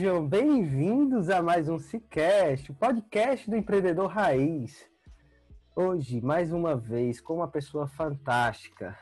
Sejam 0.00 0.26
bem-vindos 0.26 1.28
a 1.28 1.42
mais 1.42 1.68
um 1.68 1.78
Cicast, 1.78 2.72
o 2.72 2.74
podcast 2.74 3.50
do 3.50 3.54
empreendedor 3.54 4.06
raiz. 4.06 4.88
Hoje, 5.76 6.22
mais 6.22 6.54
uma 6.54 6.74
vez, 6.74 7.20
com 7.20 7.34
uma 7.34 7.48
pessoa 7.48 7.86
fantástica, 7.86 8.98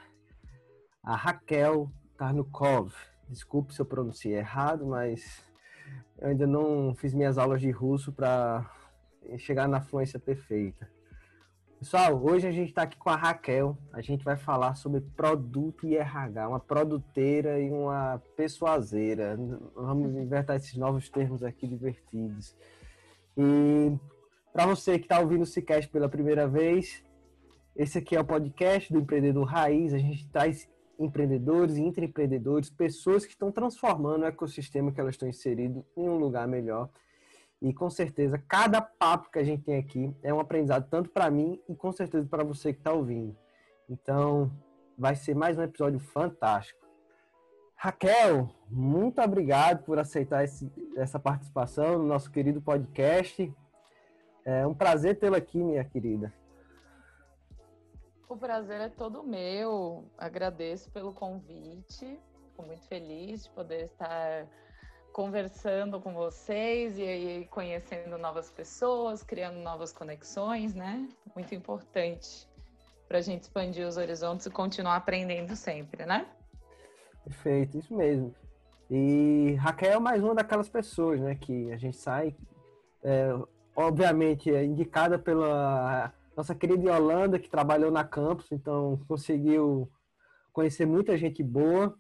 a 1.00 1.14
Raquel 1.14 1.88
Tarnukov. 2.16 2.92
Desculpe 3.28 3.72
se 3.72 3.80
eu 3.80 3.86
pronunciei 3.86 4.38
errado, 4.38 4.88
mas 4.88 5.40
eu 6.18 6.30
ainda 6.30 6.48
não 6.48 6.92
fiz 6.96 7.14
minhas 7.14 7.38
aulas 7.38 7.60
de 7.60 7.70
russo 7.70 8.12
para 8.12 8.68
chegar 9.36 9.68
na 9.68 9.80
fluência 9.80 10.18
perfeita. 10.18 10.90
Pessoal, 11.78 12.20
hoje 12.20 12.44
a 12.44 12.50
gente 12.50 12.70
está 12.70 12.82
aqui 12.82 12.96
com 12.96 13.08
a 13.08 13.14
Raquel. 13.14 13.78
A 13.92 14.00
gente 14.00 14.24
vai 14.24 14.36
falar 14.36 14.74
sobre 14.74 15.00
produto 15.00 15.86
e 15.86 15.96
RH, 15.96 16.48
uma 16.48 16.58
produteira 16.58 17.60
e 17.60 17.70
uma 17.70 18.20
persuaseira. 18.36 19.38
Vamos 19.76 20.12
inventar 20.16 20.56
esses 20.56 20.74
novos 20.74 21.08
termos 21.08 21.44
aqui 21.44 21.68
divertidos. 21.68 22.56
E 23.36 23.96
para 24.52 24.66
você 24.66 24.98
que 24.98 25.04
está 25.04 25.20
ouvindo 25.20 25.42
o 25.42 25.46
Cicast 25.46 25.88
pela 25.88 26.08
primeira 26.08 26.48
vez, 26.48 27.04
esse 27.76 27.98
aqui 27.98 28.16
é 28.16 28.20
o 28.20 28.24
podcast 28.24 28.92
do 28.92 28.98
Empreendedor 28.98 29.44
Raiz. 29.44 29.94
A 29.94 29.98
gente 29.98 30.28
traz 30.30 30.68
empreendedores 30.98 31.76
e 31.76 31.82
intraempreendedores, 31.82 32.70
pessoas 32.70 33.24
que 33.24 33.30
estão 33.30 33.52
transformando 33.52 34.22
o 34.22 34.27
ecossistema 34.27 34.90
que 34.90 35.00
elas 35.00 35.14
estão 35.14 35.28
inseridas 35.28 35.84
em 35.96 36.08
um 36.08 36.17
lugar 36.17 36.48
melhor. 36.48 36.90
E 37.61 37.74
com 37.74 37.91
certeza, 37.91 38.39
cada 38.39 38.80
papo 38.80 39.30
que 39.30 39.39
a 39.39 39.45
gente 39.45 39.64
tem 39.64 39.79
aqui 39.79 40.14
é 40.23 40.33
um 40.33 40.39
aprendizado 40.39 40.89
tanto 40.89 41.11
para 41.11 41.30
mim 41.30 41.61
e 41.69 41.74
com 41.74 41.91
certeza 41.91 42.29
para 42.29 42.45
você 42.45 42.73
que 42.73 42.79
está 42.79 42.92
ouvindo. 42.92 43.36
Então, 43.89 44.51
vai 44.96 45.17
ser 45.17 45.35
mais 45.35 45.58
um 45.58 45.63
episódio 45.63 45.98
fantástico. 45.98 46.86
Raquel, 47.74 48.48
muito 48.68 49.20
obrigado 49.20 49.85
por 49.85 49.98
aceitar 49.98 50.45
esse, 50.45 50.70
essa 50.97 51.18
participação 51.18 51.98
no 51.98 52.07
nosso 52.07 52.30
querido 52.30 52.61
podcast. 52.61 53.52
É 54.45 54.67
um 54.67 54.74
prazer 54.74 55.18
tê-la 55.18 55.39
aqui, 55.39 55.63
minha 55.63 55.85
querida. 55.85 56.33
O 58.29 58.36
prazer 58.36 58.80
é 58.80 58.89
todo 58.89 59.23
meu. 59.23 60.05
Agradeço 60.18 60.91
pelo 60.91 61.13
convite. 61.13 62.20
Fico 62.48 62.63
muito 62.63 62.86
feliz 62.89 63.45
de 63.45 63.51
poder 63.51 63.85
estar 63.85 64.47
conversando 65.18 66.01
com 66.01 66.12
vocês 66.12 66.96
e 66.96 67.02
aí 67.02 67.48
conhecendo 67.51 68.17
novas 68.18 68.52
pessoas, 68.52 69.20
criando 69.20 69.56
novas 69.56 69.92
conexões, 69.92 70.77
né? 70.77 71.08
Muito 71.34 71.52
importante 71.56 72.48
para 73.08 73.18
a 73.18 73.20
gente 73.20 73.42
expandir 73.42 73.84
os 73.84 73.96
horizontes 73.96 74.46
e 74.46 74.51
continuar 74.51 74.95
aprendendo 74.95 75.56
sempre, 75.56 76.06
né? 76.06 76.24
Perfeito, 77.24 77.79
isso 77.79 77.92
mesmo. 77.96 78.33
E 78.89 79.56
Raquel 79.58 79.95
é 79.95 79.98
mais 79.98 80.23
uma 80.23 80.36
daquelas 80.36 80.68
pessoas, 80.68 81.18
né, 81.20 81.35
que 81.35 81.73
a 81.73 81.77
gente 81.77 81.96
sai, 81.96 82.36
é, 83.02 83.35
obviamente, 83.74 84.55
é 84.55 84.64
indicada 84.64 85.18
pela 85.18 86.14
nossa 86.36 86.55
querida 86.55 86.92
Yolanda, 86.92 87.40
que 87.40 87.50
trabalhou 87.50 87.90
na 87.90 88.05
campus, 88.05 88.52
então 88.52 89.00
conseguiu 89.08 89.90
conhecer 90.52 90.86
muita 90.86 91.18
gente 91.18 91.42
boa 91.42 91.92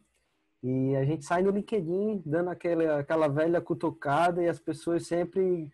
e 0.62 0.96
a 0.96 1.04
gente 1.04 1.24
sai 1.24 1.42
no 1.42 1.50
LinkedIn 1.50 2.22
dando 2.26 2.50
aquela, 2.50 2.98
aquela 3.00 3.28
velha 3.28 3.60
cutucada 3.60 4.42
e 4.42 4.48
as 4.48 4.58
pessoas 4.58 5.06
sempre 5.06 5.70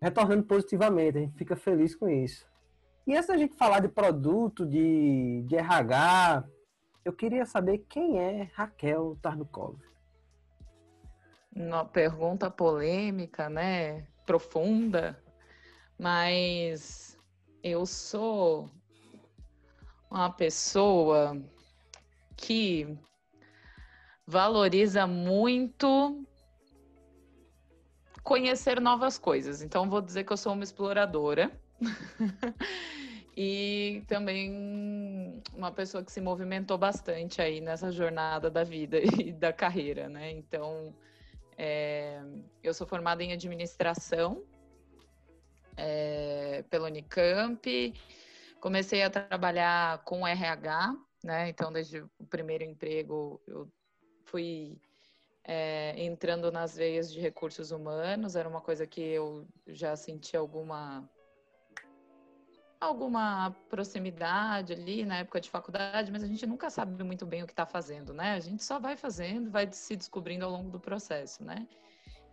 retornando 0.00 0.44
positivamente. 0.44 1.18
A 1.18 1.20
gente 1.22 1.36
fica 1.36 1.56
feliz 1.56 1.94
com 1.94 2.08
isso. 2.08 2.48
E 3.06 3.14
antes 3.16 3.26
da 3.26 3.36
gente 3.36 3.56
falar 3.56 3.80
de 3.80 3.88
produto, 3.88 4.64
de, 4.64 5.42
de 5.46 5.56
RH, 5.56 6.44
eu 7.04 7.12
queria 7.12 7.44
saber 7.44 7.78
quem 7.88 8.18
é 8.18 8.48
Raquel 8.54 9.18
Tarnukov. 9.20 9.76
Uma 11.54 11.84
pergunta 11.84 12.48
polêmica, 12.50 13.48
né? 13.48 14.06
Profunda. 14.24 15.20
Mas 15.98 17.18
eu 17.62 17.84
sou 17.84 18.70
uma 20.08 20.30
pessoa 20.30 21.36
que 22.36 22.96
valoriza 24.30 25.08
muito 25.08 26.24
conhecer 28.22 28.80
novas 28.80 29.18
coisas. 29.18 29.60
Então, 29.60 29.90
vou 29.90 30.00
dizer 30.00 30.22
que 30.22 30.32
eu 30.32 30.36
sou 30.36 30.52
uma 30.52 30.62
exploradora. 30.62 31.50
e 33.36 34.04
também 34.06 35.42
uma 35.52 35.72
pessoa 35.72 36.04
que 36.04 36.12
se 36.12 36.20
movimentou 36.20 36.78
bastante 36.78 37.42
aí 37.42 37.60
nessa 37.60 37.90
jornada 37.90 38.48
da 38.48 38.62
vida 38.62 38.98
e 39.20 39.32
da 39.32 39.52
carreira, 39.52 40.08
né? 40.08 40.30
Então, 40.30 40.94
é, 41.58 42.22
eu 42.62 42.72
sou 42.72 42.86
formada 42.86 43.24
em 43.24 43.32
administração 43.32 44.44
é, 45.76 46.62
pela 46.70 46.86
Unicamp, 46.86 47.94
comecei 48.60 49.02
a 49.02 49.10
trabalhar 49.10 50.04
com 50.04 50.24
RH, 50.24 50.94
né? 51.24 51.48
Então, 51.48 51.72
desde 51.72 52.00
o 52.00 52.26
primeiro 52.28 52.62
emprego, 52.62 53.40
eu 53.48 53.68
fui 54.30 54.80
é, 55.44 55.94
entrando 56.02 56.50
nas 56.52 56.76
veias 56.76 57.12
de 57.12 57.20
recursos 57.20 57.70
humanos, 57.70 58.36
era 58.36 58.48
uma 58.48 58.60
coisa 58.60 58.86
que 58.86 59.00
eu 59.00 59.46
já 59.66 59.96
senti 59.96 60.36
alguma 60.36 61.08
alguma 62.80 63.54
proximidade 63.68 64.72
ali 64.72 65.04
na 65.04 65.18
época 65.18 65.38
de 65.38 65.50
faculdade, 65.50 66.10
mas 66.10 66.22
a 66.22 66.26
gente 66.26 66.46
nunca 66.46 66.70
sabe 66.70 67.04
muito 67.04 67.26
bem 67.26 67.42
o 67.42 67.46
que 67.46 67.52
está 67.52 67.66
fazendo, 67.66 68.14
né? 68.14 68.32
A 68.32 68.40
gente 68.40 68.64
só 68.64 68.78
vai 68.78 68.96
fazendo, 68.96 69.50
vai 69.50 69.70
se 69.70 69.94
descobrindo 69.94 70.46
ao 70.46 70.50
longo 70.50 70.70
do 70.70 70.80
processo, 70.80 71.44
né? 71.44 71.68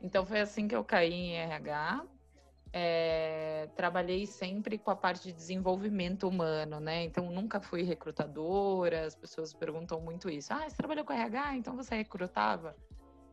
Então 0.02 0.26
foi 0.26 0.40
assim 0.40 0.68
que 0.68 0.76
eu 0.76 0.86
caí 0.86 1.12
em 1.12 1.36
RH. 1.36 2.06
É, 2.80 3.68
trabalhei 3.76 4.28
sempre 4.28 4.78
com 4.78 4.92
a 4.92 4.96
parte 4.96 5.24
de 5.24 5.34
desenvolvimento 5.34 6.28
humano, 6.28 6.80
né? 6.80 7.06
Então 7.06 7.32
nunca 7.32 7.60
fui 7.60 7.82
recrutadora. 7.82 9.08
As 9.08 9.16
pessoas 9.16 9.52
perguntam 9.52 10.00
muito 10.00 10.30
isso. 10.30 10.54
Ah, 10.54 10.70
você 10.70 10.76
trabalhou 10.76 11.04
com 11.04 11.12
RH, 11.12 11.58
então 11.58 11.76
você 11.76 11.96
recrutava? 11.96 12.76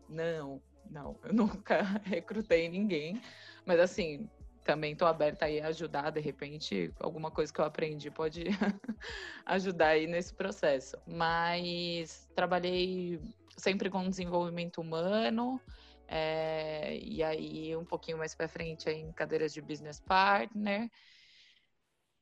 Não, 0.09 0.63
não, 0.91 1.19
eu 1.23 1.33
nunca 1.35 1.83
recrutei 2.05 2.71
ninguém. 2.71 3.21
Mas 3.67 3.79
assim, 3.81 4.31
também 4.65 4.93
estou 4.93 5.07
aberta 5.07 5.45
aí 5.45 5.61
a 5.61 5.67
ajudar, 5.67 6.09
de 6.09 6.21
repente, 6.21 6.91
alguma 6.99 7.31
coisa 7.31 7.53
que 7.53 7.61
eu 7.61 7.67
aprendi 7.67 8.11
pode 8.11 8.45
ajudar 9.45 9.89
aí 9.89 10.07
nesse 10.07 10.33
processo. 10.33 10.97
Mas 11.07 12.31
trabalhei 12.35 13.21
sempre 13.59 13.91
com 13.91 14.09
desenvolvimento 14.09 14.81
humano. 14.81 15.61
É, 16.07 16.97
e 16.99 17.23
aí, 17.23 17.77
um 17.77 17.85
pouquinho 17.85 18.19
mais 18.19 18.35
para 18.35 18.49
frente, 18.49 18.89
em 18.91 19.13
cadeiras 19.13 19.53
de 19.53 19.61
business 19.61 20.01
partner. 20.01 20.91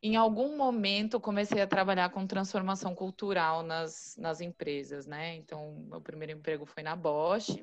em 0.03 0.17
algum 0.17 0.57
momento 0.57 1.21
comecei 1.21 1.61
a 1.61 1.67
trabalhar 1.67 2.11
com 2.11 2.27
transformação 2.27 2.95
cultural 2.95 3.63
nas, 3.63 4.17
nas 4.19 4.41
empresas, 4.41 5.07
né? 5.07 5.37
Então, 5.37 5.87
meu 5.89 6.01
primeiro 6.01 6.33
emprego 6.33 6.67
foi 6.67 6.83
na 6.83 6.97
Bosch, 6.97 7.57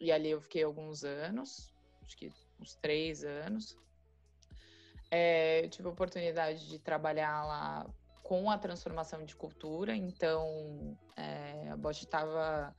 e 0.00 0.10
ali 0.10 0.30
eu 0.30 0.40
fiquei 0.40 0.64
alguns 0.64 1.04
anos, 1.04 1.72
acho 2.02 2.16
que 2.16 2.32
uns 2.60 2.74
três 2.76 3.24
anos. 3.24 3.76
É, 5.10 5.64
eu 5.64 5.70
tive 5.70 5.86
a 5.86 5.92
oportunidade 5.92 6.68
de 6.68 6.78
trabalhar 6.80 7.44
lá 7.44 7.86
com 8.22 8.50
a 8.50 8.58
transformação 8.58 9.24
de 9.24 9.36
cultura, 9.36 9.94
então 9.94 10.98
é, 11.16 11.68
a 11.70 11.76
Bosch 11.76 12.02
estava 12.02 12.74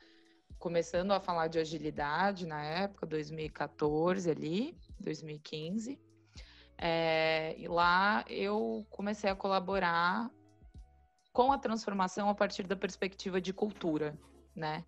começando 0.59 1.11
a 1.11 1.19
falar 1.19 1.47
de 1.47 1.59
agilidade 1.59 2.45
na 2.45 2.63
época, 2.63 3.05
2014 3.05 4.29
ali, 4.29 4.77
2015. 4.99 5.99
É, 6.77 7.55
e 7.57 7.67
lá 7.67 8.23
eu 8.27 8.85
comecei 8.89 9.29
a 9.29 9.35
colaborar 9.35 10.29
com 11.31 11.51
a 11.51 11.57
transformação 11.57 12.29
a 12.29 12.35
partir 12.35 12.63
da 12.63 12.75
perspectiva 12.75 13.39
de 13.39 13.53
cultura, 13.53 14.17
né? 14.55 14.83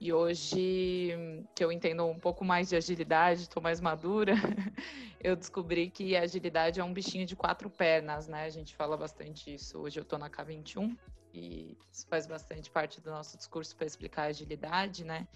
E 0.00 0.14
hoje, 0.14 1.14
que 1.54 1.62
eu 1.62 1.70
entendo 1.70 2.06
um 2.06 2.18
pouco 2.18 2.42
mais 2.42 2.70
de 2.70 2.76
agilidade, 2.76 3.42
estou 3.42 3.62
mais 3.62 3.82
madura, 3.82 4.32
eu 5.22 5.36
descobri 5.36 5.90
que 5.90 6.16
a 6.16 6.22
agilidade 6.22 6.80
é 6.80 6.84
um 6.84 6.92
bichinho 6.92 7.26
de 7.26 7.36
quatro 7.36 7.68
pernas, 7.68 8.26
né? 8.26 8.44
A 8.44 8.48
gente 8.48 8.74
fala 8.74 8.96
bastante 8.96 9.52
isso. 9.52 9.78
Hoje 9.78 10.00
eu 10.00 10.02
estou 10.02 10.18
na 10.18 10.30
K21 10.30 10.96
e 11.34 11.76
isso 11.92 12.06
faz 12.08 12.26
bastante 12.26 12.70
parte 12.70 12.98
do 12.98 13.10
nosso 13.10 13.36
discurso 13.36 13.76
para 13.76 13.86
explicar 13.86 14.22
a 14.22 14.26
agilidade, 14.28 15.04
né? 15.04 15.28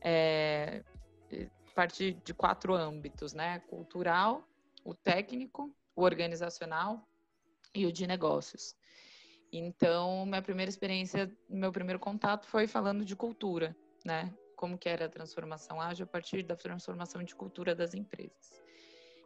É, 0.00 0.82
parte 1.72 2.14
de 2.24 2.34
quatro 2.34 2.74
âmbitos, 2.74 3.32
né? 3.32 3.60
Cultural, 3.60 4.42
o 4.84 4.94
técnico, 4.94 5.72
o 5.94 6.02
organizacional 6.02 7.06
e 7.72 7.86
o 7.86 7.92
de 7.92 8.04
negócios. 8.08 8.74
Então, 9.52 10.26
minha 10.26 10.42
primeira 10.42 10.68
experiência, 10.68 11.30
meu 11.48 11.70
primeiro 11.70 12.00
contato 12.00 12.46
foi 12.46 12.66
falando 12.66 13.04
de 13.04 13.14
cultura, 13.14 13.76
né? 14.04 14.32
Como 14.56 14.78
que 14.78 14.88
era 14.88 15.06
a 15.06 15.08
transformação 15.08 15.80
ágil 15.80 16.04
a 16.04 16.06
partir 16.06 16.42
da 16.42 16.56
transformação 16.56 17.22
de 17.22 17.34
cultura 17.34 17.74
das 17.74 17.94
empresas. 17.94 18.52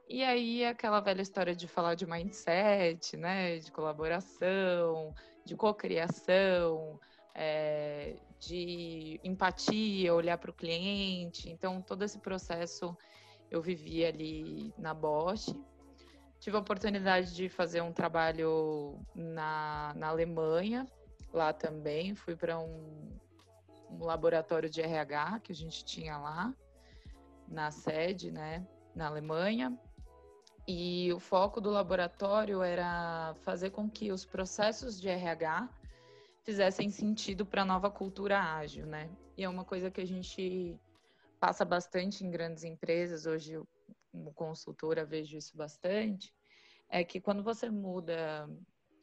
E 0.08 0.22
aí, 0.22 0.64
aquela 0.64 1.00
velha 1.00 1.20
história 1.20 1.54
de 1.54 1.66
falar 1.66 1.94
de 1.94 2.06
mindset, 2.06 3.16
né? 3.16 3.58
De 3.58 3.72
colaboração, 3.72 5.14
de 5.44 5.56
cocriação, 5.56 7.00
é, 7.34 8.16
de 8.38 9.20
empatia, 9.22 10.14
olhar 10.14 10.38
para 10.38 10.50
o 10.50 10.54
cliente. 10.54 11.50
Então, 11.50 11.82
todo 11.82 12.04
esse 12.04 12.18
processo 12.18 12.96
eu 13.50 13.60
vivi 13.60 14.04
ali 14.04 14.72
na 14.78 14.94
Bosch. 14.94 15.54
Tive 16.38 16.56
a 16.56 16.60
oportunidade 16.60 17.34
de 17.34 17.48
fazer 17.48 17.80
um 17.80 17.92
trabalho 17.92 18.98
na, 19.14 19.92
na 19.96 20.08
Alemanha, 20.08 20.86
lá 21.32 21.52
também. 21.52 22.14
Fui 22.14 22.36
para 22.36 22.58
um, 22.58 23.10
um 23.90 24.04
laboratório 24.04 24.68
de 24.68 24.80
RH 24.80 25.40
que 25.40 25.52
a 25.52 25.54
gente 25.54 25.84
tinha 25.84 26.16
lá, 26.18 26.54
na 27.48 27.70
sede, 27.70 28.30
né, 28.30 28.66
na 28.94 29.06
Alemanha. 29.06 29.78
E 30.66 31.12
o 31.12 31.20
foco 31.20 31.60
do 31.60 31.70
laboratório 31.70 32.60
era 32.62 33.34
fazer 33.42 33.70
com 33.70 33.88
que 33.88 34.10
os 34.10 34.24
processos 34.24 35.00
de 35.00 35.08
RH 35.08 35.68
fizessem 36.42 36.90
sentido 36.90 37.46
para 37.46 37.62
a 37.62 37.64
nova 37.64 37.90
cultura 37.90 38.40
ágil, 38.40 38.86
né? 38.86 39.08
E 39.36 39.44
é 39.44 39.48
uma 39.48 39.64
coisa 39.64 39.90
que 39.90 40.00
a 40.00 40.06
gente 40.06 40.78
passa 41.38 41.64
bastante 41.64 42.24
em 42.24 42.30
grandes 42.30 42.64
empresas, 42.64 43.26
hoje 43.26 43.52
eu, 43.52 43.68
como 44.10 44.32
consultora 44.32 45.04
vejo 45.04 45.36
isso 45.36 45.56
bastante, 45.56 46.32
é 46.88 47.04
que 47.04 47.20
quando 47.20 47.42
você 47.42 47.68
muda 47.68 48.48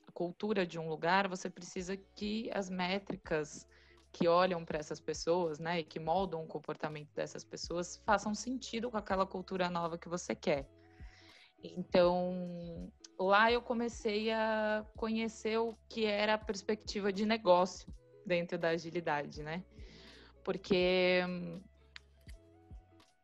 a 0.07 0.11
cultura 0.11 0.65
de 0.65 0.79
um 0.79 0.89
lugar, 0.89 1.27
você 1.27 1.49
precisa 1.49 1.95
que 1.95 2.49
as 2.53 2.69
métricas 2.69 3.67
que 4.13 4.27
olham 4.27 4.63
para 4.63 4.77
essas 4.77 4.99
pessoas, 4.99 5.59
né, 5.59 5.79
e 5.79 5.83
que 5.83 5.99
moldam 5.99 6.43
o 6.43 6.47
comportamento 6.47 7.11
dessas 7.13 7.43
pessoas, 7.43 7.97
façam 8.05 8.33
sentido 8.35 8.91
com 8.91 8.97
aquela 8.97 9.25
cultura 9.25 9.69
nova 9.69 9.97
que 9.97 10.07
você 10.07 10.35
quer. 10.35 10.69
Então, 11.63 12.91
lá 13.17 13.51
eu 13.51 13.61
comecei 13.61 14.31
a 14.31 14.85
conhecer 14.95 15.57
o 15.57 15.75
que 15.89 16.05
era 16.05 16.35
a 16.35 16.37
perspectiva 16.37 17.11
de 17.11 17.25
negócio 17.25 17.91
dentro 18.25 18.57
da 18.57 18.69
agilidade, 18.69 19.41
né? 19.41 19.63
Porque 20.43 21.21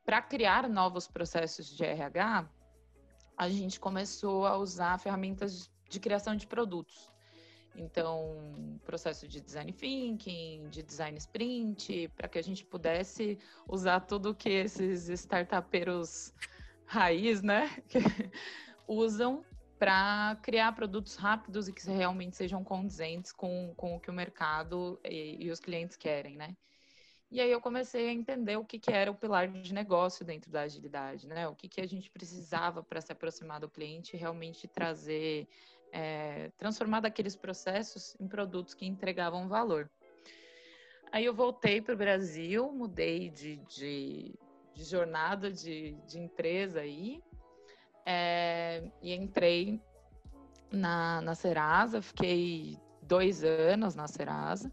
para 0.04 0.22
criar 0.22 0.68
novos 0.68 1.08
processos 1.08 1.68
de 1.70 1.84
RH, 1.84 2.50
a 3.38 3.48
gente 3.48 3.80
começou 3.80 4.48
a 4.48 4.58
usar 4.58 4.98
ferramentas 5.00 5.70
de 5.88 6.00
criação 6.00 6.36
de 6.36 6.48
produtos. 6.48 7.09
Então, 7.80 8.80
processo 8.84 9.28
de 9.28 9.40
design 9.40 9.72
thinking, 9.72 10.70
de 10.70 10.84
design 10.84 11.18
sprint, 11.18 12.10
para 12.16 12.28
que 12.28 12.38
a 12.38 12.42
gente 12.42 12.66
pudesse 12.66 13.40
usar 13.68 14.02
tudo 14.02 14.36
que 14.36 14.50
esses 14.50 15.08
startupeiros 15.10 16.34
raiz, 16.86 17.42
né, 17.42 17.70
usam 18.88 19.46
para 19.78 20.38
criar 20.42 20.74
produtos 20.74 21.16
rápidos 21.16 21.70
e 21.70 21.74
que 21.74 21.90
realmente 21.90 22.36
sejam 22.36 22.64
condizentes 22.64 23.32
com, 23.32 23.74
com 23.78 23.96
o 23.96 24.00
que 24.00 24.10
o 24.10 24.14
mercado 24.14 25.00
e, 25.06 25.46
e 25.46 25.52
os 25.52 25.60
clientes 25.60 25.96
querem, 25.96 26.36
né? 26.36 26.56
E 27.32 27.40
aí 27.40 27.52
eu 27.52 27.62
comecei 27.62 28.10
a 28.10 28.12
entender 28.12 28.58
o 28.58 28.66
que, 28.66 28.80
que 28.80 28.92
era 28.92 29.12
o 29.12 29.16
pilar 29.16 29.48
de 29.48 29.72
negócio 29.72 30.26
dentro 30.26 30.50
da 30.52 30.62
agilidade, 30.62 31.28
né? 31.28 31.48
O 31.48 31.56
que, 31.56 31.70
que 31.70 31.80
a 31.80 31.88
gente 31.88 32.10
precisava 32.10 32.82
para 32.82 33.00
se 33.00 33.12
aproximar 33.12 33.60
do 33.60 33.70
cliente 33.70 34.16
e 34.16 34.20
realmente 34.20 34.68
trazer, 34.68 35.48
é, 35.92 36.52
transformar 36.58 37.02
daqueles 37.02 37.36
processos 37.36 38.16
em 38.20 38.28
produtos 38.28 38.74
que 38.74 38.86
entregavam 38.86 39.48
valor. 39.48 39.90
Aí 41.12 41.26
eu 41.26 41.34
voltei 41.34 41.82
para 41.82 41.96
o 41.96 41.98
Brasil, 41.98 42.72
mudei 42.72 43.30
de, 43.30 43.58
de, 43.68 44.36
de 44.74 44.84
jornada 44.84 45.52
de, 45.52 45.94
de, 46.08 46.20
empresa 46.20 46.82
aí 46.82 47.22
é, 48.06 48.84
e 49.02 49.14
entrei 49.14 49.82
na, 50.72 51.20
na 51.22 51.34
Serasa, 51.34 52.02
fiquei 52.02 52.78
dois 53.02 53.44
anos 53.44 53.96
na 53.96 54.08
Serasa. 54.08 54.72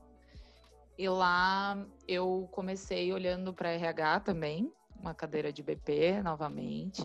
E 0.99 1.09
lá 1.09 1.87
eu 2.07 2.49
comecei 2.53 3.13
olhando 3.13 3.53
para 3.53 3.71
RH 3.71 4.21
também, 4.21 4.71
uma 4.99 5.15
cadeira 5.15 5.53
de 5.53 5.63
BP 5.63 6.23
novamente. 6.23 7.03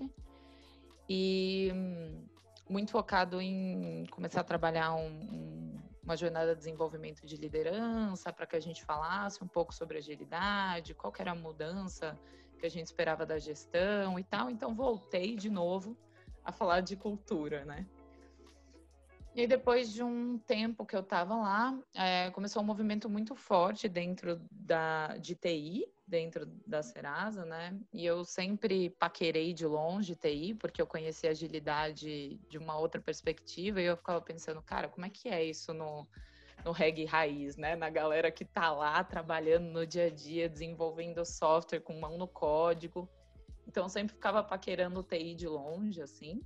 E 1.10 1.72
muito 2.72 2.92
focado 2.92 3.42
em 3.42 4.06
começar 4.12 4.42
a 4.42 4.44
trabalhar 4.44 4.94
um, 4.94 5.10
um, 5.10 5.80
uma 6.02 6.16
jornada 6.16 6.54
de 6.54 6.60
desenvolvimento 6.60 7.26
de 7.26 7.36
liderança, 7.36 8.32
para 8.32 8.48
que 8.48 8.56
a 8.56 8.60
gente 8.62 8.84
falasse 8.86 9.44
um 9.44 9.48
pouco 9.48 9.74
sobre 9.74 9.98
agilidade, 9.98 10.94
qual 10.94 11.14
era 11.20 11.32
a 11.32 11.36
mudança 11.36 12.18
que 12.58 12.66
a 12.66 12.70
gente 12.70 12.86
esperava 12.86 13.26
da 13.26 13.38
gestão 13.38 14.18
e 14.18 14.24
tal. 14.24 14.50
Então 14.50 14.74
voltei 14.74 15.36
de 15.36 15.50
novo 15.50 15.98
a 16.46 16.52
falar 16.52 16.80
de 16.80 16.96
cultura, 16.96 17.66
né? 17.66 17.86
E 19.36 19.48
depois 19.48 19.92
de 19.92 20.04
um 20.04 20.38
tempo 20.38 20.86
que 20.86 20.96
eu 20.96 21.00
estava 21.02 21.36
lá, 21.36 21.78
é, 21.94 22.30
começou 22.32 22.62
um 22.62 22.66
movimento 22.66 23.10
muito 23.10 23.36
forte 23.36 23.88
dentro 23.88 24.42
da, 24.52 25.18
de 25.18 25.36
TI, 25.36 25.86
dentro 26.12 26.46
da 26.68 26.84
Serasa, 26.84 27.46
né? 27.46 27.80
E 27.94 28.06
eu 28.06 28.26
sempre 28.26 28.90
paquerei 28.90 29.54
de 29.54 29.66
longe 29.66 30.14
TI, 30.14 30.54
porque 30.54 30.82
eu 30.82 30.86
conheci 30.86 31.26
agilidade 31.26 32.38
de 32.50 32.58
uma 32.58 32.78
outra 32.78 33.02
perspectiva, 33.02 33.82
e 33.82 33.86
eu 33.86 33.96
ficava 33.96 34.22
pensando, 34.22 34.62
cara, 34.62 34.90
como 34.90 35.06
é 35.06 35.10
que 35.10 35.30
é 35.30 35.42
isso 35.42 35.74
no, 35.74 36.06
no 36.66 36.74
reggae 36.74 37.06
raiz, 37.06 37.56
né? 37.56 37.78
Na 37.78 37.90
galera 37.90 38.30
que 38.30 38.44
tá 38.44 38.74
lá 38.74 39.02
trabalhando 39.06 39.72
no 39.72 39.88
dia 39.88 40.08
a 40.08 40.10
dia, 40.10 40.50
desenvolvendo 40.50 41.26
software 41.26 41.80
com 41.80 41.98
mão 41.98 42.18
no 42.18 42.28
código. 42.28 43.10
Então, 43.66 43.84
eu 43.84 43.90
sempre 43.90 44.14
ficava 44.14 44.44
paquerando 44.44 45.02
TI 45.02 45.34
de 45.34 45.48
longe, 45.48 46.02
assim. 46.02 46.42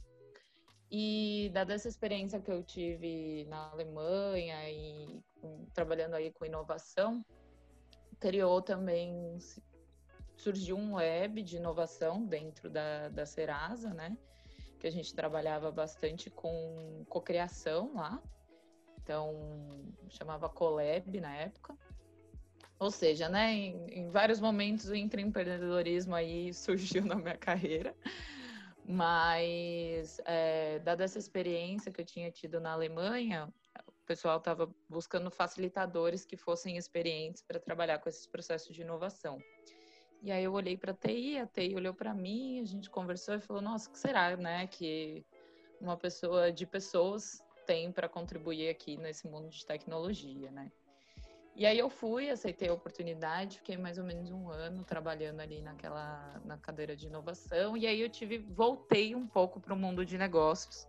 E 0.91 1.49
dada 1.51 1.73
essa 1.73 1.87
experiência 1.87 2.39
que 2.39 2.51
eu 2.51 2.63
tive 2.63 3.45
na 3.45 3.71
Alemanha 3.71 4.69
e 4.69 5.19
trabalhando 5.73 6.13
aí 6.13 6.31
com 6.31 6.45
inovação, 6.45 7.25
criou 8.15 8.61
também 8.61 9.37
surgiu 10.35 10.77
um 10.77 10.95
web 10.95 11.41
de 11.41 11.57
inovação 11.57 12.25
dentro 12.25 12.69
da, 12.69 13.09
da 13.09 13.25
Serasa, 13.25 13.93
né? 13.93 14.17
Que 14.79 14.87
a 14.87 14.91
gente 14.91 15.13
trabalhava 15.13 15.71
bastante 15.71 16.29
com 16.29 17.05
cocriação 17.09 17.93
lá. 17.95 18.21
Então, 19.01 19.85
chamava 20.09 20.49
Colab 20.49 21.19
na 21.19 21.35
época. 21.35 21.77
Ou 22.77 22.91
seja, 22.91 23.29
né, 23.29 23.53
em, 23.53 23.87
em 23.89 24.09
vários 24.09 24.39
momentos 24.39 24.89
o 24.89 24.95
empreendedorismo 24.95 26.13
aí 26.13 26.51
surgiu 26.53 27.05
na 27.05 27.15
minha 27.15 27.37
carreira. 27.37 27.95
Mas, 28.87 30.19
é, 30.25 30.79
dada 30.79 31.03
essa 31.03 31.17
experiência 31.17 31.91
que 31.91 32.01
eu 32.01 32.05
tinha 32.05 32.29
tido 32.29 32.59
na 32.59 32.73
Alemanha, 32.73 33.51
pessoal 34.05 34.37
estava 34.37 34.69
buscando 34.89 35.29
facilitadores 35.31 36.25
que 36.25 36.37
fossem 36.37 36.77
experientes 36.77 37.41
para 37.41 37.59
trabalhar 37.59 37.99
com 37.99 38.07
esses 38.07 38.27
processos 38.27 38.75
de 38.75 38.81
inovação. 38.81 39.39
E 40.21 40.31
aí 40.31 40.43
eu 40.43 40.53
olhei 40.53 40.77
para 40.77 40.91
a 40.91 40.95
TI, 40.95 41.37
a 41.37 41.45
TI 41.45 41.75
olhou 41.75 41.93
para 41.93 42.13
mim, 42.13 42.59
a 42.61 42.65
gente 42.65 42.89
conversou 42.89 43.35
e 43.35 43.39
falou: 43.39 43.61
Nossa, 43.61 43.89
o 43.89 43.91
que 43.91 43.99
será, 43.99 44.35
né? 44.37 44.67
Que 44.67 45.25
uma 45.79 45.97
pessoa 45.97 46.51
de 46.51 46.65
pessoas 46.65 47.43
tem 47.65 47.91
para 47.91 48.07
contribuir 48.07 48.69
aqui 48.69 48.97
nesse 48.97 49.27
mundo 49.27 49.49
de 49.49 49.65
tecnologia, 49.65 50.51
né? 50.51 50.71
E 51.55 51.65
aí 51.65 51.79
eu 51.79 51.89
fui, 51.89 52.29
aceitei 52.29 52.67
a 52.67 52.73
oportunidade, 52.73 53.57
fiquei 53.57 53.77
mais 53.77 53.97
ou 53.97 54.03
menos 54.03 54.29
um 54.29 54.49
ano 54.49 54.83
trabalhando 54.83 55.39
ali 55.39 55.61
naquela 55.61 56.41
na 56.43 56.57
cadeira 56.57 56.95
de 56.95 57.07
inovação 57.07 57.77
e 57.77 57.87
aí 57.87 58.01
eu 58.01 58.09
tive 58.09 58.39
voltei 58.39 59.15
um 59.15 59.25
pouco 59.25 59.59
para 59.59 59.73
o 59.73 59.77
mundo 59.77 60.05
de 60.05 60.17
negócios 60.17 60.85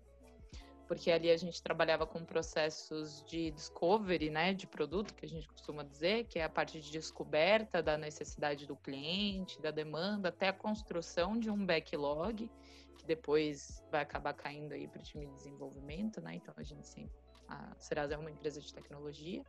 porque 0.87 1.11
ali 1.11 1.31
a 1.31 1.37
gente 1.37 1.63
trabalhava 1.63 2.07
com 2.07 2.25
processos 2.25 3.23
de 3.25 3.51
discovery, 3.51 4.31
né, 4.31 4.55
de 4.55 4.67
produto, 4.67 5.15
que 5.15 5.27
a 5.27 5.29
gente 5.29 5.49
costuma 5.49 5.83
dizer, 5.83 6.25
que 6.25 6.39
é 6.39 6.45
a 6.45 6.49
parte 6.49 6.81
de 6.81 6.91
descoberta 6.91 7.83
da 7.83 7.97
necessidade 7.99 8.67
do 8.67 8.77
cliente, 8.77 9.61
da 9.61 9.71
demanda, 9.71 10.29
até 10.29 10.49
a 10.49 10.53
construção 10.53 11.39
de 11.39 11.51
um 11.51 11.67
backlog, 11.67 12.51
que 12.99 13.07
depois 13.07 13.83
vai 13.91 14.03
acabar 14.03 14.33
caindo 14.33 14.73
aí 14.73 14.87
para 14.87 15.01
o 15.01 15.03
time 15.03 15.27
de 15.27 15.35
desenvolvimento, 15.35 16.21
né? 16.21 16.37
Então 16.37 16.55
a 16.57 16.63
gente 16.63 16.87
sempre, 16.87 17.13
a 17.49 17.75
Serasa 17.79 18.15
é 18.15 18.17
uma 18.17 18.31
empresa 18.31 18.61
de 18.61 18.73
tecnologia. 18.73 19.45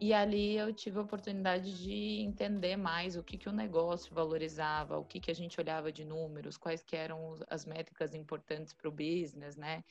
E 0.00 0.12
ali 0.12 0.56
eu 0.56 0.72
tive 0.72 0.98
a 0.98 1.02
oportunidade 1.02 1.78
de 1.78 2.22
entender 2.22 2.76
mais 2.76 3.16
o 3.16 3.22
que, 3.22 3.38
que 3.38 3.48
o 3.48 3.52
negócio 3.52 4.12
valorizava, 4.12 4.98
o 4.98 5.04
que, 5.04 5.20
que 5.20 5.30
a 5.30 5.34
gente 5.34 5.60
olhava 5.60 5.92
de 5.92 6.04
números, 6.04 6.56
quais 6.56 6.82
que 6.82 6.96
eram 6.96 7.38
as 7.48 7.64
métricas 7.64 8.12
importantes 8.12 8.72
para 8.72 8.88
o 8.88 8.90
business, 8.90 9.56
né? 9.56 9.84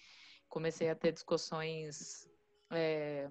Comecei 0.51 0.89
a 0.89 0.95
ter 0.95 1.13
discussões 1.13 2.29
é, 2.69 3.29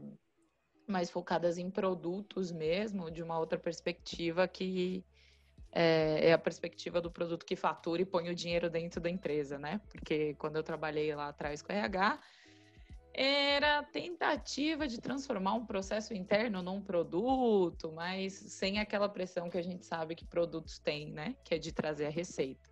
mais 0.86 1.10
focadas 1.10 1.58
em 1.58 1.70
produtos 1.70 2.50
mesmo, 2.50 3.10
de 3.10 3.22
uma 3.22 3.38
outra 3.38 3.58
perspectiva 3.58 4.48
que 4.48 5.04
é, 5.70 6.28
é, 6.28 6.32
a 6.32 6.38
perspectiva 6.38 6.98
do 6.98 7.10
produto 7.10 7.44
que 7.44 7.54
fatura 7.54 8.00
e 8.00 8.06
põe 8.06 8.30
o 8.30 8.34
dinheiro 8.34 8.70
dentro 8.70 9.02
da 9.02 9.10
empresa, 9.10 9.58
né? 9.58 9.82
Porque 9.90 10.34
quando 10.36 10.56
eu 10.56 10.62
trabalhei 10.62 11.14
lá 11.14 11.28
atrás 11.28 11.60
com 11.60 11.70
RH, 11.74 12.18
era 13.12 13.82
tentativa 13.82 14.88
de 14.88 14.98
transformar 14.98 15.52
um 15.52 15.66
processo 15.66 16.14
interno 16.14 16.62
num 16.62 16.80
produto, 16.80 17.92
mas 17.92 18.32
sem 18.32 18.78
aquela 18.78 19.10
pressão 19.10 19.50
que 19.50 19.58
a 19.58 19.62
gente 19.62 19.84
sabe 19.84 20.14
que 20.14 20.24
produtos 20.24 20.78
têm, 20.78 21.12
né? 21.12 21.36
Que 21.44 21.56
é 21.56 21.58
de 21.58 21.70
trazer 21.70 22.06
a 22.06 22.10
receita. 22.10 22.70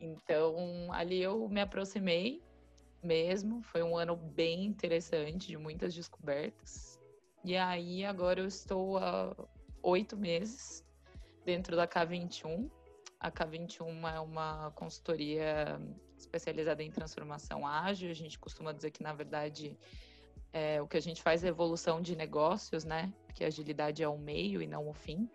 Então, 0.00 0.88
ali 0.92 1.20
eu 1.20 1.48
me 1.48 1.60
aproximei 1.60 2.40
mesmo, 3.02 3.62
foi 3.62 3.82
um 3.82 3.96
ano 3.96 4.16
bem 4.16 4.64
interessante, 4.64 5.48
de 5.48 5.56
muitas 5.56 5.94
descobertas. 5.94 6.98
E 7.44 7.56
aí, 7.56 8.04
agora 8.04 8.40
eu 8.40 8.46
estou 8.46 8.98
há 8.98 9.34
oito 9.82 10.16
meses 10.16 10.84
dentro 11.44 11.76
da 11.76 11.86
K21. 11.86 12.70
A 13.18 13.30
K21 13.30 14.14
é 14.14 14.20
uma 14.20 14.70
consultoria 14.72 15.80
especializada 16.16 16.82
em 16.82 16.90
transformação 16.90 17.66
ágil. 17.66 18.10
A 18.10 18.14
gente 18.14 18.38
costuma 18.38 18.72
dizer 18.72 18.90
que, 18.90 19.02
na 19.02 19.12
verdade, 19.12 19.76
é, 20.52 20.80
o 20.82 20.86
que 20.86 20.96
a 20.96 21.02
gente 21.02 21.22
faz 21.22 21.44
é 21.44 21.48
evolução 21.48 22.00
de 22.00 22.16
negócios, 22.16 22.84
né? 22.84 23.12
Porque 23.26 23.44
agilidade 23.44 24.02
é 24.02 24.08
o 24.08 24.18
meio 24.18 24.60
e 24.62 24.66
não 24.66 24.88
o 24.88 24.92
fim. 24.92 25.28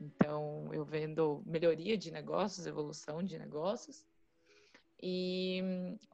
Então, 0.00 0.68
eu 0.72 0.84
vendo 0.84 1.42
melhoria 1.46 1.96
de 1.96 2.10
negócios, 2.10 2.66
evolução 2.66 3.22
de 3.22 3.38
negócios. 3.38 4.04
E 5.02 5.62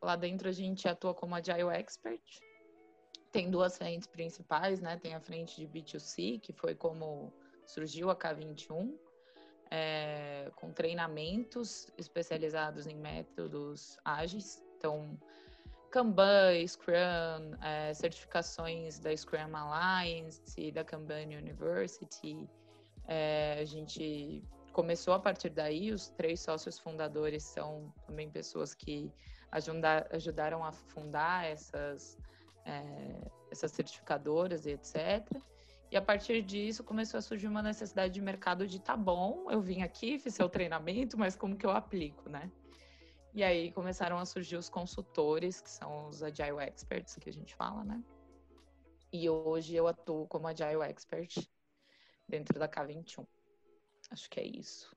lá 0.00 0.16
dentro 0.16 0.48
a 0.48 0.52
gente 0.52 0.88
atua 0.88 1.14
como 1.14 1.34
Agile 1.34 1.70
Expert. 1.72 2.40
Tem 3.30 3.50
duas 3.50 3.78
frentes 3.78 4.06
principais, 4.06 4.80
né? 4.80 4.98
Tem 4.98 5.14
a 5.14 5.20
frente 5.20 5.56
de 5.56 5.66
B2C, 5.66 6.40
que 6.40 6.52
foi 6.52 6.74
como 6.74 7.32
surgiu 7.66 8.10
a 8.10 8.16
K21, 8.16 8.92
é, 9.70 10.50
com 10.56 10.70
treinamentos 10.70 11.86
especializados 11.96 12.86
em 12.86 12.96
métodos 12.96 13.96
ágeis. 14.04 14.62
Então, 14.76 15.18
Kanban, 15.90 16.66
Scrum, 16.66 17.54
é, 17.62 17.94
certificações 17.94 18.98
da 18.98 19.16
Scrum 19.16 19.54
Alliance, 19.54 20.72
da 20.72 20.84
Kanban 20.84 21.26
University. 21.26 22.48
É, 23.06 23.58
a 23.60 23.64
gente 23.64 24.42
começou 24.72 25.14
a 25.14 25.18
partir 25.18 25.50
daí, 25.50 25.92
os 25.92 26.08
três 26.08 26.40
sócios 26.40 26.78
fundadores 26.78 27.44
são 27.44 27.92
também 28.06 28.30
pessoas 28.30 28.74
que 28.74 29.12
ajudaram 30.10 30.64
a 30.64 30.72
fundar 30.72 31.44
essas, 31.44 32.18
é, 32.64 33.30
essas 33.50 33.70
certificadoras 33.72 34.64
e 34.64 34.70
etc. 34.70 35.28
E 35.90 35.96
a 35.96 36.00
partir 36.00 36.42
disso 36.42 36.82
começou 36.82 37.18
a 37.18 37.20
surgir 37.20 37.46
uma 37.46 37.62
necessidade 37.62 38.14
de 38.14 38.20
mercado 38.20 38.66
de 38.66 38.80
tá 38.80 38.96
bom, 38.96 39.50
eu 39.50 39.60
vim 39.60 39.82
aqui, 39.82 40.18
fiz 40.18 40.34
seu 40.34 40.48
treinamento, 40.48 41.18
mas 41.18 41.36
como 41.36 41.54
que 41.54 41.66
eu 41.66 41.70
aplico, 41.70 42.30
né? 42.30 42.50
E 43.34 43.42
aí 43.42 43.70
começaram 43.72 44.18
a 44.18 44.24
surgir 44.24 44.56
os 44.56 44.70
consultores, 44.70 45.60
que 45.60 45.70
são 45.70 46.08
os 46.08 46.22
Agile 46.22 46.60
Experts 46.66 47.16
que 47.16 47.28
a 47.28 47.32
gente 47.32 47.54
fala, 47.54 47.84
né? 47.84 48.02
E 49.12 49.28
hoje 49.28 49.74
eu 49.74 49.86
atuo 49.86 50.26
como 50.26 50.48
Agile 50.48 50.82
Expert 50.82 51.46
dentro 52.26 52.58
da 52.58 52.66
K21. 52.66 53.26
Acho 54.12 54.28
que 54.28 54.38
é 54.38 54.46
isso. 54.46 54.94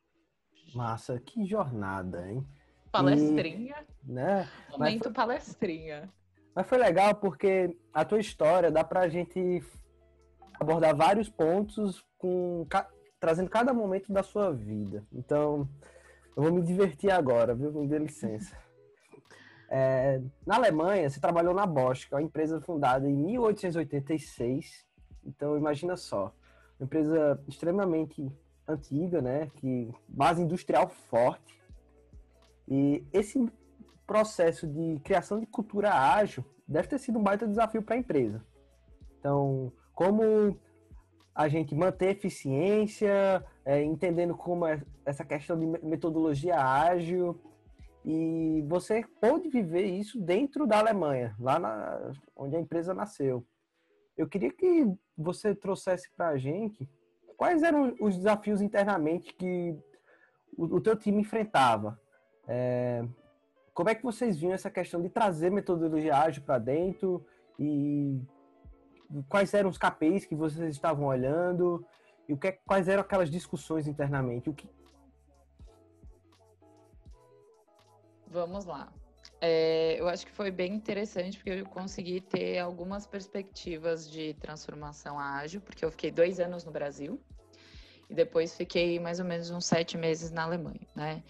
Massa, 0.73 1.17
que 1.21 1.45
jornada, 1.45 2.29
hein? 2.29 2.45
Palestrinha. 2.91 3.77
E, 4.05 4.11
né? 4.11 4.49
Momento 4.69 5.05
foi... 5.05 5.13
palestrinha. 5.13 6.13
Mas 6.53 6.67
foi 6.67 6.77
legal 6.77 7.15
porque 7.15 7.77
a 7.93 8.03
tua 8.03 8.19
história 8.19 8.69
dá 8.69 8.83
pra 8.83 9.07
gente 9.07 9.63
abordar 10.59 10.93
vários 10.93 11.29
pontos 11.29 12.05
com 12.17 12.67
trazendo 13.17 13.49
cada 13.49 13.73
momento 13.73 14.11
da 14.11 14.21
sua 14.21 14.51
vida. 14.51 15.05
Então, 15.13 15.67
eu 16.35 16.43
vou 16.43 16.51
me 16.51 16.61
divertir 16.61 17.09
agora, 17.09 17.55
viu? 17.55 17.71
Me 17.71 17.87
dê 17.87 17.97
licença. 17.97 18.55
É, 19.67 20.21
na 20.45 20.57
Alemanha, 20.57 21.09
você 21.09 21.19
trabalhou 21.19 21.51
na 21.51 21.65
Bosch, 21.65 22.05
que 22.05 22.13
é 22.13 22.17
uma 22.17 22.23
empresa 22.23 22.61
fundada 22.61 23.09
em 23.09 23.13
1886. 23.13 24.85
Então, 25.25 25.57
imagina 25.57 25.97
só, 25.97 26.31
uma 26.79 26.85
empresa 26.85 27.43
extremamente 27.47 28.31
antiga, 28.67 29.21
né? 29.21 29.49
Que 29.55 29.93
base 30.07 30.41
industrial 30.41 30.87
forte. 30.87 31.61
E 32.67 33.05
esse 33.13 33.51
processo 34.05 34.67
de 34.67 34.99
criação 35.03 35.39
de 35.39 35.45
cultura 35.45 35.93
ágil 35.93 36.43
deve 36.67 36.87
ter 36.87 36.99
sido 36.99 37.19
um 37.19 37.23
baita 37.23 37.47
desafio 37.47 37.81
para 37.81 37.95
a 37.95 37.99
empresa. 37.99 38.43
Então, 39.19 39.71
como 39.93 40.57
a 41.35 41.49
gente 41.49 41.75
manter 41.75 42.15
eficiência, 42.15 43.45
é, 43.65 43.83
entendendo 43.83 44.33
como 44.33 44.65
é 44.65 44.81
essa 45.05 45.25
questão 45.25 45.59
de 45.59 45.65
metodologia 45.85 46.57
ágil. 46.57 47.37
E 48.05 48.63
você 48.67 49.03
pôde 49.19 49.49
viver 49.49 49.85
isso 49.85 50.21
dentro 50.21 50.65
da 50.65 50.79
Alemanha, 50.79 51.35
lá 51.39 51.59
na, 51.59 52.13
onde 52.35 52.55
a 52.55 52.59
empresa 52.59 52.93
nasceu. 52.93 53.45
Eu 54.15 54.29
queria 54.29 54.51
que 54.51 54.87
você 55.17 55.53
trouxesse 55.53 56.09
para 56.15 56.29
a 56.29 56.37
gente 56.37 56.87
quais 57.37 57.63
eram 57.63 57.95
os 57.99 58.15
desafios 58.15 58.61
internamente 58.61 59.33
que 59.33 59.77
o, 60.57 60.75
o 60.75 60.81
teu 60.81 60.95
time 60.95 61.21
enfrentava. 61.21 61.99
É, 62.47 63.05
como 63.73 63.89
é 63.89 63.95
que 63.95 64.03
vocês 64.03 64.39
viam 64.39 64.53
essa 64.53 64.69
questão 64.69 65.01
de 65.01 65.09
trazer 65.09 65.49
metodologia 65.49 66.17
ágil 66.17 66.43
para 66.43 66.59
dentro 66.59 67.25
e 67.59 68.21
quais 69.27 69.53
eram 69.53 69.69
os 69.69 69.77
KPIs 69.77 70.25
que 70.25 70.35
vocês 70.35 70.69
estavam 70.69 71.05
olhando 71.05 71.85
e 72.27 72.33
o 72.33 72.37
que, 72.37 72.53
quais 72.65 72.87
eram 72.87 73.01
aquelas 73.01 73.29
discussões 73.29 73.87
internamente? 73.87 74.49
O 74.49 74.53
que... 74.53 74.69
Vamos 78.27 78.65
lá. 78.65 78.91
É, 79.47 79.99
eu 79.99 80.07
acho 80.07 80.25
que 80.25 80.31
foi 80.31 80.49
bem 80.49 80.73
interessante 80.73 81.37
porque 81.37 81.51
eu 81.51 81.65
consegui 81.67 82.19
ter 82.19 82.57
algumas 82.57 83.05
perspectivas 83.05 84.09
de 84.09 84.33
transformação 84.35 85.19
ágil, 85.19 85.61
porque 85.61 85.85
eu 85.85 85.91
fiquei 85.91 86.09
dois 86.09 86.39
anos 86.39 86.65
no 86.65 86.71
Brasil 86.71 87.21
e 88.09 88.15
depois 88.15 88.55
fiquei 88.55 88.99
mais 88.99 89.19
ou 89.19 89.25
menos 89.25 89.51
uns 89.51 89.65
sete 89.65 89.97
meses 89.97 90.31
na 90.31 90.43
Alemanha, 90.43 90.87
né? 90.95 91.23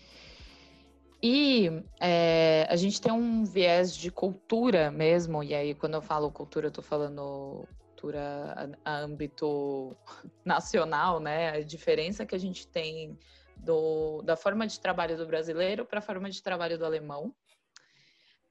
E 1.21 1.69
é, 1.99 2.65
a 2.69 2.75
gente 2.77 3.01
tem 3.01 3.11
um 3.11 3.43
viés 3.43 3.93
de 3.93 4.09
cultura 4.09 4.89
mesmo, 4.91 5.43
e 5.43 5.53
aí 5.53 5.75
quando 5.75 5.95
eu 5.95 6.01
falo 6.01 6.31
cultura, 6.31 6.67
eu 6.67 6.71
tô 6.71 6.81
falando 6.81 7.67
cultura 7.79 8.71
a, 8.85 8.97
âmbito 8.99 9.93
nacional, 10.45 11.19
né? 11.19 11.49
A 11.49 11.61
diferença 11.61 12.25
que 12.25 12.35
a 12.35 12.39
gente 12.39 12.65
tem 12.65 13.17
do, 13.57 14.21
da 14.21 14.37
forma 14.37 14.65
de 14.65 14.79
trabalho 14.79 15.17
do 15.17 15.25
brasileiro 15.25 15.85
para 15.85 15.99
a 15.99 16.01
forma 16.01 16.29
de 16.29 16.41
trabalho 16.41 16.77
do 16.77 16.85
alemão. 16.85 17.35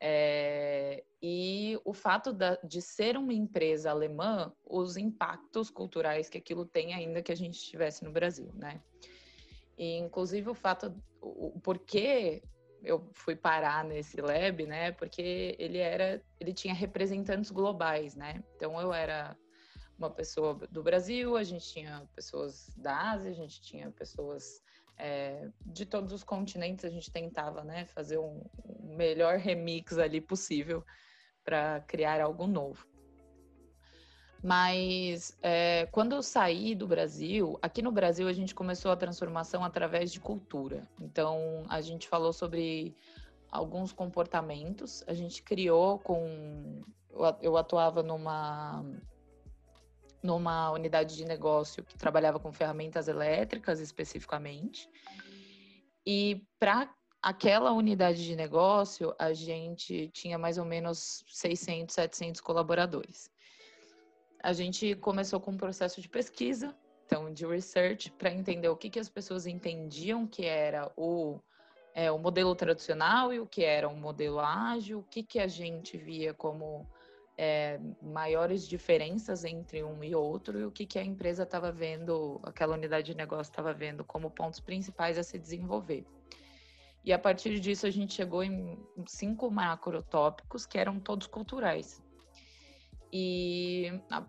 É, 0.07 1.03
e 1.23 1.81
o 1.83 1.95
fato 1.95 2.31
da, 2.31 2.57
de 2.57 2.83
ser 2.83 3.17
uma 3.17 3.33
empresa 3.33 3.91
alemã, 3.91 4.53
os 4.63 4.99
impactos 4.99 5.71
culturais 5.71 6.29
que 6.29 6.37
aquilo 6.37 6.67
tem 6.67 6.93
ainda 6.93 7.23
que 7.23 7.33
a 7.33 7.35
gente 7.35 7.55
estivesse 7.55 8.05
no 8.05 8.13
Brasil, 8.13 8.53
né? 8.53 8.83
E, 9.79 9.97
inclusive 9.97 10.51
o 10.51 10.55
fato, 10.55 10.95
o, 11.23 11.57
o 11.57 11.61
porquê 11.61 12.43
eu 12.83 13.09
fui 13.15 13.35
parar 13.35 13.83
nesse 13.83 14.21
lab, 14.21 14.67
né? 14.67 14.93
Porque 14.93 15.57
ele 15.59 15.79
era, 15.79 16.23
ele 16.39 16.53
tinha 16.53 16.75
representantes 16.75 17.51
globais, 17.51 18.15
né? 18.15 18.45
Então 18.57 18.79
eu 18.79 18.93
era 18.93 19.35
uma 19.99 20.11
pessoa 20.11 20.53
do 20.71 20.83
Brasil, 20.83 21.35
a 21.35 21.43
gente 21.43 21.67
tinha 21.73 22.07
pessoas 22.15 22.69
da 22.77 23.13
Ásia, 23.13 23.31
a 23.31 23.35
gente 23.35 23.59
tinha 23.63 23.91
pessoas 23.91 24.63
é, 24.99 25.49
de 25.65 25.85
todos 25.85 26.13
os 26.13 26.23
continentes 26.23 26.85
a 26.85 26.89
gente 26.89 27.11
tentava 27.11 27.65
né, 27.65 27.85
fazer 27.87 28.19
um, 28.19 28.43
um 28.65 28.97
melhor 28.97 29.39
remix 29.39 29.99
ali 29.99 30.21
possível 30.21 30.85
para 31.45 31.81
criar 31.81 32.21
algo 32.21 32.47
novo. 32.47 32.87
Mas 34.43 35.37
é, 35.43 35.87
quando 35.87 36.15
eu 36.15 36.23
saí 36.23 36.75
do 36.75 36.87
Brasil, 36.87 37.59
aqui 37.63 37.81
no 37.81 37.91
Brasil 37.91 38.29
a 38.29 38.33
gente 38.33 38.55
começou 38.55 38.91
a 38.91 38.97
transformação 38.97 39.65
através 39.65 40.13
de 40.13 40.21
cultura. 40.21 40.87
Então 41.01 41.65
a 41.67 41.81
gente 41.81 42.07
falou 42.07 42.31
sobre 42.31 42.95
alguns 43.51 43.91
comportamentos. 43.91 45.03
A 45.07 45.15
gente 45.15 45.43
criou 45.43 45.99
com. 45.99 46.83
Eu 47.41 47.57
atuava 47.57 48.03
numa 48.03 48.85
numa 50.25 50.71
unidade 50.71 51.15
de 51.17 51.25
negócio 51.27 51.85
que 51.85 51.99
trabalhava 51.99 52.41
com 52.41 52.51
ferramentas 52.51 53.09
elétricas 53.09 53.79
especificamente. 53.79 54.89
E 56.07 56.47
para 56.59 56.91
aquela 57.23 57.73
unidade 57.73 58.25
de 58.25 58.35
negócio, 58.35 59.15
a 59.19 59.35
gente 59.35 60.09
tinha 60.09 60.39
mais 60.39 60.57
ou 60.57 60.65
menos 60.65 61.23
600, 61.29 61.95
700 61.95 62.41
colaboradores. 62.41 63.31
A 64.43 64.55
gente 64.55 64.95
começou 64.95 65.39
com 65.39 65.51
um 65.51 65.59
processo 65.59 66.01
de 66.01 66.09
pesquisa, 66.09 66.75
então 67.05 67.31
de 67.31 67.45
research, 67.47 68.11
para 68.13 68.33
entender 68.33 68.69
o 68.71 68.77
que, 68.77 68.89
que 68.89 68.99
as 68.99 69.11
pessoas 69.11 69.47
entendiam 69.47 70.27
que 70.27 70.47
era 70.47 70.91
o, 70.97 71.39
é, 71.95 72.11
o 72.11 72.19
modelo 72.19 72.55
tradicional 72.55 73.31
e 73.31 73.41
o 73.41 73.47
que 73.47 73.63
era 73.63 73.91
um 73.91 73.97
modelo 73.97 74.41
ágil, 74.41 75.01
o 75.01 75.05
que, 75.05 75.23
que 75.23 75.39
a 75.39 75.47
gente 75.47 75.99
via 75.99 76.33
como 76.33 76.89
é, 77.37 77.81
maiores 78.01 78.67
diferenças 78.67 79.45
entre 79.45 79.83
um 79.83 80.03
e 80.05 80.15
outro 80.15 80.59
e 80.59 80.65
o 80.65 80.71
que, 80.71 80.87
que 80.87 80.99
a 80.99 81.05
empresa 81.05 81.43
estava 81.43 81.73
vendo, 81.73 82.41
aquela 82.43 82.75
unidade 82.75 83.07
de 83.07 83.17
negócio 83.17 83.51
estava 83.51 83.73
vendo 83.73 84.05
como 84.05 84.31
pontos 84.31 84.61
principais 84.61 85.19
a 85.19 85.23
se 85.23 85.39
desenvolver. 85.39 86.07
E 87.05 87.13
a 87.13 87.19
partir 87.19 87.59
disso 87.61 87.87
a 87.87 87.91
gente 87.91 88.15
chegou 88.15 88.43
em 88.43 88.79
cinco 89.07 89.51
macrotópicos 89.51 90.65
que 90.65 90.79
eram 90.79 90.99
todos 90.99 91.27
culturais. 91.27 92.03
E 93.13 94.01
a, 94.11 94.25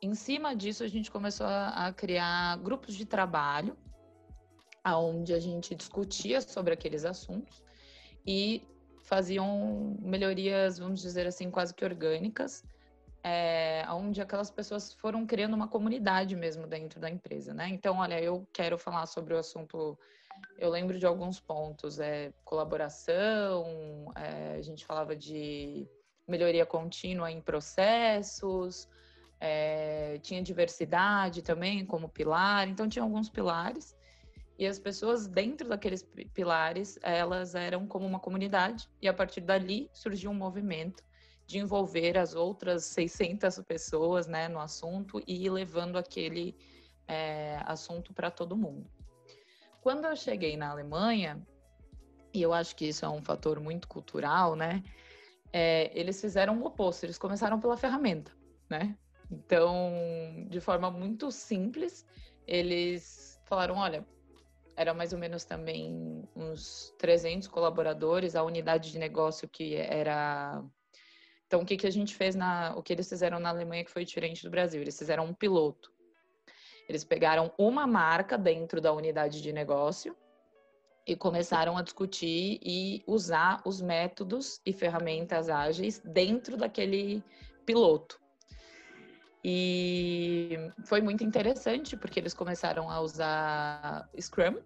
em 0.00 0.14
cima 0.14 0.54
disso 0.54 0.82
a 0.82 0.88
gente 0.88 1.10
começou 1.10 1.46
a, 1.46 1.86
a 1.86 1.92
criar 1.92 2.56
grupos 2.58 2.94
de 2.94 3.06
trabalho, 3.06 3.76
aonde 4.84 5.32
a 5.32 5.38
gente 5.38 5.74
discutia 5.74 6.40
sobre 6.40 6.74
aqueles 6.74 7.04
assuntos 7.04 7.62
e 8.26 8.62
faziam 9.12 9.94
melhorias, 10.00 10.78
vamos 10.78 11.02
dizer 11.02 11.26
assim, 11.26 11.50
quase 11.50 11.74
que 11.74 11.84
orgânicas, 11.84 12.64
é, 13.22 13.84
onde 13.90 14.22
aquelas 14.22 14.50
pessoas 14.50 14.94
foram 14.94 15.26
criando 15.26 15.52
uma 15.52 15.68
comunidade 15.68 16.34
mesmo 16.34 16.66
dentro 16.66 16.98
da 16.98 17.10
empresa, 17.10 17.52
né? 17.52 17.68
Então, 17.68 17.98
olha, 17.98 18.18
eu 18.18 18.48
quero 18.54 18.78
falar 18.78 19.04
sobre 19.04 19.34
o 19.34 19.38
assunto. 19.38 19.98
Eu 20.58 20.70
lembro 20.70 20.98
de 20.98 21.04
alguns 21.04 21.38
pontos, 21.38 22.00
é 22.00 22.32
colaboração, 22.42 24.10
é, 24.16 24.56
a 24.56 24.62
gente 24.62 24.86
falava 24.86 25.14
de 25.14 25.86
melhoria 26.26 26.64
contínua 26.64 27.30
em 27.30 27.42
processos, 27.42 28.88
é, 29.38 30.16
tinha 30.22 30.42
diversidade 30.42 31.42
também 31.42 31.84
como 31.84 32.08
pilar, 32.08 32.66
então 32.66 32.88
tinha 32.88 33.02
alguns 33.02 33.28
pilares. 33.28 33.94
E 34.58 34.66
as 34.66 34.78
pessoas 34.78 35.26
dentro 35.26 35.68
daqueles 35.68 36.02
pilares, 36.34 36.98
elas 37.02 37.54
eram 37.54 37.86
como 37.86 38.06
uma 38.06 38.20
comunidade, 38.20 38.88
e 39.00 39.08
a 39.08 39.12
partir 39.12 39.40
dali 39.40 39.88
surgiu 39.92 40.30
um 40.30 40.34
movimento 40.34 41.02
de 41.46 41.58
envolver 41.58 42.16
as 42.16 42.34
outras 42.34 42.84
600 42.84 43.58
pessoas 43.60 44.26
né, 44.26 44.48
no 44.48 44.60
assunto 44.60 45.22
e 45.26 45.44
ir 45.44 45.50
levando 45.50 45.98
aquele 45.98 46.56
é, 47.08 47.60
assunto 47.66 48.12
para 48.12 48.30
todo 48.30 48.56
mundo. 48.56 48.90
Quando 49.80 50.04
eu 50.04 50.16
cheguei 50.16 50.56
na 50.56 50.70
Alemanha, 50.70 51.44
e 52.32 52.40
eu 52.40 52.52
acho 52.52 52.74
que 52.76 52.86
isso 52.86 53.04
é 53.04 53.08
um 53.08 53.22
fator 53.22 53.60
muito 53.60 53.88
cultural, 53.88 54.54
né? 54.54 54.82
É, 55.52 55.90
eles 55.98 56.20
fizeram 56.20 56.58
o 56.60 56.66
oposto, 56.66 57.04
eles 57.04 57.18
começaram 57.18 57.60
pela 57.60 57.76
ferramenta, 57.76 58.32
né? 58.70 58.96
Então, 59.30 59.92
de 60.48 60.60
forma 60.60 60.90
muito 60.90 61.30
simples, 61.30 62.06
eles 62.46 63.40
falaram: 63.44 63.76
olha, 63.76 64.06
era 64.76 64.94
mais 64.94 65.12
ou 65.12 65.18
menos 65.18 65.44
também 65.44 66.28
uns 66.34 66.94
300 66.98 67.48
colaboradores, 67.48 68.34
a 68.34 68.42
unidade 68.42 68.90
de 68.90 68.98
negócio 68.98 69.48
que 69.48 69.74
era. 69.74 70.62
Então, 71.46 71.60
o 71.60 71.66
que, 71.66 71.76
que 71.76 71.86
a 71.86 71.90
gente 71.90 72.14
fez 72.14 72.34
na. 72.34 72.74
O 72.76 72.82
que 72.82 72.92
eles 72.92 73.08
fizeram 73.08 73.38
na 73.38 73.50
Alemanha 73.50 73.84
que 73.84 73.90
foi 73.90 74.04
diferente 74.04 74.42
do 74.42 74.50
Brasil? 74.50 74.80
Eles 74.80 74.98
fizeram 74.98 75.24
um 75.24 75.34
piloto. 75.34 75.92
Eles 76.88 77.04
pegaram 77.04 77.52
uma 77.58 77.86
marca 77.86 78.36
dentro 78.36 78.80
da 78.80 78.92
unidade 78.92 79.40
de 79.40 79.52
negócio 79.52 80.16
e 81.06 81.16
começaram 81.16 81.76
a 81.76 81.82
discutir 81.82 82.60
e 82.62 83.02
usar 83.06 83.60
os 83.64 83.80
métodos 83.80 84.60
e 84.64 84.72
ferramentas 84.72 85.48
ágeis 85.48 86.00
dentro 86.04 86.56
daquele 86.56 87.22
piloto. 87.66 88.21
E 89.44 90.56
foi 90.84 91.00
muito 91.00 91.24
interessante 91.24 91.96
porque 91.96 92.20
eles 92.20 92.32
começaram 92.32 92.88
a 92.88 93.00
usar 93.00 94.08
Scrum 94.18 94.58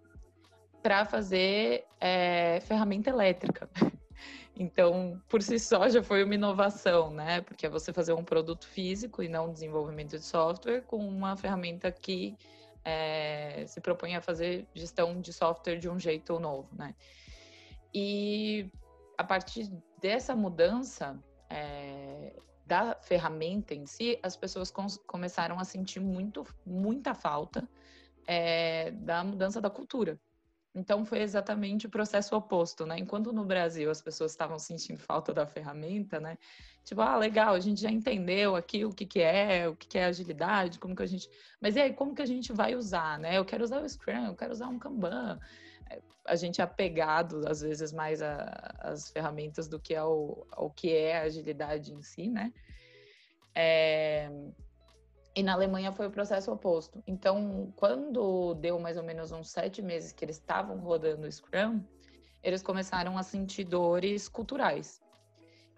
para 0.83 1.03
fazer 1.03 1.85
é, 1.99 2.59
ferramenta 2.61 3.09
elétrica. 3.09 3.69
Então, 4.59 5.21
por 5.29 5.43
si 5.43 5.59
só, 5.59 5.87
já 5.87 6.01
foi 6.01 6.23
uma 6.23 6.33
inovação, 6.33 7.11
né? 7.11 7.41
Porque 7.41 7.67
é 7.67 7.69
você 7.69 7.93
fazer 7.93 8.13
um 8.13 8.23
produto 8.23 8.67
físico 8.67 9.21
e 9.21 9.29
não 9.29 9.53
desenvolvimento 9.53 10.17
de 10.17 10.25
software 10.25 10.81
com 10.81 10.97
uma 10.97 11.37
ferramenta 11.37 11.91
que 11.91 12.35
é, 12.83 13.65
se 13.67 13.79
propõe 13.79 14.15
a 14.15 14.21
fazer 14.21 14.65
gestão 14.73 15.21
de 15.21 15.31
software 15.31 15.77
de 15.77 15.87
um 15.87 15.99
jeito 15.99 16.39
novo, 16.39 16.69
né? 16.75 16.95
E 17.93 18.71
a 19.15 19.23
partir 19.23 19.69
dessa 20.01 20.35
mudança, 20.35 21.19
é, 21.49 22.33
da 22.67 22.95
ferramenta 23.01 23.73
em 23.73 23.85
si, 23.85 24.19
as 24.21 24.35
pessoas 24.35 24.71
começaram 25.05 25.57
a 25.59 25.63
sentir 25.63 26.01
muito, 26.01 26.45
muita 26.65 27.13
falta 27.13 27.67
é, 28.27 28.91
da 28.91 29.23
mudança 29.23 29.61
da 29.61 29.69
cultura. 29.69 30.19
Então 30.75 31.03
foi 31.03 31.21
exatamente 31.21 31.87
o 31.87 31.89
processo 31.89 32.35
oposto, 32.35 32.85
né? 32.85 32.99
Enquanto 32.99 33.33
no 33.33 33.43
Brasil 33.45 33.89
as 33.89 34.01
pessoas 34.01 34.31
estavam 34.31 34.59
sentindo 34.59 34.99
falta 34.99 35.33
da 35.33 35.47
ferramenta, 35.47 36.19
né? 36.19 36.37
Tipo, 36.83 37.01
ah, 37.01 37.17
legal, 37.17 37.55
a 37.55 37.59
gente 37.59 37.81
já 37.81 37.89
entendeu 37.89 38.55
aqui 38.55 38.85
o 38.85 38.91
que, 38.91 39.05
que 39.05 39.19
é, 39.19 39.67
o 39.67 39.75
que, 39.75 39.87
que 39.87 39.97
é 39.97 40.05
agilidade, 40.05 40.77
como 40.77 40.95
que 40.95 41.01
a 41.01 41.07
gente. 41.07 41.27
Mas 41.59 41.75
e 41.75 41.81
aí, 41.81 41.93
como 41.93 42.13
que 42.13 42.21
a 42.21 42.27
gente 42.27 42.53
vai 42.53 42.75
usar, 42.75 43.17
né? 43.17 43.37
Eu 43.37 43.45
quero 43.45 43.63
usar 43.63 43.81
o 43.81 43.89
Scrum, 43.89 44.27
eu 44.27 44.35
quero 44.35 44.51
usar 44.51 44.67
um 44.67 44.77
Kanban. 44.77 45.39
A 46.25 46.35
gente 46.35 46.59
é 46.59 46.63
apegado, 46.63 47.47
às 47.47 47.61
vezes, 47.61 47.93
mais 47.93 48.21
às 48.21 49.09
ferramentas 49.09 49.67
do 49.67 49.79
que 49.79 49.95
ao, 49.95 50.45
ao 50.51 50.69
que 50.69 50.93
é 50.93 51.17
a 51.17 51.23
agilidade 51.23 51.93
em 51.93 52.01
si, 52.01 52.29
né? 52.29 52.51
É... 53.55 54.29
E 55.35 55.43
na 55.43 55.53
Alemanha 55.53 55.91
foi 55.91 56.07
o 56.07 56.11
processo 56.11 56.51
oposto. 56.51 57.01
Então, 57.05 57.71
quando 57.75 58.55
deu 58.55 58.79
mais 58.79 58.97
ou 58.97 59.03
menos 59.03 59.31
uns 59.31 59.49
sete 59.49 59.81
meses 59.81 60.11
que 60.11 60.25
eles 60.25 60.37
estavam 60.37 60.79
rodando 60.79 61.27
o 61.27 61.31
Scrum, 61.31 61.81
eles 62.43 62.63
começaram 62.63 63.17
a 63.17 63.23
sentir 63.23 63.63
dores 63.63 64.27
culturais. 64.27 64.99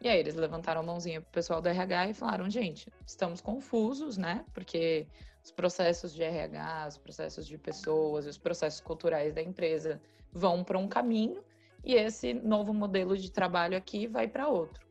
E 0.02 0.08
aí 0.08 0.18
eles 0.18 0.36
levantaram 0.36 0.80
a 0.80 0.84
mãozinha 0.84 1.20
pro 1.20 1.32
pessoal 1.32 1.62
do 1.62 1.68
RH 1.68 2.10
e 2.10 2.14
falaram, 2.14 2.50
gente, 2.50 2.92
estamos 3.06 3.42
confusos, 3.42 4.18
né? 4.18 4.46
Porque 4.54 5.08
os 5.50 5.52
processos 5.52 6.14
de 6.14 6.24
RH, 6.24 6.88
os 6.90 6.98
processos 6.98 7.48
de 7.48 7.58
pessoas, 7.58 8.28
os 8.28 8.38
processos 8.38 8.80
culturais 8.80 9.34
da 9.34 9.42
empresa 9.42 10.00
vão 10.32 10.64
para 10.64 10.78
um 10.78 10.88
caminho 10.88 11.44
e 11.84 11.96
esse 11.96 12.34
novo 12.34 12.72
modelo 12.74 13.18
de 13.18 13.32
trabalho 13.32 13.76
aqui 13.76 14.06
vai 14.06 14.28
para 14.28 14.48
outro. 14.48 14.88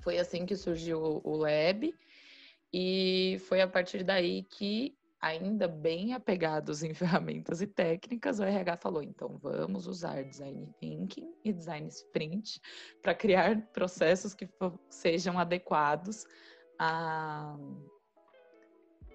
Foi 0.00 0.18
assim 0.18 0.44
que 0.44 0.56
surgiu 0.56 1.20
o 1.22 1.36
Lab 1.36 1.94
e 2.72 3.36
foi 3.46 3.60
a 3.60 3.68
partir 3.68 4.02
daí 4.02 4.42
que, 4.42 4.96
ainda 5.20 5.68
bem 5.68 6.12
apegados 6.12 6.82
em 6.82 6.92
ferramentas 6.94 7.62
e 7.62 7.66
técnicas, 7.68 8.40
o 8.40 8.44
RH 8.44 8.76
falou: 8.78 9.02
então 9.02 9.38
vamos 9.38 9.86
usar 9.86 10.24
design 10.24 10.66
thinking 10.80 11.32
e 11.44 11.52
design 11.52 11.86
sprint 11.86 12.60
para 13.00 13.14
criar 13.14 13.60
processos 13.72 14.34
que 14.34 14.48
sejam 14.88 15.38
adequados 15.38 16.24
a, 16.80 17.56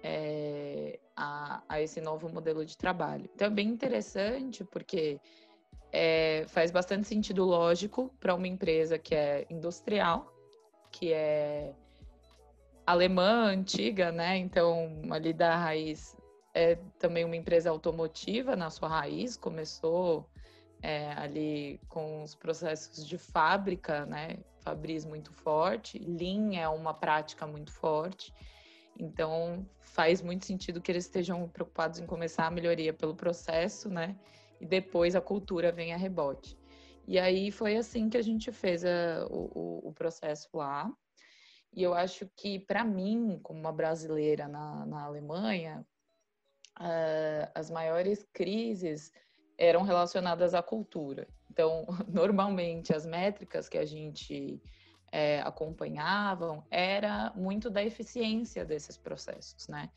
é, 0.08 1.00
a, 1.16 1.60
a, 1.68 1.82
esse 1.82 2.00
novo 2.00 2.28
modelo 2.28 2.64
de 2.64 2.76
trabalho. 2.76 3.28
Então 3.34 3.48
é 3.48 3.50
bem 3.50 3.68
interessante 3.68 4.62
porque 4.64 5.20
é, 5.92 6.44
faz 6.46 6.70
bastante 6.70 7.08
sentido 7.08 7.44
lógico 7.44 8.14
para 8.20 8.32
uma 8.34 8.46
empresa 8.46 8.98
que 8.98 9.16
é 9.16 9.44
industrial, 9.50 10.32
que 10.92 11.12
é 11.12 11.74
alemã 12.86 13.46
antiga, 13.46 14.12
né? 14.12 14.38
Então, 14.38 15.02
ali 15.10 15.32
da 15.32 15.56
raiz 15.56 16.16
é 16.54 16.76
também 17.00 17.24
uma 17.24 17.34
empresa 17.34 17.68
automotiva 17.68 18.54
na 18.54 18.70
sua 18.70 18.88
raiz, 18.88 19.36
começou 19.36 20.24
é, 20.80 21.10
ali 21.14 21.80
com 21.88 22.22
os 22.22 22.36
processos 22.36 23.04
de 23.04 23.18
fábrica, 23.18 24.06
né? 24.06 24.38
Fabris 24.60 25.04
muito 25.04 25.32
forte, 25.32 25.98
Lean 25.98 26.54
é 26.54 26.68
uma 26.68 26.94
prática 26.94 27.44
muito 27.44 27.72
forte. 27.72 28.32
Então, 28.98 29.66
faz 29.80 30.22
muito 30.22 30.46
sentido 30.46 30.80
que 30.80 30.90
eles 30.90 31.04
estejam 31.04 31.48
preocupados 31.48 31.98
em 31.98 32.06
começar 32.06 32.46
a 32.46 32.50
melhoria 32.50 32.92
pelo 32.92 33.14
processo, 33.14 33.88
né? 33.88 34.16
E 34.60 34.66
depois 34.66 35.14
a 35.14 35.20
cultura 35.20 35.70
vem 35.70 35.92
a 35.92 35.96
rebote. 35.96 36.56
E 37.06 37.18
aí 37.18 37.50
foi 37.50 37.76
assim 37.76 38.08
que 38.08 38.16
a 38.16 38.22
gente 38.22 38.50
fez 38.50 38.84
a, 38.84 39.26
o, 39.30 39.88
o, 39.88 39.92
processo 39.92 40.48
lá. 40.54 40.90
E 41.72 41.82
eu 41.82 41.94
acho 41.94 42.28
que, 42.34 42.58
para 42.58 42.84
mim, 42.84 43.38
como 43.42 43.60
uma 43.60 43.72
brasileira 43.72 44.48
na, 44.48 44.86
na 44.86 45.04
Alemanha, 45.04 45.86
uh, 46.80 47.50
as 47.54 47.70
maiores 47.70 48.26
crises 48.32 49.12
eram 49.58 49.82
relacionadas 49.82 50.54
à 50.54 50.62
cultura. 50.62 51.28
Então, 51.50 51.86
normalmente, 52.08 52.94
as 52.94 53.06
métricas 53.06 53.68
que 53.68 53.78
a 53.78 53.84
gente 53.84 54.60
é, 55.16 55.40
acompanhavam 55.40 56.62
era 56.70 57.32
muito 57.34 57.70
da 57.70 57.82
eficiência 57.82 58.66
desses 58.66 58.98
processos, 58.98 59.66
né? 59.66 59.88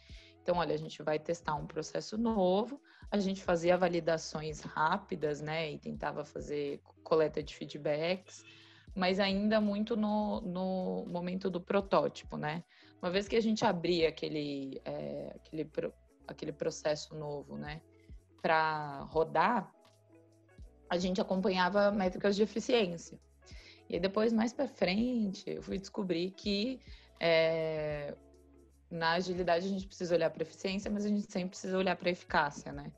Então, 0.41 0.55
olha, 0.55 0.73
a 0.73 0.77
gente 0.77 1.03
vai 1.03 1.19
testar 1.19 1.55
um 1.55 1.67
processo 1.67 2.17
novo, 2.17 2.81
a 3.11 3.19
gente 3.19 3.43
fazia 3.43 3.77
validações 3.77 4.61
rápidas, 4.61 5.41
né? 5.41 5.73
E 5.73 5.77
tentava 5.77 6.23
fazer 6.23 6.81
coleta 7.03 7.43
de 7.43 7.53
feedbacks, 7.53 8.45
mas 8.95 9.19
ainda 9.19 9.59
muito 9.59 9.97
no, 9.97 10.39
no 10.39 11.05
momento 11.09 11.49
do 11.49 11.59
protótipo, 11.59 12.37
né? 12.37 12.63
Uma 13.01 13.11
vez 13.11 13.27
que 13.27 13.35
a 13.35 13.41
gente 13.41 13.65
abria 13.65 14.07
aquele, 14.07 14.81
é, 14.85 15.33
aquele, 15.35 15.69
aquele 16.29 16.53
processo 16.53 17.13
novo, 17.13 17.57
né? 17.57 17.81
Para 18.41 19.01
rodar, 19.09 19.69
a 20.89 20.97
gente 20.97 21.19
acompanhava 21.19 21.91
métricas 21.91 22.37
de 22.37 22.43
eficiência. 22.43 23.19
E 23.89 23.99
depois, 23.99 24.31
mais 24.31 24.53
para 24.53 24.67
frente, 24.67 25.49
eu 25.49 25.63
fui 25.63 25.79
descobrir 25.79 26.31
que 26.31 26.79
é, 27.19 28.15
na 28.89 29.13
agilidade 29.13 29.65
a 29.65 29.69
gente 29.69 29.87
precisa 29.87 30.13
olhar 30.13 30.29
para 30.29 30.43
eficiência, 30.43 30.91
mas 30.91 31.05
a 31.05 31.09
gente 31.09 31.31
sempre 31.31 31.49
precisa 31.49 31.77
olhar 31.77 31.95
para 31.95 32.09
eficácia, 32.09 32.71
né? 32.71 32.91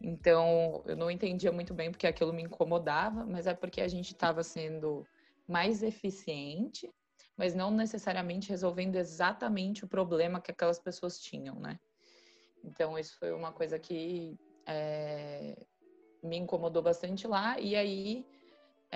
Então, 0.00 0.82
eu 0.86 0.96
não 0.96 1.10
entendia 1.10 1.52
muito 1.52 1.72
bem 1.72 1.90
porque 1.90 2.06
aquilo 2.06 2.32
me 2.32 2.42
incomodava, 2.42 3.24
mas 3.24 3.46
é 3.46 3.54
porque 3.54 3.80
a 3.80 3.88
gente 3.88 4.12
estava 4.12 4.42
sendo 4.42 5.06
mais 5.46 5.82
eficiente, 5.82 6.92
mas 7.36 7.54
não 7.54 7.70
necessariamente 7.70 8.50
resolvendo 8.50 8.96
exatamente 8.96 9.84
o 9.84 9.88
problema 9.88 10.40
que 10.40 10.50
aquelas 10.50 10.80
pessoas 10.80 11.18
tinham, 11.18 11.54
né? 11.60 11.78
Então, 12.62 12.98
isso 12.98 13.16
foi 13.18 13.32
uma 13.32 13.52
coisa 13.52 13.78
que 13.78 14.36
é, 14.66 15.64
me 16.22 16.36
incomodou 16.36 16.82
bastante 16.82 17.26
lá. 17.26 17.58
E 17.60 17.76
aí, 17.76 18.26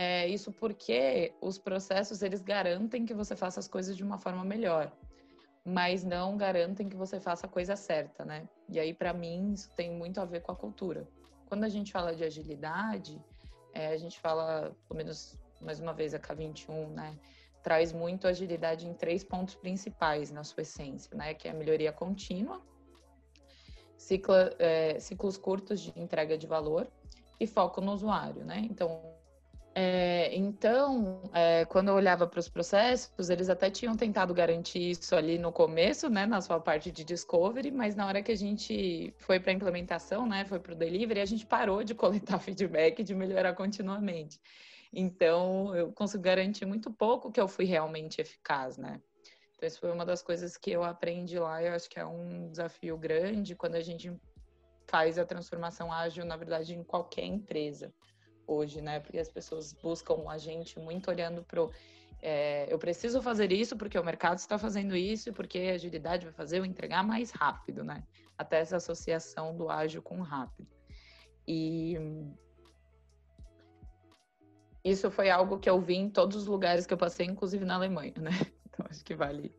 é, 0.01 0.29
isso 0.29 0.53
porque 0.53 1.35
os 1.41 1.59
processos 1.59 2.23
eles 2.23 2.41
garantem 2.41 3.05
que 3.05 3.13
você 3.13 3.35
faça 3.35 3.59
as 3.59 3.67
coisas 3.67 3.97
de 3.97 4.05
uma 4.05 4.17
forma 4.17 4.45
melhor, 4.45 4.93
mas 5.65 6.05
não 6.05 6.37
garantem 6.37 6.89
que 6.89 6.95
você 6.95 7.19
faça 7.19 7.47
a 7.47 7.51
coisa 7.51 7.75
certa, 7.75 8.25
né? 8.25 8.49
E 8.69 8.79
aí 8.79 8.95
para 8.95 9.13
mim 9.13 9.55
isso 9.55 9.69
tem 9.75 9.91
muito 9.91 10.21
a 10.21 10.25
ver 10.25 10.41
com 10.43 10.53
a 10.53 10.55
cultura. 10.55 11.09
Quando 11.47 11.65
a 11.65 11.69
gente 11.69 11.91
fala 11.91 12.15
de 12.15 12.23
agilidade, 12.23 13.21
é, 13.75 13.89
a 13.89 13.97
gente 13.97 14.21
fala, 14.21 14.73
pelo 14.87 14.99
menos 14.99 15.37
mais 15.61 15.81
uma 15.81 15.93
vez 15.93 16.15
a 16.15 16.21
K21, 16.21 16.91
né? 16.91 17.19
Traz 17.65 17.93
muito 17.93 18.29
agilidade 18.29 18.87
em 18.87 18.95
três 18.95 19.25
pontos 19.25 19.57
principais 19.57 20.31
na 20.31 20.45
sua 20.45 20.61
essência, 20.63 21.11
né? 21.17 21.35
Que 21.35 21.49
é 21.49 21.51
a 21.51 21.55
melhoria 21.55 21.93
contínua, 21.93 22.63
é, 24.61 25.01
ciclos 25.01 25.37
curtos 25.37 25.81
de 25.81 25.93
entrega 25.97 26.39
de 26.39 26.47
valor 26.47 26.87
e 27.41 27.49
foco 27.49 27.81
no 27.81 27.93
usuário, 27.93 28.45
né? 28.45 28.61
Então, 28.71 29.18
é, 29.81 30.35
então, 30.35 31.23
é, 31.33 31.65
quando 31.67 31.87
eu 31.87 31.95
olhava 31.95 32.27
para 32.27 32.41
os 32.41 32.49
processos, 32.49 33.31
eles 33.31 33.49
até 33.49 33.71
tinham 33.71 33.97
tentado 33.97 34.35
garantir 34.35 34.91
isso 34.91 35.15
ali 35.15 35.39
no 35.39 35.53
começo, 35.53 36.11
né, 36.11 36.27
na 36.27 36.41
sua 36.41 36.59
parte 36.59 36.91
de 36.91 37.05
discovery, 37.05 37.71
mas 37.71 37.95
na 37.95 38.05
hora 38.05 38.21
que 38.21 38.33
a 38.33 38.37
gente 38.37 39.15
foi 39.19 39.39
para 39.39 39.53
a 39.53 39.55
implementação, 39.55 40.27
né, 40.27 40.45
foi 40.45 40.59
para 40.59 40.73
o 40.73 40.75
delivery, 40.75 41.21
a 41.21 41.25
gente 41.25 41.47
parou 41.47 41.85
de 41.85 41.95
coletar 41.95 42.41
feedback 42.43 42.99
e 42.99 43.05
de 43.05 43.15
melhorar 43.15 43.55
continuamente. 43.55 44.41
Então, 44.93 45.73
eu 45.77 45.93
consigo 45.93 46.25
garantir 46.25 46.67
muito 46.67 46.91
pouco 46.91 47.31
que 47.31 47.41
eu 47.41 47.47
fui 47.47 47.65
realmente 47.65 48.21
eficaz, 48.21 48.77
né? 48.77 49.01
Então, 49.55 49.69
isso 49.69 49.79
foi 49.79 49.93
uma 49.93 50.05
das 50.05 50.23
coisas 50.23 50.57
que 50.57 50.73
eu 50.73 50.83
aprendi 50.83 51.39
lá. 51.39 51.63
Eu 51.63 51.75
acho 51.75 51.89
que 51.89 52.01
é 52.01 52.05
um 52.05 52.51
desafio 52.51 52.99
grande 52.99 53.55
quando 53.55 53.77
a 53.77 53.81
gente 53.81 54.13
faz 54.89 55.21
a 55.21 55.25
transformação 55.25 55.93
ágil, 55.93 56.25
na 56.25 56.37
verdade, 56.37 56.75
em 56.75 56.83
qualquer 56.83 57.27
empresa 57.27 57.95
hoje, 58.49 58.81
né? 58.81 58.99
Porque 58.99 59.19
as 59.19 59.29
pessoas 59.29 59.73
buscam 59.73 60.29
a 60.29 60.39
gente 60.39 60.79
muito 60.81 61.11
olhando 61.11 61.45
pro 61.45 61.71
é, 62.21 62.67
eu 62.73 62.79
preciso 62.79 63.23
fazer 63.23 63.53
isso 63.53 63.77
porque 63.77 63.99
o 63.99 64.05
mercado 64.05 64.39
está 64.39 64.59
fazendo 64.59 64.97
isso 64.97 65.29
e 65.29 65.33
porque 65.33 65.59
a 65.59 65.75
agilidade 65.75 66.25
vai 66.25 66.33
fazer 66.33 66.59
eu 66.59 66.65
entregar 66.65 67.05
mais 67.05 67.31
rápido, 67.31 67.85
né? 67.85 68.03
Até 68.37 68.59
essa 68.59 68.77
associação 68.77 69.57
do 69.57 69.71
ágil 69.71 70.03
com 70.03 70.21
rápido. 70.21 70.69
E 71.47 71.97
isso 74.85 75.11
foi 75.11 75.31
algo 75.31 75.59
que 75.59 75.71
eu 75.71 75.81
vi 75.81 75.97
em 75.97 76.11
todos 76.11 76.37
os 76.37 76.47
lugares 76.47 76.87
que 76.87 76.95
eu 76.95 76.99
passei, 76.99 77.27
inclusive 77.27 77.65
na 77.65 77.75
Alemanha, 77.75 78.15
né? 78.19 78.31
Então 78.79 78.87
acho 78.89 79.05
que 79.05 79.13
vale 79.13 79.53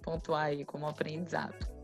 pontuar 0.00 0.44
aí 0.44 0.64
como 0.64 0.86
aprendizado. 0.86 1.81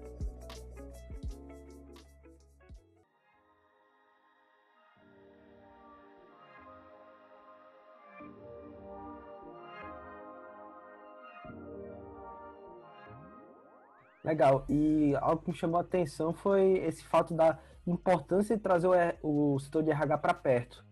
Legal. 14.28 14.66
E 14.68 15.14
algo 15.22 15.42
que 15.42 15.50
me 15.50 15.56
chamou 15.56 15.78
a 15.78 15.80
atenção 15.80 16.34
foi 16.34 16.72
esse 16.84 17.02
fato 17.02 17.32
da 17.32 17.58
importância 17.86 18.54
de 18.54 18.62
trazer 18.62 19.16
o, 19.22 19.54
o 19.54 19.58
setor 19.58 19.82
de 19.82 19.90
RH 19.90 20.18
para 20.18 20.34
perto. 20.34 20.84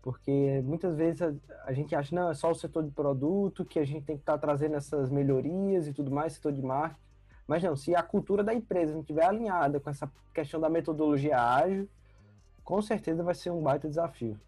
Porque 0.00 0.62
muitas 0.64 0.96
vezes 0.96 1.20
a, 1.20 1.34
a, 1.66 1.72
gente 1.74 1.94
acha, 1.94 2.16
não, 2.16 2.30
é 2.30 2.34
só 2.34 2.50
o 2.50 2.54
setor 2.54 2.82
de 2.82 2.90
produto, 2.90 3.62
que 3.62 3.78
a 3.78 3.84
gente 3.84 4.06
tem 4.06 4.16
que 4.16 4.22
estar 4.22 4.38
tá 4.38 4.38
trazendo 4.38 4.74
essas 4.74 5.10
melhorias 5.10 5.86
e 5.86 5.92
tudo 5.92 6.10
mais, 6.10 6.32
setor 6.32 6.50
de 6.50 6.62
marketing. 6.62 6.98
Mas 7.46 7.62
não, 7.62 7.76
se 7.76 7.94
a 7.94 8.02
cultura 8.02 8.42
da 8.42 8.54
empresa 8.54 8.94
não 8.94 9.02
estiver 9.02 9.26
alinhada 9.26 9.78
com 9.78 9.90
essa 9.90 10.10
questão 10.32 10.58
da 10.58 10.70
metodologia 10.70 11.38
ágil, 11.38 11.86
com 12.64 12.80
certeza 12.80 13.22
vai 13.22 13.34
ser 13.34 13.50
um 13.50 13.62
baita 13.62 13.86
desafio. 13.86 14.40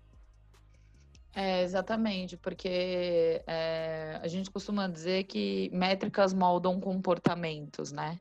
É, 1.36 1.62
exatamente, 1.62 2.36
porque 2.36 3.42
é, 3.46 4.20
a 4.22 4.28
gente 4.28 4.50
costuma 4.50 4.86
dizer 4.86 5.24
que 5.24 5.68
métricas 5.72 6.32
moldam 6.32 6.80
comportamentos, 6.80 7.90
né? 7.90 8.20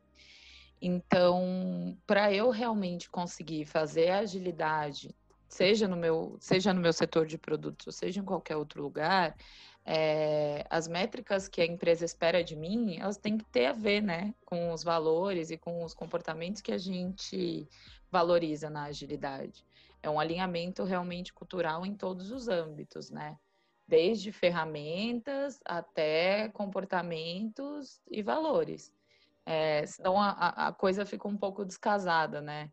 Então, 0.82 1.96
para 2.08 2.34
eu 2.34 2.50
realmente 2.50 3.10
conseguir 3.10 3.66
fazer 3.66 4.10
a 4.10 4.20
agilidade, 4.20 5.16
seja 5.48 5.88
no 5.88 5.96
meu, 5.96 6.38
seja 6.40 6.74
no 6.74 6.82
meu 6.82 6.92
setor 6.92 7.28
de 7.28 7.38
produtos, 7.38 7.96
seja 7.96 8.20
em 8.20 8.26
qualquer 8.26 8.58
outro 8.58 8.82
lugar, 8.82 9.36
é, 9.86 10.66
as 10.68 10.88
métricas 10.88 11.48
que 11.48 11.62
a 11.62 11.66
empresa 11.66 12.04
espera 12.04 12.44
de 12.44 12.56
mim, 12.56 12.98
elas 13.00 13.18
têm 13.18 13.38
que 13.38 13.46
ter 13.46 13.68
a 13.68 13.74
ver, 13.74 14.02
né, 14.02 14.34
com 14.44 14.72
os 14.74 14.84
valores 14.84 15.52
e 15.52 15.58
com 15.58 15.84
os 15.84 15.94
comportamentos 15.94 16.62
que 16.62 16.72
a 16.72 16.80
gente 16.80 17.68
valoriza 18.12 18.72
na 18.72 18.86
agilidade 18.86 19.64
é 20.04 20.10
um 20.10 20.20
alinhamento 20.20 20.84
realmente 20.84 21.34
cultural 21.34 21.86
em 21.86 21.96
todos 21.96 22.30
os 22.30 22.50
âmbitos, 22.50 23.10
né? 23.10 23.38
Desde 23.88 24.32
ferramentas 24.32 25.60
até 25.66 26.50
comportamentos 26.50 28.02
e 28.12 28.22
valores. 28.22 28.94
É, 29.46 29.86
senão 29.86 30.22
a, 30.22 30.68
a 30.68 30.74
coisa 30.74 31.06
fica 31.06 31.28
um 31.28 31.38
pouco 31.38 31.66
descasada, 31.66 32.42
né? 32.42 32.70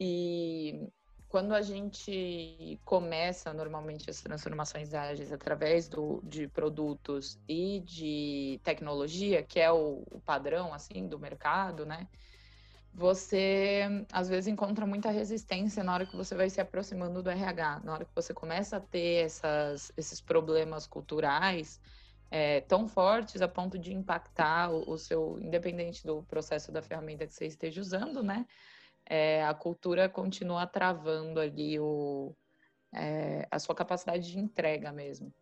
E 0.00 0.88
quando 1.28 1.54
a 1.54 1.62
gente 1.62 2.78
começa 2.84 3.54
normalmente 3.54 4.10
as 4.10 4.20
transformações 4.20 4.92
ágeis 4.92 5.32
através 5.32 5.88
do, 5.88 6.20
de 6.24 6.48
produtos 6.48 7.38
e 7.48 7.80
de 7.80 8.60
tecnologia, 8.62 9.42
que 9.42 9.60
é 9.60 9.70
o, 9.72 10.04
o 10.10 10.20
padrão 10.20 10.74
assim 10.74 11.06
do 11.06 11.18
mercado, 11.18 11.86
né? 11.86 12.08
Você 12.94 14.04
às 14.12 14.28
vezes 14.28 14.48
encontra 14.48 14.86
muita 14.86 15.10
resistência 15.10 15.82
na 15.82 15.94
hora 15.94 16.06
que 16.06 16.16
você 16.16 16.34
vai 16.34 16.50
se 16.50 16.60
aproximando 16.60 17.22
do 17.22 17.30
RH, 17.30 17.80
na 17.84 17.94
hora 17.94 18.04
que 18.04 18.14
você 18.14 18.34
começa 18.34 18.76
a 18.76 18.80
ter 18.80 19.24
essas, 19.24 19.90
esses 19.96 20.20
problemas 20.20 20.86
culturais 20.86 21.80
é, 22.30 22.62
tão 22.62 22.88
fortes 22.88 23.42
a 23.42 23.48
ponto 23.48 23.78
de 23.78 23.92
impactar 23.92 24.70
o, 24.70 24.92
o, 24.92 24.98
seu, 24.98 25.38
independente 25.40 26.04
do 26.06 26.22
processo 26.22 26.72
da 26.72 26.80
ferramenta 26.80 27.26
que 27.26 27.34
você 27.34 27.46
esteja 27.46 27.80
usando, 27.80 28.22
né? 28.22 28.46
É, 29.04 29.44
a 29.44 29.52
cultura 29.52 30.08
continua 30.08 30.66
travando 30.66 31.38
ali 31.40 31.78
o, 31.78 32.34
é, 32.94 33.46
a 33.50 33.58
sua 33.58 33.74
capacidade 33.74 34.30
de 34.30 34.38
entrega 34.38 34.90
mesmo. 34.92 35.32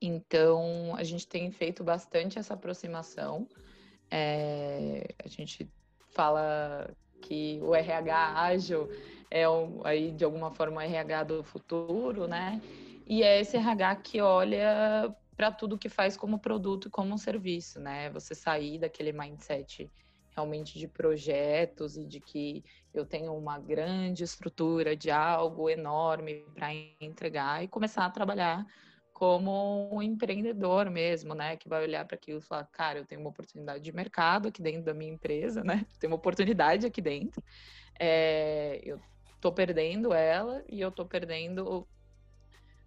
Então, 0.00 0.94
a 0.96 1.04
gente 1.04 1.26
tem 1.26 1.50
feito 1.50 1.84
bastante 1.84 2.38
essa 2.38 2.54
aproximação. 2.54 3.48
É, 4.10 5.14
a 5.24 5.28
gente 5.28 5.70
fala 6.18 6.90
que 7.22 7.60
o 7.62 7.72
RH 7.76 8.40
ágil 8.40 8.88
é 9.30 9.48
um, 9.48 9.86
aí 9.86 10.10
de 10.10 10.24
alguma 10.24 10.50
forma 10.50 10.78
o 10.78 10.80
RH 10.80 11.22
do 11.22 11.44
futuro, 11.44 12.26
né? 12.26 12.60
E 13.06 13.22
é 13.22 13.40
esse 13.40 13.56
RH 13.56 13.96
que 13.96 14.20
olha 14.20 15.14
para 15.36 15.52
tudo 15.52 15.78
que 15.78 15.88
faz 15.88 16.16
como 16.16 16.40
produto 16.40 16.88
e 16.88 16.90
como 16.90 17.14
um 17.14 17.18
serviço, 17.18 17.78
né? 17.78 18.10
Você 18.10 18.34
sair 18.34 18.80
daquele 18.80 19.12
mindset 19.12 19.88
realmente 20.34 20.76
de 20.76 20.88
projetos 20.88 21.96
e 21.96 22.04
de 22.04 22.20
que 22.20 22.64
eu 22.92 23.06
tenho 23.06 23.32
uma 23.36 23.60
grande 23.60 24.24
estrutura 24.24 24.96
de 24.96 25.12
algo 25.12 25.70
enorme 25.70 26.44
para 26.52 26.72
entregar 27.00 27.62
e 27.62 27.68
começar 27.68 28.04
a 28.04 28.10
trabalhar 28.10 28.66
como 29.18 29.92
um 29.92 30.00
empreendedor 30.00 30.88
mesmo, 30.88 31.34
né? 31.34 31.56
Que 31.56 31.68
vai 31.68 31.82
olhar 31.82 32.04
para 32.04 32.14
aquilo 32.14 32.38
e 32.38 32.40
falar, 32.40 32.64
cara, 32.66 33.00
eu 33.00 33.04
tenho 33.04 33.20
uma 33.20 33.30
oportunidade 33.30 33.82
de 33.82 33.90
mercado 33.90 34.46
aqui 34.46 34.62
dentro 34.62 34.84
da 34.84 34.94
minha 34.94 35.12
empresa, 35.12 35.64
né? 35.64 35.84
Tenho 35.98 36.12
uma 36.12 36.16
oportunidade 36.16 36.86
aqui 36.86 37.02
dentro. 37.02 37.42
É, 37.98 38.80
eu 38.84 39.00
tô 39.40 39.50
perdendo 39.50 40.14
ela 40.14 40.62
e 40.68 40.80
eu 40.80 40.92
tô 40.92 41.04
perdendo. 41.04 41.84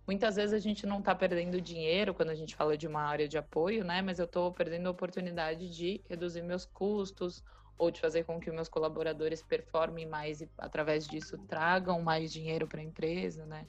Muitas 0.07 0.37
vezes 0.37 0.53
a 0.53 0.59
gente 0.59 0.85
não 0.85 1.01
tá 1.01 1.13
perdendo 1.13 1.59
dinheiro 1.59 2.13
quando 2.13 2.29
a 2.29 2.35
gente 2.35 2.55
fala 2.55 2.77
de 2.77 2.87
uma 2.87 3.01
área 3.01 3.27
de 3.27 3.37
apoio, 3.37 3.83
né? 3.83 4.01
Mas 4.01 4.17
eu 4.17 4.25
tô 4.25 4.53
perdendo 4.53 4.87
a 4.87 4.91
oportunidade 4.91 5.69
de 5.69 6.01
reduzir 6.07 6.43
meus 6.43 6.63
custos 6.63 7.43
ou 7.77 7.91
de 7.91 7.99
fazer 7.99 8.23
com 8.23 8.39
que 8.39 8.49
meus 8.51 8.69
colaboradores 8.69 9.43
performem 9.43 10.05
mais 10.05 10.39
e 10.39 10.49
através 10.57 11.05
disso 11.05 11.37
tragam 11.39 12.01
mais 12.01 12.31
dinheiro 12.31 12.69
para 12.69 12.79
a 12.79 12.83
empresa, 12.85 13.45
né? 13.45 13.67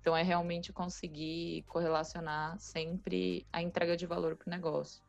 Então, 0.00 0.16
é 0.16 0.22
realmente 0.22 0.72
conseguir 0.72 1.62
correlacionar 1.68 2.58
sempre 2.58 3.46
a 3.52 3.62
entrega 3.62 3.96
de 3.96 4.06
valor 4.06 4.36
para 4.36 4.48
o 4.48 4.50
negócio. 4.50 5.02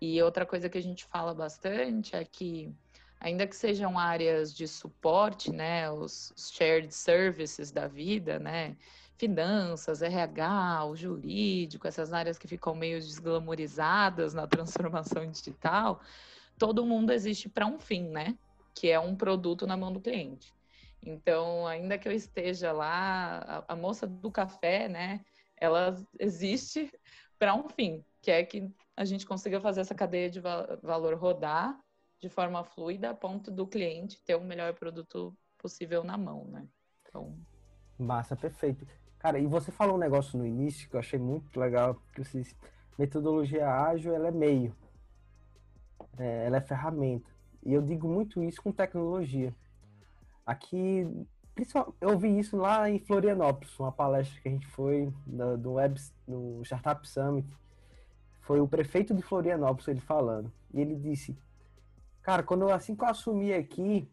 E 0.00 0.20
outra 0.22 0.44
coisa 0.44 0.68
que 0.68 0.78
a 0.78 0.82
gente 0.82 1.04
fala 1.04 1.34
bastante 1.34 2.16
é 2.16 2.24
que, 2.24 2.72
ainda 3.20 3.46
que 3.46 3.54
sejam 3.54 3.98
áreas 3.98 4.52
de 4.54 4.66
suporte, 4.66 5.52
né, 5.52 5.90
os 5.90 6.32
shared 6.36 6.92
services 6.92 7.70
da 7.70 7.86
vida, 7.86 8.38
né, 8.38 8.76
finanças, 9.16 10.02
RH, 10.02 10.86
o 10.86 10.96
jurídico, 10.96 11.86
essas 11.86 12.12
áreas 12.12 12.36
que 12.36 12.48
ficam 12.48 12.74
meio 12.74 12.98
desglamorizadas 12.98 14.34
na 14.34 14.46
transformação 14.48 15.30
digital, 15.30 16.00
todo 16.58 16.84
mundo 16.84 17.12
existe 17.12 17.48
para 17.48 17.64
um 17.64 17.78
fim, 17.78 18.08
né? 18.08 18.36
Que 18.74 18.90
é 18.90 18.98
um 18.98 19.14
produto 19.14 19.66
na 19.66 19.76
mão 19.76 19.92
do 19.92 20.00
cliente. 20.00 20.52
Então, 21.04 21.66
ainda 21.66 21.98
que 21.98 22.08
eu 22.08 22.12
esteja 22.12 22.72
lá, 22.72 23.64
a, 23.68 23.72
a 23.72 23.76
moça 23.76 24.06
do 24.06 24.30
café, 24.30 24.88
né, 24.88 25.24
ela 25.56 25.96
existe 26.18 26.92
para 27.38 27.54
um 27.54 27.68
fim, 27.68 28.04
que 28.20 28.30
é 28.30 28.44
que 28.44 28.70
a 28.96 29.04
gente 29.04 29.26
consiga 29.26 29.60
fazer 29.60 29.80
essa 29.80 29.94
cadeia 29.94 30.30
de 30.30 30.40
va 30.40 30.78
valor 30.82 31.14
rodar 31.14 31.76
de 32.20 32.28
forma 32.28 32.62
fluida 32.62 33.10
a 33.10 33.14
ponto 33.14 33.50
do 33.50 33.66
cliente 33.66 34.22
ter 34.24 34.36
o 34.36 34.44
melhor 34.44 34.74
produto 34.74 35.36
possível 35.58 36.04
na 36.04 36.16
mão, 36.16 36.44
né? 36.46 36.66
Então... 37.02 37.36
Massa, 37.98 38.36
perfeito. 38.36 38.86
Cara, 39.18 39.38
e 39.38 39.46
você 39.46 39.72
falou 39.72 39.96
um 39.96 40.00
negócio 40.00 40.38
no 40.38 40.46
início 40.46 40.88
que 40.88 40.94
eu 40.94 41.00
achei 41.00 41.18
muito 41.18 41.58
legal, 41.58 42.00
que 42.12 42.22
você 42.22 42.44
metodologia 42.98 43.68
ágil, 43.68 44.14
ela 44.14 44.28
é 44.28 44.32
meio, 44.32 44.76
é, 46.18 46.46
ela 46.46 46.58
é 46.58 46.60
ferramenta. 46.60 47.30
E 47.64 47.72
eu 47.72 47.82
digo 47.82 48.08
muito 48.08 48.42
isso 48.42 48.60
com 48.62 48.72
tecnologia. 48.72 49.54
Aqui, 50.44 51.06
eu 52.00 52.10
ouvi 52.10 52.38
isso 52.38 52.56
lá 52.56 52.90
em 52.90 52.98
Florianópolis, 52.98 53.78
uma 53.78 53.92
palestra 53.92 54.40
que 54.40 54.48
a 54.48 54.50
gente 54.52 54.66
foi 54.66 55.12
no, 55.26 55.56
do 55.56 55.72
Web, 55.74 56.00
no 56.26 56.62
Startup 56.64 57.06
Summit. 57.06 57.48
Foi 58.40 58.60
o 58.60 58.66
prefeito 58.66 59.14
de 59.14 59.22
Florianópolis 59.22 59.86
ele 59.86 60.00
falando. 60.00 60.52
E 60.74 60.80
ele 60.80 60.96
disse: 60.96 61.38
Cara, 62.22 62.42
quando 62.42 62.68
assim 62.70 62.96
que 62.96 63.04
eu 63.04 63.08
assumi 63.08 63.52
aqui, 63.52 64.10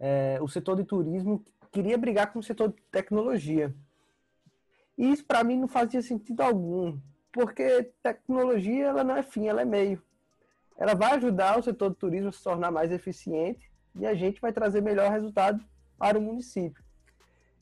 é, 0.00 0.38
o 0.40 0.48
setor 0.48 0.76
de 0.76 0.84
turismo 0.84 1.44
queria 1.70 1.96
brigar 1.96 2.32
com 2.32 2.40
o 2.40 2.42
setor 2.42 2.70
de 2.70 2.82
tecnologia. 2.90 3.74
E 4.96 5.12
isso 5.12 5.24
para 5.24 5.44
mim 5.44 5.56
não 5.56 5.68
fazia 5.68 6.02
sentido 6.02 6.40
algum, 6.40 6.98
porque 7.30 7.92
tecnologia 8.02 8.86
ela 8.86 9.04
não 9.04 9.16
é 9.16 9.22
fim, 9.22 9.46
ela 9.46 9.62
é 9.62 9.64
meio. 9.64 10.02
Ela 10.76 10.94
vai 10.94 11.12
ajudar 11.12 11.58
o 11.58 11.62
setor 11.62 11.90
de 11.90 11.96
turismo 11.96 12.30
a 12.30 12.32
se 12.32 12.42
tornar 12.42 12.72
mais 12.72 12.90
eficiente 12.90 13.70
e 13.98 14.06
a 14.06 14.14
gente 14.14 14.40
vai 14.40 14.52
trazer 14.52 14.80
melhor 14.80 15.10
resultado 15.10 15.62
para 15.98 16.18
o 16.18 16.22
município. 16.22 16.82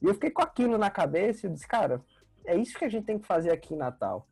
E 0.01 0.07
eu 0.07 0.15
fiquei 0.15 0.31
com 0.31 0.43
aquilo 0.43 0.77
na 0.77 0.91
cabeça 0.91 1.47
e 1.47 1.51
disse, 1.51 1.67
cara, 1.67 2.03
é 2.45 2.57
isso 2.57 2.79
que 2.79 2.85
a 2.85 2.89
gente 2.89 3.07
tem 3.07 3.19
que 3.19 3.27
fazer 3.27 3.51
aqui 3.51 3.75
em 3.75 3.79
Natal. 3.79 4.27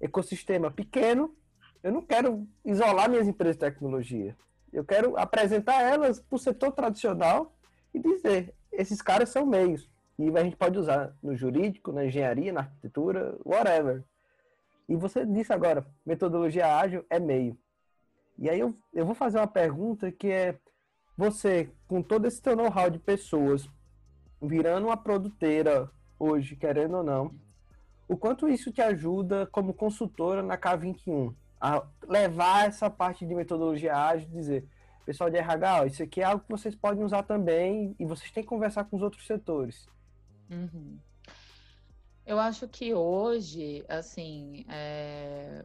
Ecossistema 0.00 0.70
pequeno, 0.70 1.34
eu 1.82 1.92
não 1.92 2.02
quero 2.02 2.46
isolar 2.64 3.08
minhas 3.08 3.28
empresas 3.28 3.56
de 3.56 3.60
tecnologia. 3.60 4.36
Eu 4.72 4.84
quero 4.84 5.16
apresentar 5.16 5.82
elas 5.82 6.18
para 6.18 6.34
o 6.34 6.38
setor 6.38 6.72
tradicional 6.72 7.54
e 7.92 8.00
dizer, 8.00 8.54
esses 8.72 9.00
caras 9.00 9.28
são 9.28 9.46
meios. 9.46 9.88
E 10.18 10.28
a 10.36 10.42
gente 10.42 10.56
pode 10.56 10.78
usar 10.78 11.14
no 11.22 11.36
jurídico, 11.36 11.92
na 11.92 12.06
engenharia, 12.06 12.52
na 12.52 12.60
arquitetura, 12.60 13.36
whatever. 13.44 14.02
E 14.88 14.96
você 14.96 15.24
disse 15.24 15.52
agora, 15.52 15.86
metodologia 16.04 16.76
ágil 16.76 17.04
é 17.08 17.18
meio. 17.18 17.56
E 18.38 18.50
aí 18.50 18.58
eu, 18.58 18.74
eu 18.92 19.06
vou 19.06 19.14
fazer 19.14 19.38
uma 19.38 19.46
pergunta 19.46 20.10
que 20.10 20.28
é 20.28 20.58
você, 21.16 21.70
com 21.86 22.02
todo 22.02 22.26
esse 22.26 22.42
teu 22.42 22.56
know-how 22.56 22.90
de 22.90 22.98
pessoas, 22.98 23.68
virando 24.40 24.86
uma 24.86 24.96
produteira 24.96 25.90
hoje, 26.18 26.56
querendo 26.56 26.98
ou 26.98 27.02
não, 27.02 27.34
o 28.08 28.16
quanto 28.16 28.48
isso 28.48 28.70
te 28.72 28.82
ajuda 28.82 29.46
como 29.46 29.72
consultora 29.72 30.42
na 30.42 30.58
K21 30.58 31.34
a 31.60 31.82
levar 32.06 32.66
essa 32.66 32.90
parte 32.90 33.24
de 33.24 33.34
metodologia 33.34 33.96
ágil, 33.96 34.28
dizer, 34.28 34.68
pessoal 35.06 35.30
de 35.30 35.36
RH, 35.36 35.80
ó, 35.80 35.84
isso 35.86 36.02
aqui 36.02 36.20
é 36.20 36.24
algo 36.24 36.44
que 36.44 36.50
vocês 36.50 36.74
podem 36.74 37.02
usar 37.04 37.22
também 37.22 37.94
e 37.98 38.04
vocês 38.04 38.30
têm 38.30 38.42
que 38.42 38.48
conversar 38.48 38.84
com 38.84 38.96
os 38.96 39.02
outros 39.02 39.26
setores. 39.26 39.88
Uhum. 40.50 40.98
Eu 42.26 42.38
acho 42.38 42.66
que 42.68 42.92
hoje, 42.94 43.84
assim, 43.88 44.64
é 44.68 45.64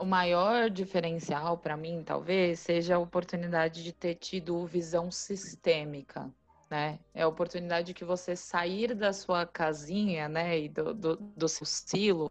o 0.00 0.06
maior 0.06 0.70
diferencial 0.70 1.58
para 1.58 1.76
mim, 1.76 2.02
talvez, 2.02 2.60
seja 2.60 2.96
a 2.96 2.98
oportunidade 2.98 3.84
de 3.84 3.92
ter 3.92 4.14
tido 4.14 4.66
visão 4.66 5.10
sistêmica, 5.10 6.32
né? 6.70 6.98
É 7.14 7.22
a 7.22 7.28
oportunidade 7.28 7.92
que 7.92 8.04
você 8.04 8.34
sair 8.34 8.94
da 8.94 9.12
sua 9.12 9.44
casinha, 9.44 10.28
né, 10.28 10.58
e 10.58 10.68
do, 10.68 10.94
do, 10.94 11.16
do 11.16 11.48
seu 11.48 11.66
silo, 11.66 12.30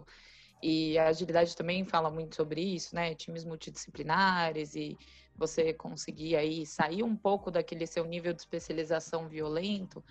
e 0.62 0.98
a 0.98 1.08
agilidade 1.08 1.56
também 1.56 1.86
fala 1.86 2.10
muito 2.10 2.36
sobre 2.36 2.62
isso, 2.62 2.96
né? 2.96 3.14
Times 3.14 3.46
multidisciplinares 3.46 4.76
e 4.76 4.98
você 5.38 5.74
conseguir 5.74 6.36
aí 6.36 6.66
sair 6.66 7.04
um 7.04 7.16
pouco 7.16 7.52
daquele 7.52 7.86
seu 7.86 8.04
nível 8.04 8.34
de 8.34 8.42
especialização 8.42 9.30
violento, 9.30 10.04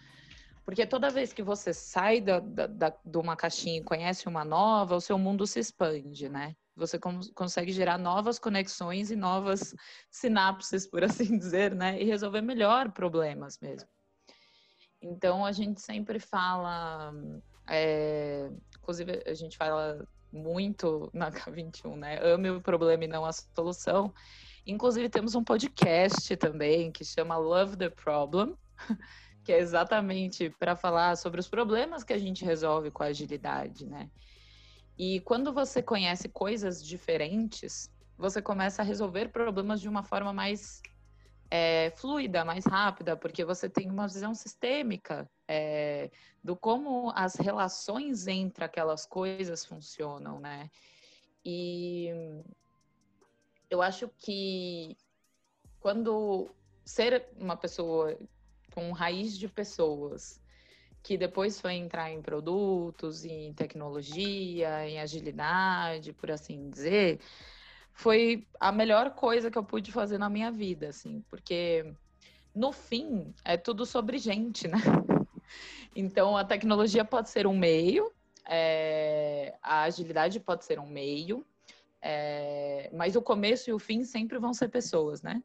porque 0.65 0.87
toda 0.87 1.11
vez 1.11 1.33
que 1.33 1.43
você 1.43 1.73
sai 1.75 2.21
da, 2.21 2.41
da, 2.41 2.67
da, 2.67 2.95
de 3.05 3.19
uma 3.19 3.37
caixinha 3.37 3.81
e 3.81 3.85
conhece 3.85 4.29
uma 4.29 4.45
nova, 4.45 4.97
o 4.97 5.01
seu 5.01 5.19
mundo 5.19 5.47
se 5.47 5.59
expande, 5.59 6.29
né? 6.29 6.55
Você 6.79 6.99
consegue 7.35 7.73
gerar 7.73 7.99
novas 7.99 8.39
conexões 8.39 9.11
e 9.11 9.17
novas 9.17 9.75
sinapses, 10.11 10.87
por 10.87 11.03
assim 11.05 11.37
dizer, 11.37 11.75
né? 11.75 12.01
E 12.01 12.05
resolver 12.05 12.41
melhor 12.41 12.91
problemas 12.93 13.59
mesmo. 13.61 13.89
Então, 15.03 15.45
a 15.45 15.53
gente 15.53 15.81
sempre 15.81 16.19
fala, 16.19 17.13
é, 17.69 18.51
inclusive 18.79 19.23
a 19.27 19.35
gente 19.35 19.57
fala 19.57 20.07
muito 20.33 21.11
na 21.13 21.31
K21, 21.33 21.97
né? 21.97 22.19
Ame 22.23 22.51
o 22.51 22.61
problema 22.61 23.05
e 23.05 23.09
não 23.09 23.25
a 23.25 23.33
solução. 23.33 24.13
Inclusive, 24.67 25.09
temos 25.09 25.35
um 25.35 25.43
podcast 25.43 26.37
também 26.37 26.93
que 26.93 27.05
chama 27.05 27.37
Love 27.37 27.77
the 27.77 27.89
Problem, 27.91 28.55
que 29.45 29.53
é 29.53 29.59
exatamente 29.59 30.51
para 30.59 30.77
falar 30.77 31.17
sobre 31.17 31.41
os 31.41 31.49
problemas 31.49 32.05
que 32.05 32.13
a 32.13 32.19
gente 32.19 32.45
resolve 32.45 32.91
com 32.91 33.03
a 33.03 33.07
agilidade, 33.07 33.87
né? 33.87 34.11
E 34.99 35.21
quando 35.21 35.53
você 35.53 35.81
conhece 35.81 36.29
coisas 36.29 36.85
diferentes, 36.85 37.89
você 38.17 38.43
começa 38.43 38.83
a 38.83 38.85
resolver 38.85 39.29
problemas 39.29 39.81
de 39.81 39.89
uma 39.89 40.03
forma 40.03 40.33
mais 40.33 40.83
é, 41.49 41.93
fluida, 41.97 42.45
mais 42.45 42.67
rápida, 42.67 43.17
porque 43.17 43.45
você 43.45 43.71
tem 43.71 43.89
uma 43.89 44.09
visão 44.09 44.35
sistêmica 44.35 45.31
é, 45.47 46.11
do 46.43 46.57
como 46.57 47.13
as 47.15 47.37
relações 47.37 48.27
entre 48.27 48.65
aquelas 48.65 49.07
coisas 49.07 49.65
funcionam, 49.65 50.41
né? 50.41 50.69
E 51.45 52.09
eu 53.71 53.81
acho 53.81 54.11
que 54.19 54.97
quando 55.79 56.51
ser 56.85 57.29
uma 57.39 57.57
pessoa 57.57 58.19
com 58.75 58.91
raiz 58.91 59.39
de 59.39 59.49
pessoas 59.49 60.41
que 61.09 61.17
depois 61.17 61.59
foi 61.59 61.73
entrar 61.73 62.11
em 62.13 62.21
produtos, 62.21 63.25
em 63.25 63.51
tecnologia, 63.55 64.87
em 64.87 65.01
agilidade, 65.01 66.13
por 66.13 66.31
assim 66.31 66.69
dizer, 66.69 67.19
foi 67.95 68.47
a 68.61 68.71
melhor 68.71 69.15
coisa 69.15 69.51
que 69.51 69.57
eu 69.57 69.65
pude 69.65 69.91
fazer 69.91 70.19
na 70.19 70.29
minha 70.29 70.53
vida, 70.53 70.91
assim, 70.91 71.25
porque 71.31 71.95
no 72.55 72.73
fim 72.73 73.35
é 73.43 73.57
tudo 73.57 73.87
sobre 73.87 74.19
gente, 74.19 74.69
né? 74.69 74.77
Então 75.97 76.37
a 76.37 76.45
tecnologia 76.45 77.07
pode 77.07 77.31
ser 77.31 77.47
um 77.47 77.57
meio, 77.57 78.13
é, 78.47 79.57
a 79.63 79.85
agilidade 79.85 80.39
pode 80.39 80.67
ser 80.67 80.79
um 80.79 80.87
meio, 80.87 81.43
é, 82.03 82.91
mas 82.93 83.17
o 83.17 83.23
começo 83.23 83.71
e 83.71 83.73
o 83.73 83.79
fim 83.79 84.05
sempre 84.05 84.39
vão 84.39 84.53
ser 84.53 84.69
pessoas, 84.69 85.23
né? 85.23 85.43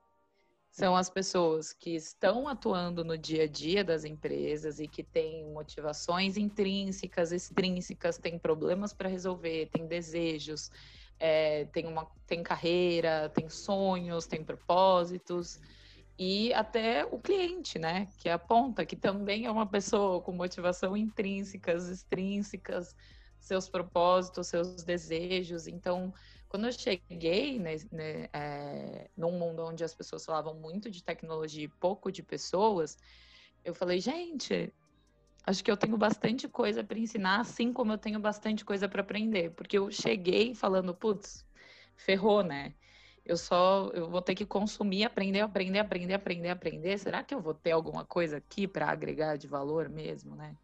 São 0.74 0.96
as 0.96 1.08
pessoas 1.08 1.72
que 1.72 1.92
estão 1.92 2.48
atuando 2.48 3.06
no 3.06 3.16
dia 3.16 3.44
a 3.44 3.48
dia 3.48 3.84
das 3.84 4.04
empresas 4.04 4.80
e 4.80 4.88
que 4.88 5.04
têm 5.04 5.46
motivações 5.52 6.36
intrínsecas, 6.36 7.32
extrínsecas, 7.32 8.18
têm 8.18 8.40
problemas 8.40 8.92
para 8.92 9.08
resolver, 9.08 9.70
têm 9.72 9.86
desejos, 9.86 10.72
é, 11.20 11.66
tem, 11.66 11.86
uma, 11.86 12.08
tem 12.26 12.42
carreira, 12.42 13.30
tem 13.30 13.48
sonhos, 13.50 14.26
tem 14.26 14.44
propósitos. 14.44 15.62
E 16.18 16.52
até 16.56 17.06
o 17.06 17.20
cliente, 17.20 17.78
né? 17.78 18.08
Que 18.18 18.28
é 18.28 18.34
a 18.34 18.40
ponta, 18.40 18.84
que 18.84 18.96
também 18.96 19.46
é 19.46 19.52
uma 19.52 19.68
pessoa 19.68 20.22
com 20.22 20.32
motivação 20.32 20.98
intrínsecas, 20.98 21.88
extrínsecas, 21.88 22.96
seus 23.40 23.70
propósitos, 23.70 24.48
seus 24.48 24.82
desejos. 24.82 25.68
Então, 25.68 26.12
quando 26.54 26.68
eu 26.68 26.72
cheguei 26.72 27.58
né, 27.58 27.78
né, 27.92 28.30
é, 28.32 29.10
num 29.18 29.32
mundo 29.32 29.66
onde 29.66 29.84
as 29.84 29.96
pessoas 29.96 30.24
falavam 30.24 30.54
muito 30.54 30.88
de 30.88 31.04
tecnologia 31.04 31.64
e 31.64 31.68
pouco 31.68 32.12
de 32.12 32.22
pessoas, 32.22 32.96
eu 33.66 33.74
falei, 33.74 34.00
gente, 34.00 34.72
acho 35.48 35.64
que 35.64 35.72
eu 35.72 35.76
tenho 35.76 35.98
bastante 35.98 36.48
coisa 36.48 36.84
para 36.84 37.00
ensinar, 37.00 37.40
assim 37.40 37.74
como 37.74 37.94
eu 37.94 37.98
tenho 37.98 38.20
bastante 38.20 38.64
coisa 38.64 38.88
para 38.88 39.02
aprender. 39.02 39.50
Porque 39.54 39.80
eu 39.80 39.90
cheguei 39.90 40.54
falando, 40.54 40.94
putz, 40.94 41.44
ferrou, 41.96 42.44
né? 42.44 42.76
Eu 43.26 43.36
só 43.36 43.90
eu 43.92 44.08
vou 44.08 44.22
ter 44.22 44.36
que 44.36 44.46
consumir, 44.46 45.06
aprender, 45.06 45.40
aprender, 45.40 45.80
aprender, 45.80 46.14
aprender, 46.14 46.50
aprender. 46.50 47.00
Será 47.00 47.24
que 47.24 47.34
eu 47.34 47.42
vou 47.42 47.56
ter 47.56 47.72
alguma 47.72 48.06
coisa 48.06 48.38
aqui 48.38 48.68
para 48.68 48.92
agregar 48.92 49.38
de 49.38 49.48
valor 49.48 49.90
mesmo, 49.90 50.36
né? 50.36 50.56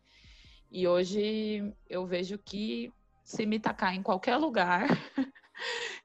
E 0.69 0.87
hoje 0.87 1.73
eu 1.89 2.05
vejo 2.05 2.37
que 2.37 2.93
se 3.23 3.43
me 3.43 3.59
tacar 3.59 3.95
em 3.95 4.03
qualquer 4.03 4.37
lugar, 4.37 4.87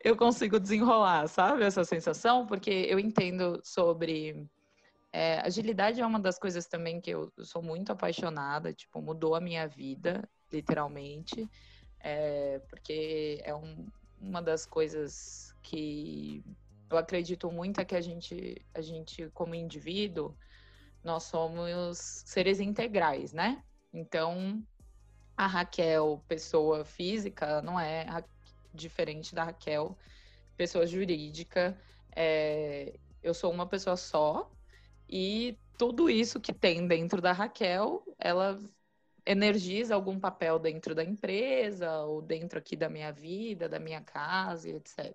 eu 0.05 0.17
consigo 0.17 0.61
desenrolar, 0.61 1.27
sabe? 1.29 1.65
Essa 1.65 1.83
sensação, 1.83 2.47
porque 2.47 2.71
eu 2.71 3.01
entendo 3.01 3.61
sobre. 3.65 4.47
É, 5.11 5.41
agilidade 5.41 6.01
é 6.01 6.07
uma 6.07 6.21
das 6.21 6.39
coisas 6.39 6.67
também 6.67 7.01
que 7.01 7.11
eu, 7.11 7.33
sou 7.39 7.63
muito 7.63 7.91
apaixonada, 7.93 8.73
tipo, 8.73 9.01
mudou 9.01 9.35
a 9.35 9.41
minha 9.41 9.67
vida, 9.67 10.29
literalmente, 10.53 11.49
é, 12.01 12.61
porque 12.69 13.41
é 13.45 13.55
um, 13.55 13.87
uma 14.21 14.43
das 14.43 14.67
coisas 14.67 15.55
que 15.63 16.45
eu 16.91 16.99
acredito 16.99 17.51
muito 17.51 17.81
é 17.81 17.85
que 17.85 17.95
a 17.95 18.01
gente, 18.01 18.61
a 18.75 18.81
gente 18.81 19.31
como 19.33 19.55
indivíduo, 19.55 20.37
nós 21.03 21.23
somos 21.23 21.99
seres 22.27 22.59
integrais, 22.59 23.33
né? 23.33 23.63
Então, 23.93 24.61
a 25.37 25.47
Raquel, 25.47 26.23
pessoa 26.27 26.85
física, 26.85 27.63
não 27.63 27.79
é 27.79 28.05
diferente 28.75 29.35
da 29.35 29.45
Raquel, 29.45 29.97
pessoa 30.57 30.87
jurídica. 30.87 31.79
É, 32.15 32.95
eu 33.23 33.33
sou 33.33 33.53
uma 33.53 33.67
pessoa 33.67 33.97
só 33.97 34.51
e 35.09 35.59
tudo 35.77 36.09
isso 36.09 36.41
que 36.41 36.53
tem 36.53 36.87
dentro 36.87 37.21
da 37.21 37.33
Raquel, 37.33 38.03
ela 38.19 38.59
energiza 39.27 39.95
algum 39.95 40.19
papel 40.19 40.59
dentro 40.59 40.95
da 40.95 41.03
empresa 41.03 42.01
ou 42.03 42.21
dentro 42.21 42.59
aqui 42.59 42.77
da 42.77 42.89
minha 42.89 43.13
vida, 43.13 43.69
da 43.69 43.79
minha 43.79 44.01
casa, 44.01 44.69
etc. 44.69 45.15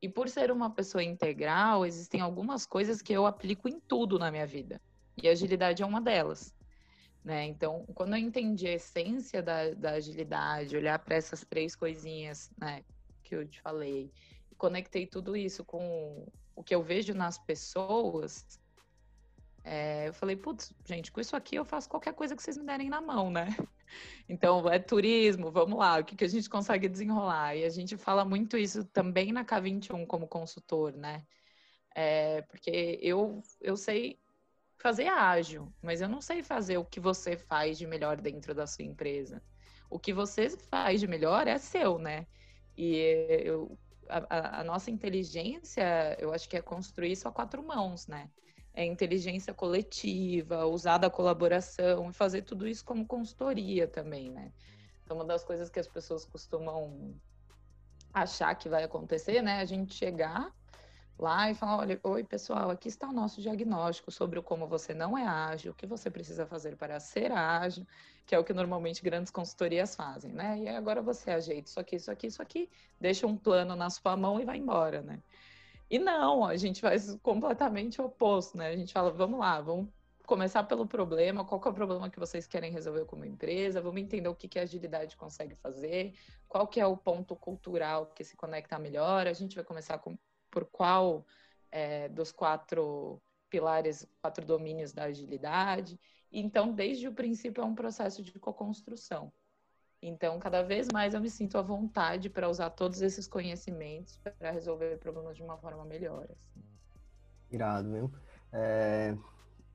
E 0.00 0.08
por 0.08 0.28
ser 0.28 0.50
uma 0.52 0.70
pessoa 0.70 1.02
integral, 1.02 1.84
existem 1.84 2.20
algumas 2.20 2.64
coisas 2.66 3.02
que 3.02 3.12
eu 3.12 3.26
aplico 3.26 3.68
em 3.68 3.80
tudo 3.80 4.18
na 4.18 4.30
minha 4.30 4.46
vida. 4.46 4.80
E 5.20 5.28
agilidade 5.28 5.82
é 5.82 5.86
uma 5.86 6.00
delas. 6.00 6.54
Né? 7.28 7.44
Então, 7.44 7.84
quando 7.94 8.14
eu 8.14 8.18
entendi 8.18 8.66
a 8.66 8.72
essência 8.72 9.42
da, 9.42 9.74
da 9.74 9.90
agilidade, 9.90 10.74
olhar 10.74 10.98
para 10.98 11.14
essas 11.14 11.44
três 11.44 11.76
coisinhas 11.76 12.50
né, 12.58 12.82
que 13.22 13.34
eu 13.34 13.46
te 13.46 13.60
falei, 13.60 14.10
conectei 14.56 15.06
tudo 15.06 15.36
isso 15.36 15.62
com 15.62 16.26
o 16.56 16.64
que 16.64 16.74
eu 16.74 16.82
vejo 16.82 17.12
nas 17.12 17.36
pessoas, 17.36 18.58
é, 19.62 20.08
eu 20.08 20.14
falei, 20.14 20.36
putz, 20.36 20.72
gente, 20.86 21.12
com 21.12 21.20
isso 21.20 21.36
aqui 21.36 21.56
eu 21.56 21.66
faço 21.66 21.86
qualquer 21.90 22.14
coisa 22.14 22.34
que 22.34 22.42
vocês 22.42 22.56
me 22.56 22.64
derem 22.64 22.88
na 22.88 23.02
mão, 23.02 23.30
né? 23.30 23.48
Então, 24.28 24.68
é 24.68 24.78
turismo, 24.78 25.50
vamos 25.50 25.78
lá, 25.78 25.98
o 25.98 26.04
que, 26.04 26.14
que 26.14 26.24
a 26.24 26.28
gente 26.28 26.48
consegue 26.50 26.88
desenrolar? 26.90 27.56
E 27.56 27.64
a 27.64 27.70
gente 27.70 27.96
fala 27.96 28.22
muito 28.22 28.58
isso 28.58 28.84
também 28.84 29.32
na 29.32 29.46
K21 29.46 30.06
como 30.06 30.28
consultor, 30.28 30.92
né? 30.94 31.26
É, 31.94 32.42
porque 32.42 32.98
eu, 33.00 33.42
eu 33.62 33.78
sei 33.78 34.18
fazer 34.78 35.08
ágil, 35.08 35.72
mas 35.82 36.00
eu 36.00 36.08
não 36.08 36.20
sei 36.20 36.42
fazer 36.42 36.78
o 36.78 36.84
que 36.84 37.00
você 37.00 37.36
faz 37.36 37.76
de 37.76 37.86
melhor 37.86 38.20
dentro 38.20 38.54
da 38.54 38.66
sua 38.66 38.84
empresa. 38.84 39.42
O 39.90 39.98
que 39.98 40.12
você 40.12 40.50
faz 40.50 41.00
de 41.00 41.06
melhor 41.06 41.46
é 41.48 41.58
seu, 41.58 41.98
né? 41.98 42.26
E 42.76 42.94
eu, 43.44 43.76
a, 44.08 44.60
a, 44.60 44.64
nossa 44.64 44.90
inteligência, 44.90 46.16
eu 46.20 46.32
acho 46.32 46.48
que 46.48 46.56
é 46.56 46.62
construir 46.62 47.12
isso 47.12 47.26
a 47.26 47.32
quatro 47.32 47.62
mãos, 47.62 48.06
né? 48.06 48.30
É 48.72 48.84
inteligência 48.84 49.52
coletiva, 49.52 50.64
usar 50.66 50.98
da 50.98 51.10
colaboração 51.10 52.10
e 52.10 52.12
fazer 52.12 52.42
tudo 52.42 52.68
isso 52.68 52.84
como 52.84 53.04
consultoria 53.04 53.88
também, 53.88 54.30
né? 54.30 54.52
Então, 55.02 55.16
uma 55.16 55.24
das 55.24 55.42
coisas 55.42 55.68
que 55.68 55.80
as 55.80 55.88
pessoas 55.88 56.24
costumam 56.24 57.14
achar 58.12 58.54
que 58.54 58.68
vai 58.68 58.84
acontecer, 58.84 59.42
né? 59.42 59.60
A 59.60 59.64
gente 59.64 59.94
chegar 59.94 60.52
lá 61.18 61.50
e 61.50 61.54
falar: 61.54 61.78
olha, 61.78 62.00
oi 62.02 62.24
pessoal, 62.24 62.70
aqui 62.70 62.88
está 62.88 63.08
o 63.08 63.12
nosso 63.12 63.40
diagnóstico 63.40 64.10
sobre 64.10 64.40
como 64.40 64.66
você 64.66 64.94
não 64.94 65.16
é 65.16 65.26
ágil, 65.26 65.72
o 65.72 65.74
que 65.74 65.86
você 65.86 66.10
precisa 66.10 66.46
fazer 66.46 66.76
para 66.76 67.00
ser 67.00 67.32
ágil, 67.32 67.86
que 68.24 68.34
é 68.34 68.38
o 68.38 68.44
que 68.44 68.52
normalmente 68.52 69.02
grandes 69.02 69.30
consultorias 69.30 69.94
fazem, 69.94 70.32
né? 70.32 70.58
E 70.58 70.68
agora 70.68 71.02
você 71.02 71.30
ajeita 71.30 71.68
isso 71.68 71.80
aqui, 71.80 71.96
isso 71.96 72.10
aqui, 72.10 72.26
isso 72.28 72.42
aqui, 72.42 72.70
deixa 73.00 73.26
um 73.26 73.36
plano 73.36 73.74
na 73.74 73.90
sua 73.90 74.16
mão 74.16 74.40
e 74.40 74.44
vai 74.44 74.58
embora, 74.58 75.02
né? 75.02 75.20
E 75.90 75.98
não, 75.98 76.44
a 76.44 76.56
gente 76.56 76.80
faz 76.80 77.16
completamente 77.22 78.00
o 78.00 78.04
oposto, 78.04 78.56
né? 78.56 78.68
A 78.68 78.76
gente 78.76 78.92
fala: 78.92 79.10
vamos 79.10 79.40
lá, 79.40 79.60
vamos 79.60 79.88
começar 80.26 80.62
pelo 80.64 80.86
problema, 80.86 81.42
qual 81.42 81.60
é 81.64 81.68
o 81.68 81.72
problema 81.72 82.10
que 82.10 82.20
vocês 82.20 82.46
querem 82.46 82.70
resolver 82.70 83.06
como 83.06 83.24
empresa, 83.24 83.80
vamos 83.80 83.98
entender 84.02 84.28
o 84.28 84.34
que, 84.34 84.46
que 84.46 84.58
a 84.58 84.62
agilidade 84.62 85.16
consegue 85.16 85.54
fazer, 85.54 86.12
qual 86.46 86.66
que 86.66 86.78
é 86.78 86.86
o 86.86 86.98
ponto 86.98 87.34
cultural 87.34 88.12
que 88.14 88.22
se 88.22 88.36
conecta 88.36 88.78
melhor, 88.78 89.26
a 89.26 89.32
gente 89.32 89.56
vai 89.56 89.64
começar 89.64 89.96
com 89.96 90.18
por 90.58 90.66
qual 90.66 91.24
é, 91.70 92.08
dos 92.08 92.32
quatro 92.32 93.22
pilares, 93.48 94.06
quatro 94.20 94.44
domínios 94.44 94.92
da 94.92 95.04
agilidade. 95.04 95.98
Então, 96.32 96.72
desde 96.72 97.06
o 97.06 97.12
princípio, 97.14 97.62
é 97.62 97.64
um 97.64 97.74
processo 97.74 98.22
de 98.22 98.32
co-construção. 98.38 99.32
Então, 100.02 100.38
cada 100.38 100.62
vez 100.62 100.88
mais 100.92 101.14
eu 101.14 101.20
me 101.20 101.30
sinto 101.30 101.56
à 101.58 101.62
vontade 101.62 102.28
para 102.28 102.48
usar 102.48 102.70
todos 102.70 103.00
esses 103.02 103.26
conhecimentos 103.26 104.16
para 104.18 104.50
resolver 104.50 104.98
problemas 104.98 105.36
de 105.36 105.42
uma 105.42 105.56
forma 105.56 105.84
melhor. 105.84 106.24
Assim. 106.30 106.62
Irado, 107.50 107.90
viu? 107.92 108.12
É... 108.52 109.16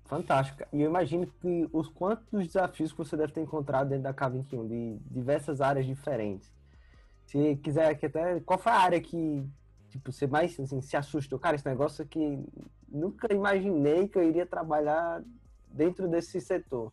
Fantástico. 0.05 0.63
E 0.73 0.81
eu 0.81 0.89
imagino 0.89 1.25
que 1.25 1.69
os 1.71 1.87
quantos 1.87 2.45
desafios 2.45 2.91
que 2.91 2.97
você 2.97 3.15
deve 3.15 3.31
ter 3.31 3.41
encontrado 3.41 3.89
dentro 3.89 4.03
da 4.03 4.13
K21, 4.13 4.67
de 4.67 4.99
diversas 5.09 5.61
áreas 5.61 5.85
diferentes. 5.85 6.53
Se 7.25 7.55
quiser 7.57 7.97
até, 8.03 8.41
qual 8.41 8.59
foi 8.59 8.71
a 8.71 8.79
área 8.79 9.01
que 9.01 9.47
tipo, 9.93 10.11
você 10.11 10.25
mais 10.25 10.59
assim, 10.59 10.81
se 10.81 10.97
assustou. 10.97 11.37
Cara, 11.37 11.55
esse 11.55 11.67
negócio 11.67 12.03
aqui 12.03 12.43
nunca 12.87 13.31
imaginei 13.31 14.07
que 14.07 14.17
eu 14.17 14.27
iria 14.27 14.45
trabalhar 14.45 15.23
dentro 15.67 16.07
desse 16.07 16.41
setor. 16.41 16.91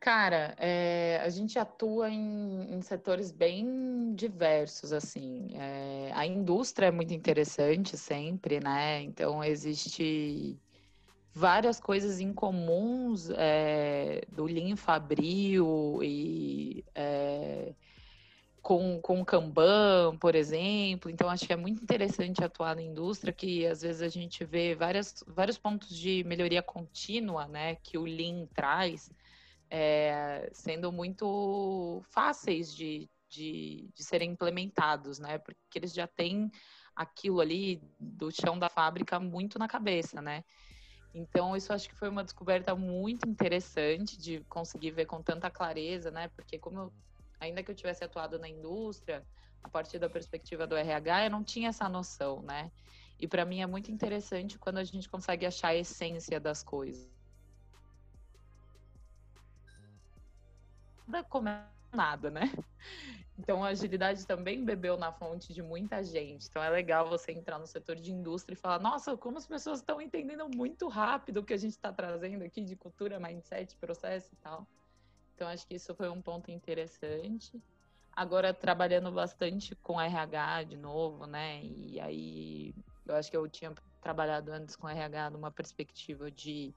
Cara, 0.00 0.54
é, 0.58 1.20
a 1.22 1.28
gente 1.28 1.58
atua 1.58 2.08
em, 2.08 2.74
em, 2.74 2.80
setores 2.80 3.32
bem 3.32 4.14
diversos, 4.14 4.92
assim. 4.92 5.48
É, 5.54 6.10
a 6.14 6.24
indústria 6.24 6.86
é 6.86 6.90
muito 6.90 7.12
interessante 7.12 7.96
sempre, 7.98 8.60
né? 8.60 9.02
Então, 9.02 9.42
existe 9.42 10.58
várias 11.34 11.78
coisas 11.78 12.20
incomuns 12.20 13.30
é, 13.36 14.22
do 14.30 14.44
Lean 14.44 14.76
Fabril 14.76 16.00
e 16.02 16.84
é, 16.94 17.74
com, 18.66 19.00
com 19.00 19.24
Kanban, 19.24 20.16
por 20.18 20.34
exemplo. 20.34 21.08
Então, 21.08 21.30
acho 21.30 21.46
que 21.46 21.52
é 21.52 21.56
muito 21.56 21.80
interessante 21.80 22.42
atuar 22.42 22.74
na 22.74 22.82
indústria, 22.82 23.32
que 23.32 23.64
às 23.64 23.82
vezes 23.82 24.02
a 24.02 24.08
gente 24.08 24.44
vê 24.44 24.74
várias, 24.74 25.22
vários 25.24 25.56
pontos 25.56 25.96
de 25.96 26.24
melhoria 26.24 26.60
contínua, 26.60 27.46
né, 27.46 27.76
que 27.76 27.96
o 27.96 28.02
Lean 28.02 28.44
traz, 28.52 29.08
é, 29.70 30.50
sendo 30.52 30.90
muito 30.90 32.02
fáceis 32.10 32.74
de, 32.74 33.08
de, 33.28 33.88
de 33.94 34.02
serem 34.02 34.32
implementados, 34.32 35.20
né, 35.20 35.38
porque 35.38 35.78
eles 35.78 35.94
já 35.94 36.08
têm 36.08 36.50
aquilo 36.96 37.40
ali 37.40 37.80
do 38.00 38.32
chão 38.32 38.58
da 38.58 38.68
fábrica 38.68 39.20
muito 39.20 39.60
na 39.60 39.68
cabeça, 39.68 40.20
né. 40.20 40.42
Então, 41.14 41.56
isso 41.56 41.72
acho 41.72 41.88
que 41.88 41.94
foi 41.94 42.08
uma 42.08 42.24
descoberta 42.24 42.74
muito 42.74 43.28
interessante 43.28 44.18
de 44.18 44.40
conseguir 44.48 44.90
ver 44.90 45.06
com 45.06 45.22
tanta 45.22 45.48
clareza, 45.48 46.10
né? 46.10 46.28
Porque 46.36 46.58
como 46.58 46.78
eu 46.78 46.92
ainda 47.40 47.62
que 47.62 47.70
eu 47.70 47.74
tivesse 47.74 48.04
atuado 48.04 48.38
na 48.38 48.48
indústria, 48.48 49.26
a 49.62 49.68
partir 49.68 49.98
da 49.98 50.08
perspectiva 50.08 50.66
do 50.66 50.76
RH, 50.76 51.24
eu 51.24 51.30
não 51.30 51.42
tinha 51.42 51.68
essa 51.68 51.88
noção, 51.88 52.42
né? 52.42 52.70
E 53.18 53.26
para 53.26 53.44
mim 53.44 53.60
é 53.60 53.66
muito 53.66 53.90
interessante 53.90 54.58
quando 54.58 54.78
a 54.78 54.84
gente 54.84 55.08
consegue 55.08 55.46
achar 55.46 55.68
a 55.68 55.74
essência 55.74 56.38
das 56.38 56.62
coisas. 56.62 57.10
Nada 61.06 61.24
como 61.24 61.48
nada, 61.92 62.30
né? 62.30 62.52
Então, 63.38 63.62
a 63.62 63.68
agilidade 63.68 64.26
também 64.26 64.64
bebeu 64.64 64.96
na 64.96 65.12
fonte 65.12 65.52
de 65.52 65.62
muita 65.62 66.02
gente. 66.02 66.48
Então, 66.48 66.62
é 66.62 66.70
legal 66.70 67.08
você 67.08 67.32
entrar 67.32 67.58
no 67.58 67.66
setor 67.66 67.96
de 67.96 68.10
indústria 68.10 68.54
e 68.54 68.56
falar: 68.56 68.78
nossa, 68.78 69.16
como 69.16 69.36
as 69.36 69.46
pessoas 69.46 69.80
estão 69.80 70.00
entendendo 70.00 70.48
muito 70.48 70.88
rápido 70.88 71.38
o 71.38 71.44
que 71.44 71.52
a 71.52 71.58
gente 71.58 71.72
está 71.72 71.92
trazendo 71.92 72.42
aqui 72.44 72.62
de 72.62 72.74
cultura, 72.76 73.20
mindset, 73.20 73.76
processo 73.76 74.32
e 74.32 74.36
tal. 74.36 74.66
Então, 75.36 75.48
acho 75.48 75.66
que 75.66 75.74
isso 75.74 75.94
foi 75.94 76.08
um 76.08 76.22
ponto 76.22 76.50
interessante. 76.50 77.62
Agora, 78.10 78.54
trabalhando 78.54 79.12
bastante 79.12 79.76
com 79.76 80.00
RH 80.00 80.62
de 80.64 80.76
novo, 80.78 81.26
né? 81.26 81.62
E 81.62 82.00
aí, 82.00 82.74
eu 83.06 83.14
acho 83.14 83.30
que 83.30 83.36
eu 83.36 83.46
tinha 83.46 83.74
trabalhado 84.00 84.50
antes 84.50 84.74
com 84.74 84.88
RH 84.88 85.28
numa 85.30 85.50
perspectiva 85.50 86.30
de 86.30 86.74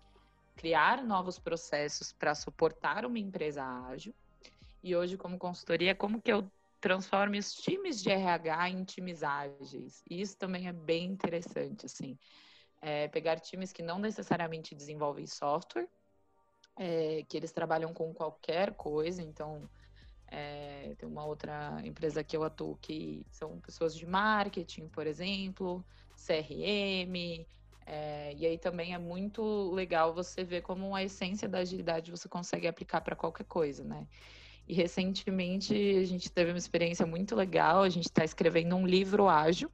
criar 0.57 1.05
novos 1.05 1.39
processos 1.39 2.11
para 2.11 2.35
suportar 2.35 3.05
uma 3.05 3.17
empresa 3.17 3.63
ágil. 3.63 4.13
E 4.83 4.93
hoje, 4.93 5.15
como 5.15 5.39
consultoria, 5.39 5.95
como 5.95 6.21
que 6.21 6.33
eu 6.33 6.51
transformo 6.81 7.37
os 7.37 7.53
times 7.53 8.01
de 8.01 8.09
RH 8.09 8.71
em 8.71 8.83
times 8.83 9.23
ágeis? 9.23 10.03
E 10.09 10.19
isso 10.19 10.37
também 10.37 10.67
é 10.67 10.73
bem 10.73 11.05
interessante, 11.05 11.85
assim. 11.85 12.19
É 12.81 13.07
pegar 13.07 13.39
times 13.39 13.71
que 13.71 13.81
não 13.81 13.99
necessariamente 13.99 14.75
desenvolvem 14.75 15.25
software, 15.25 15.87
é, 16.79 17.25
que 17.27 17.35
eles 17.35 17.51
trabalham 17.51 17.93
com 17.93 18.13
qualquer 18.13 18.73
coisa, 18.73 19.21
então 19.21 19.69
é, 20.31 20.95
tem 20.97 21.07
uma 21.07 21.25
outra 21.25 21.81
empresa 21.83 22.23
que 22.23 22.37
eu 22.37 22.43
atuo 22.43 22.77
que 22.81 23.25
são 23.29 23.59
pessoas 23.59 23.93
de 23.93 24.05
marketing, 24.05 24.87
por 24.87 25.05
exemplo, 25.05 25.85
CRM, 26.15 27.45
é, 27.85 28.33
e 28.35 28.45
aí 28.45 28.57
também 28.57 28.93
é 28.93 28.97
muito 28.97 29.71
legal 29.71 30.13
você 30.13 30.43
ver 30.43 30.61
como 30.61 30.95
a 30.95 31.03
essência 31.03 31.49
da 31.49 31.57
agilidade 31.59 32.11
você 32.11 32.29
consegue 32.29 32.65
aplicar 32.65 33.01
para 33.01 33.15
qualquer 33.15 33.45
coisa, 33.45 33.83
né? 33.83 34.07
E 34.65 34.73
recentemente 34.73 35.73
a 35.73 36.05
gente 36.05 36.31
teve 36.31 36.51
uma 36.51 36.57
experiência 36.57 37.05
muito 37.05 37.35
legal. 37.35 37.81
A 37.81 37.89
gente 37.89 38.05
está 38.05 38.23
escrevendo 38.23 38.75
um 38.75 38.85
livro 38.85 39.27
ágil 39.27 39.71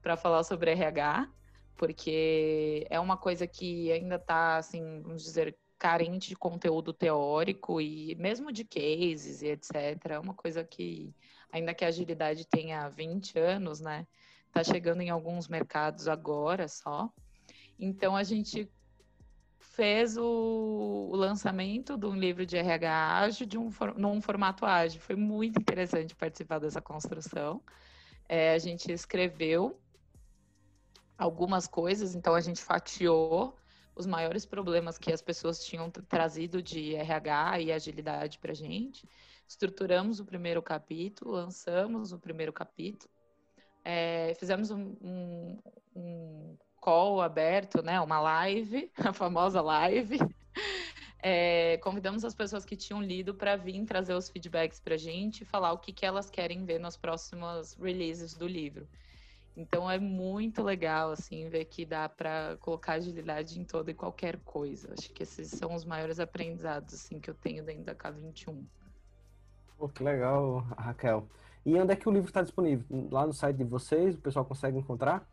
para 0.00 0.16
falar 0.16 0.44
sobre 0.44 0.70
RH, 0.70 1.28
porque 1.76 2.86
é 2.88 3.00
uma 3.00 3.16
coisa 3.16 3.46
que 3.46 3.90
ainda 3.90 4.14
está, 4.14 4.56
assim, 4.56 5.02
vamos 5.02 5.24
dizer, 5.24 5.58
carente 5.84 6.30
de 6.30 6.34
conteúdo 6.34 6.94
teórico 6.94 7.78
e 7.78 8.14
mesmo 8.14 8.50
de 8.50 8.64
cases 8.64 9.42
e 9.42 9.48
etc. 9.48 10.12
É 10.12 10.18
uma 10.18 10.32
coisa 10.32 10.64
que, 10.64 11.14
ainda 11.52 11.74
que 11.74 11.84
a 11.84 11.88
agilidade 11.88 12.46
tenha 12.46 12.88
20 12.88 13.38
anos, 13.38 13.80
né? 13.80 14.06
Está 14.46 14.64
chegando 14.64 15.02
em 15.02 15.10
alguns 15.10 15.46
mercados 15.46 16.08
agora 16.08 16.68
só. 16.68 17.12
Então 17.78 18.16
a 18.16 18.22
gente 18.22 18.66
fez 19.58 20.16
o, 20.16 21.10
o 21.12 21.16
lançamento 21.16 21.98
de 21.98 22.06
um 22.06 22.16
livro 22.16 22.46
de 22.46 22.56
RH 22.56 23.18
ágil 23.18 23.46
de 23.46 23.58
um, 23.58 23.68
num 23.94 24.22
formato 24.22 24.64
ágil. 24.64 25.02
Foi 25.02 25.16
muito 25.16 25.60
interessante 25.60 26.16
participar 26.16 26.60
dessa 26.60 26.80
construção. 26.80 27.60
É, 28.26 28.54
a 28.54 28.58
gente 28.58 28.90
escreveu 28.90 29.78
algumas 31.18 31.66
coisas, 31.66 32.14
então 32.14 32.34
a 32.34 32.40
gente 32.40 32.62
fatiou 32.62 33.54
os 33.94 34.06
maiores 34.06 34.44
problemas 34.44 34.98
que 34.98 35.12
as 35.12 35.22
pessoas 35.22 35.64
tinham 35.64 35.90
trazido 35.90 36.62
de 36.62 36.94
RH 36.94 37.60
e 37.60 37.72
agilidade 37.72 38.38
para 38.38 38.52
a 38.52 38.54
gente. 38.54 39.08
Estruturamos 39.46 40.20
o 40.20 40.24
primeiro 40.24 40.62
capítulo, 40.62 41.32
lançamos 41.32 42.12
o 42.12 42.18
primeiro 42.18 42.52
capítulo, 42.52 43.10
é, 43.84 44.34
fizemos 44.38 44.70
um, 44.70 44.96
um, 45.02 45.58
um 45.94 46.56
call 46.80 47.20
aberto, 47.20 47.82
né? 47.82 48.00
Uma 48.00 48.18
live, 48.20 48.90
a 48.96 49.12
famosa 49.12 49.60
live. 49.60 50.18
É, 51.22 51.76
convidamos 51.84 52.24
as 52.24 52.34
pessoas 52.34 52.64
que 52.64 52.76
tinham 52.76 53.02
lido 53.02 53.34
para 53.34 53.56
vir 53.56 53.84
trazer 53.84 54.14
os 54.14 54.30
feedbacks 54.30 54.80
para 54.80 54.94
a 54.94 54.98
gente 54.98 55.44
falar 55.44 55.72
o 55.72 55.78
que, 55.78 55.92
que 55.92 56.06
elas 56.06 56.30
querem 56.30 56.64
ver 56.64 56.80
nas 56.80 56.96
próximas 56.96 57.74
releases 57.74 58.34
do 58.34 58.46
livro. 58.46 58.88
Então 59.56 59.88
é 59.88 59.98
muito 59.98 60.62
legal 60.62 61.12
assim 61.12 61.48
ver 61.48 61.66
que 61.66 61.86
dá 61.86 62.08
para 62.08 62.56
colocar 62.60 62.94
agilidade 62.94 63.58
em 63.58 63.64
toda 63.64 63.90
e 63.90 63.94
qualquer 63.94 64.38
coisa. 64.40 64.92
Acho 64.98 65.12
que 65.12 65.22
esses 65.22 65.48
são 65.50 65.74
os 65.74 65.84
maiores 65.84 66.18
aprendizados 66.18 66.94
assim 66.94 67.20
que 67.20 67.30
eu 67.30 67.34
tenho 67.34 67.64
dentro 67.64 67.84
da 67.84 67.94
K21. 67.94 68.64
Pô, 69.78 69.88
que 69.88 70.02
legal, 70.02 70.58
Raquel. 70.76 71.28
E 71.64 71.74
onde 71.76 71.92
é 71.92 71.96
que 71.96 72.08
o 72.08 72.12
livro 72.12 72.28
está 72.28 72.42
disponível? 72.42 73.08
Lá 73.10 73.26
no 73.26 73.32
site 73.32 73.56
de 73.56 73.64
vocês, 73.64 74.14
o 74.16 74.20
pessoal 74.20 74.44
consegue 74.44 74.76
encontrar? 74.76 75.28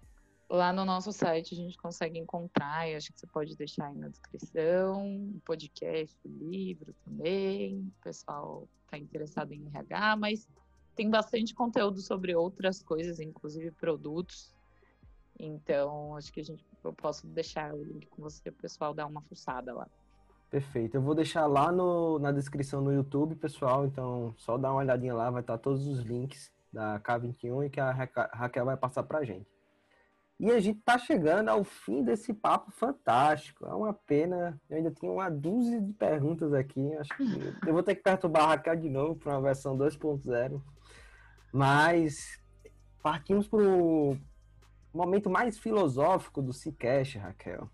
Lá 0.50 0.72
no 0.72 0.86
nosso 0.86 1.12
site 1.12 1.54
a 1.54 1.58
gente 1.58 1.78
consegue 1.78 2.20
encontrar, 2.20 2.90
e 2.90 2.96
acho 2.96 3.12
que 3.12 3.20
você 3.20 3.28
pode 3.28 3.56
deixar 3.56 3.88
aí 3.88 3.98
na 3.98 4.10
descrição, 4.10 5.06
o 5.36 5.42
podcast, 5.46 6.18
o 6.26 6.50
livro 6.50 6.94
também. 7.06 7.80
O 7.80 8.04
pessoal 8.04 8.68
está 8.84 8.98
interessado 8.98 9.54
em 9.54 9.66
RH, 9.68 10.16
mas 10.18 10.48
tem 10.96 11.10
bastante 11.10 11.54
conteúdo 11.54 12.02
sobre 12.02 12.36
outras 12.36 12.82
coisas, 12.82 13.20
inclusive 13.20 13.72
produtos. 13.72 14.54
Então, 15.40 16.16
acho 16.16 16.32
que 16.32 16.42
a 16.42 16.44
gente, 16.44 16.64
eu 16.84 16.94
posso 16.94 17.26
deixar 17.28 17.74
o 17.74 17.84
link 17.84 18.08
com 18.08 18.22
você, 18.22 18.50
o 18.50 18.54
pessoal 18.54 18.94
dar 18.94 19.08
uma 19.08 19.22
fuçada 19.22 19.74
lá. 19.74 19.88
Perfeito. 20.50 20.96
Eu 20.96 21.02
vou 21.02 21.16
deixar 21.16 21.46
lá 21.48 21.72
no, 21.72 22.20
na 22.20 22.32
descrição 22.32 22.82
no 22.82 22.94
YouTube, 22.94 23.36
pessoal. 23.36 23.86
Então, 23.86 24.34
só 24.38 24.58
dá 24.58 24.70
uma 24.70 24.82
olhadinha 24.82 25.14
lá, 25.14 25.32
vai 25.32 25.42
estar 25.42 25.58
todos 25.58 25.88
os 25.88 26.02
links 26.02 26.52
da 26.72 27.00
K21 27.00 27.66
e 27.66 27.70
que 27.70 27.80
a 27.80 27.92
Raquel 27.92 28.66
vai 28.66 28.78
passar 28.78 29.04
para 29.04 29.20
a 29.20 29.24
gente. 29.24 29.48
E 30.42 30.50
a 30.50 30.60
gente 30.60 30.80
está 30.80 30.98
chegando 30.98 31.50
ao 31.50 31.64
fim 31.64 32.04
desse 32.04 32.34
papo 32.34 32.72
fantástico. 32.72 33.66
É 33.66 33.74
uma 33.74 33.94
pena. 33.94 34.60
Eu 34.70 34.78
ainda 34.78 34.92
tenho 34.92 35.14
uma 35.14 35.30
dúzia 35.30 35.80
de 35.80 35.94
perguntas 35.94 36.52
aqui. 36.52 36.94
Acho 36.96 37.16
que 37.16 37.70
eu 37.70 37.74
vou 37.74 37.84
ter 37.84 37.94
que 37.94 38.02
perturbar 38.02 38.44
a 38.44 38.48
Raquel 38.48 38.76
de 38.76 38.90
novo 38.90 39.16
para 39.16 39.34
uma 39.34 39.42
versão 39.42 39.78
2.0. 39.78 40.60
Mas 41.52 42.42
partimos 43.02 43.48
para 43.48 43.60
o 43.60 44.18
momento 44.94 45.30
mais 45.30 45.58
filosófico 45.58 46.42
do 46.42 46.54
Cicast, 46.54 47.18
Raquel. 47.18 47.70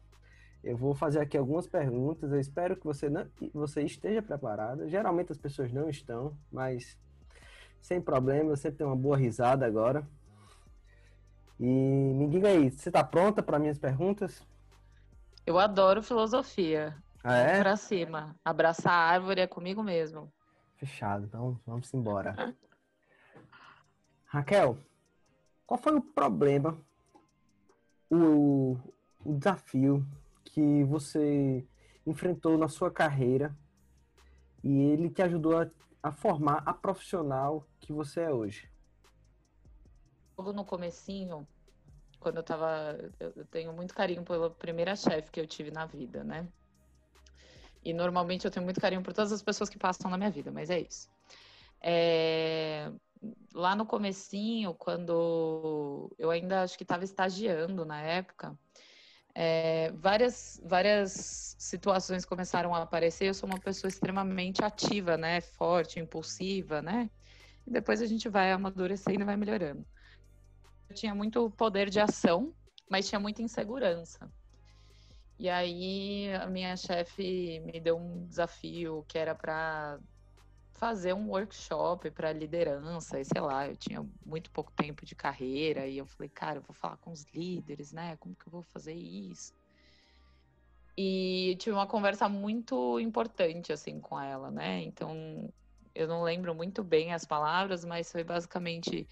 Eu 0.63 0.75
vou 0.75 0.93
fazer 0.93 1.19
aqui 1.19 1.37
algumas 1.37 1.67
perguntas. 1.67 2.31
Eu 2.31 2.39
espero 2.39 2.75
que 2.75 2.83
você, 2.83 3.09
não, 3.09 3.27
você 3.53 3.83
esteja 3.83 4.21
preparada. 4.21 4.89
Geralmente 4.89 5.31
as 5.31 5.37
pessoas 5.37 5.71
não 5.71 5.89
estão, 5.89 6.35
mas 6.51 6.97
sem 7.81 8.01
problema. 8.01 8.55
Você 8.55 8.71
tem 8.71 8.85
uma 8.85 8.95
boa 8.95 9.17
risada 9.17 9.65
agora. 9.65 10.05
E 11.59 11.65
me 11.65 12.27
diga 12.27 12.49
aí, 12.49 12.69
você 12.69 12.89
está 12.89 13.03
pronta 13.03 13.41
para 13.41 13.57
minhas 13.59 13.79
perguntas? 13.79 14.43
Eu 15.45 15.57
adoro 15.57 16.03
filosofia. 16.03 16.95
Ah, 17.23 17.37
é? 17.37 17.59
Pra 17.61 17.75
cima. 17.75 18.35
Abraçar 18.43 18.93
a 18.93 19.11
árvore 19.13 19.41
é 19.41 19.47
comigo 19.47 19.81
mesmo. 19.81 20.31
Fechado, 20.75 21.25
então 21.25 21.59
vamos 21.65 21.91
embora. 21.93 22.35
Raquel, 24.27 24.77
qual 25.65 25.79
foi 25.79 25.95
o 25.95 26.01
problema, 26.01 26.77
o, 28.09 28.77
o 29.25 29.33
desafio 29.33 30.05
que 30.45 30.83
você 30.83 31.65
enfrentou 32.05 32.57
na 32.57 32.67
sua 32.67 32.91
carreira 32.91 33.57
e 34.63 34.79
ele 34.81 35.09
te 35.09 35.21
ajudou 35.21 35.59
a, 35.59 35.69
a 36.03 36.11
formar 36.11 36.63
a 36.65 36.73
profissional 36.73 37.65
que 37.79 37.91
você 37.91 38.21
é 38.21 38.31
hoje? 38.31 38.69
logo 40.37 40.53
no 40.53 40.63
comecinho, 40.63 41.47
quando 42.19 42.37
eu 42.37 42.43
tava. 42.43 42.97
Eu 43.19 43.45
tenho 43.47 43.73
muito 43.73 43.93
carinho 43.93 44.23
pela 44.23 44.49
primeira 44.49 44.95
chefe 44.95 45.31
que 45.31 45.39
eu 45.39 45.47
tive 45.47 45.71
na 45.71 45.85
vida, 45.85 46.23
né? 46.23 46.47
E 47.83 47.93
normalmente 47.93 48.45
eu 48.45 48.51
tenho 48.51 48.65
muito 48.65 48.79
carinho 48.79 49.01
por 49.01 49.13
todas 49.13 49.31
as 49.31 49.41
pessoas 49.41 49.69
que 49.69 49.77
passam 49.77 50.11
na 50.11 50.17
minha 50.17 50.29
vida, 50.29 50.51
mas 50.51 50.69
é 50.69 50.79
isso. 50.79 51.09
É, 51.81 52.91
lá 53.53 53.75
no 53.75 53.85
comecinho, 53.85 54.73
quando 54.73 56.13
eu 56.17 56.29
ainda 56.29 56.63
acho 56.63 56.77
que 56.77 56.83
estava 56.83 57.03
estagiando 57.03 57.85
na 57.85 58.01
época, 58.01 58.57
é, 59.35 59.91
várias, 59.93 60.59
várias 60.63 61.55
situações 61.59 62.25
começaram 62.25 62.73
a 62.73 62.81
aparecer. 62.81 63.27
Eu 63.27 63.33
sou 63.33 63.47
uma 63.47 63.59
pessoa 63.59 63.89
extremamente 63.89 64.63
ativa, 64.63 65.17
né? 65.17 65.41
Forte, 65.41 65.99
impulsiva, 65.99 66.81
né? 66.81 67.09
E 67.65 67.71
depois 67.71 68.01
a 68.01 68.05
gente 68.05 68.29
vai 68.29 68.51
amadurecendo 68.51 69.21
e 69.21 69.25
vai 69.25 69.37
melhorando 69.37 69.85
tinha 70.93 71.13
muito 71.13 71.49
poder 71.51 71.89
de 71.89 71.99
ação, 71.99 72.53
mas 72.89 73.07
tinha 73.07 73.19
muita 73.19 73.41
insegurança. 73.41 74.31
E 75.39 75.49
aí 75.49 76.33
a 76.33 76.47
minha 76.47 76.75
chefe 76.75 77.59
me 77.59 77.79
deu 77.79 77.97
um 77.97 78.25
desafio 78.25 79.05
que 79.07 79.17
era 79.17 79.35
para 79.35 79.99
fazer 80.77 81.13
um 81.13 81.29
workshop 81.29 82.11
para 82.11 82.31
liderança, 82.31 83.19
e 83.19 83.25
sei 83.25 83.41
lá, 83.41 83.67
eu 83.67 83.75
tinha 83.75 84.05
muito 84.25 84.51
pouco 84.51 84.71
tempo 84.75 85.05
de 85.05 85.15
carreira 85.15 85.87
e 85.87 85.97
eu 85.97 86.05
falei, 86.05 86.29
cara, 86.29 86.59
eu 86.59 86.61
vou 86.61 86.75
falar 86.75 86.97
com 86.97 87.11
os 87.11 87.25
líderes, 87.33 87.91
né? 87.91 88.15
Como 88.17 88.35
que 88.35 88.47
eu 88.47 88.51
vou 88.51 88.63
fazer 88.63 88.93
isso? 88.93 89.51
E 90.95 91.55
tive 91.59 91.75
uma 91.75 91.87
conversa 91.87 92.29
muito 92.29 92.99
importante 92.99 93.73
assim 93.73 93.99
com 93.99 94.19
ela, 94.19 94.51
né? 94.51 94.81
Então, 94.83 95.51
eu 95.93 96.07
não 96.07 96.23
lembro 96.23 96.53
muito 96.53 96.83
bem 96.83 97.13
as 97.13 97.25
palavras, 97.25 97.83
mas 97.83 98.11
foi 98.11 98.23
basicamente 98.23 99.07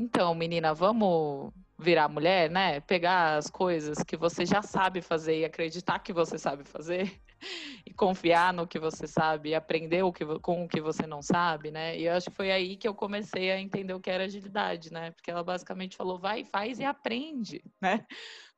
então, 0.00 0.32
menina, 0.32 0.72
vamos 0.72 1.52
virar 1.76 2.08
mulher, 2.08 2.48
né? 2.48 2.78
Pegar 2.78 3.36
as 3.36 3.50
coisas 3.50 3.98
que 4.04 4.16
você 4.16 4.46
já 4.46 4.62
sabe 4.62 5.02
fazer 5.02 5.40
e 5.40 5.44
acreditar 5.44 5.98
que 5.98 6.12
você 6.12 6.38
sabe 6.38 6.62
fazer 6.62 7.20
e 7.84 7.92
confiar 7.92 8.52
no 8.52 8.64
que 8.64 8.78
você 8.78 9.08
sabe 9.08 9.48
e 9.48 9.54
aprender 9.56 10.04
o 10.04 10.12
que, 10.12 10.24
com 10.38 10.64
o 10.64 10.68
que 10.68 10.80
você 10.80 11.04
não 11.04 11.20
sabe, 11.20 11.72
né? 11.72 11.98
E 11.98 12.06
eu 12.06 12.12
acho 12.12 12.30
que 12.30 12.36
foi 12.36 12.52
aí 12.52 12.76
que 12.76 12.86
eu 12.86 12.94
comecei 12.94 13.50
a 13.50 13.60
entender 13.60 13.92
o 13.92 13.98
que 13.98 14.08
era 14.08 14.22
agilidade, 14.22 14.92
né? 14.92 15.10
Porque 15.10 15.32
ela 15.32 15.42
basicamente 15.42 15.96
falou, 15.96 16.16
vai, 16.16 16.44
faz 16.44 16.78
e 16.78 16.84
aprende, 16.84 17.60
né? 17.82 18.06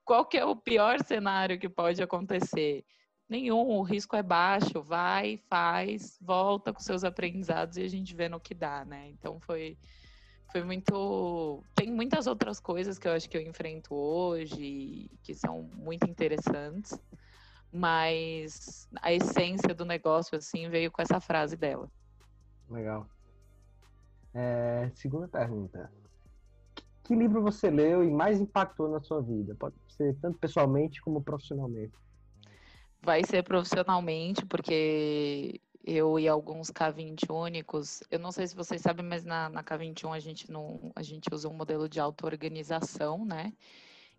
Qual 0.05 0.27
que 0.27 0.37
é 0.37 0.45
o 0.45 0.55
pior 0.55 1.03
cenário 1.03 1.59
que 1.59 1.71
pode 1.71 2.03
acontecer? 2.03 2.85
Nenhum, 3.27 3.67
o 3.67 3.83
risco 3.83 4.15
é 4.15 4.23
baixo, 4.23 4.83
vai, 4.83 5.39
faz, 5.49 6.19
volta 6.21 6.71
com 6.71 6.81
seus 6.81 7.03
aprendizados 7.03 7.79
e 7.79 7.83
a 7.83 7.89
gente 7.89 8.15
vê 8.15 8.29
no 8.29 8.39
que 8.39 8.53
dá, 8.53 8.85
né? 8.85 9.09
Então 9.09 9.41
foi 9.41 9.79
foi 10.51 10.63
muito. 10.65 11.63
Tem 11.75 11.91
muitas 11.91 12.27
outras 12.27 12.61
coisas 12.61 12.99
que 12.99 13.07
eu 13.07 13.13
acho 13.13 13.29
que 13.29 13.37
eu 13.37 13.43
enfrento 13.43 13.95
hoje 13.95 15.11
que 15.23 15.35
são 15.35 15.63
muito 15.75 16.09
interessantes, 16.09 16.99
mas 17.73 18.89
a 19.01 19.13
essência 19.13 19.75
do 19.75 19.85
negócio 19.85 20.37
assim 20.37 20.69
veio 20.69 20.91
com 20.91 21.01
essa 21.03 21.21
frase 21.21 21.57
dela. 21.57 21.91
Legal. 22.69 23.07
É, 24.35 24.91
segunda 24.95 25.29
pergunta. 25.29 25.91
Que 27.03 27.15
livro 27.15 27.43
você 27.43 27.71
leu 27.71 28.05
e 28.05 28.11
mais 28.11 28.41
impactou 28.41 28.89
na 28.89 29.01
sua 29.01 29.21
vida? 29.21 29.55
Pode 29.57 29.75
ser 29.89 30.17
tanto 30.21 30.39
pessoalmente 30.39 31.01
como 31.01 31.23
profissionalmente. 31.23 31.93
Vai 33.03 33.25
ser 33.25 33.43
profissionalmente, 33.43 34.47
porque 34.47 35.61
eu 35.85 36.19
e 36.19 36.29
alguns 36.29 36.71
K20 36.71 37.31
únicos. 37.31 38.03
Eu 38.11 38.19
não 38.19 38.31
sei 38.33 38.47
se 38.47 38.55
vocês 38.55 38.81
sabem, 38.81 39.05
mas 39.05 39.25
na, 39.25 39.49
na 39.49 39.63
K21 39.63 40.15
a 40.15 40.21
gente 40.21 40.51
não 40.51 40.93
a 40.95 41.03
gente 41.03 41.33
usa 41.33 41.49
um 41.49 41.55
modelo 41.55 41.89
de 41.89 41.99
auto-organização, 41.99 43.25
né? 43.25 43.53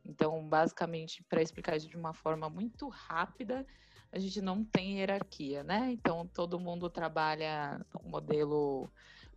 Então, 0.04 0.44
basicamente, 0.48 1.24
para 1.24 1.42
explicar 1.42 1.78
isso 1.78 1.88
de 1.88 1.96
uma 1.96 2.14
forma 2.14 2.50
muito 2.50 2.88
rápida, 2.90 3.66
a 4.12 4.20
gente 4.20 4.42
não 4.42 4.64
tem 4.64 4.98
hierarquia, 4.98 5.64
né? 5.64 5.92
Então, 5.92 6.28
todo 6.28 6.60
mundo 6.60 6.90
trabalha 6.90 7.80
um 8.04 8.10
modelo 8.10 8.90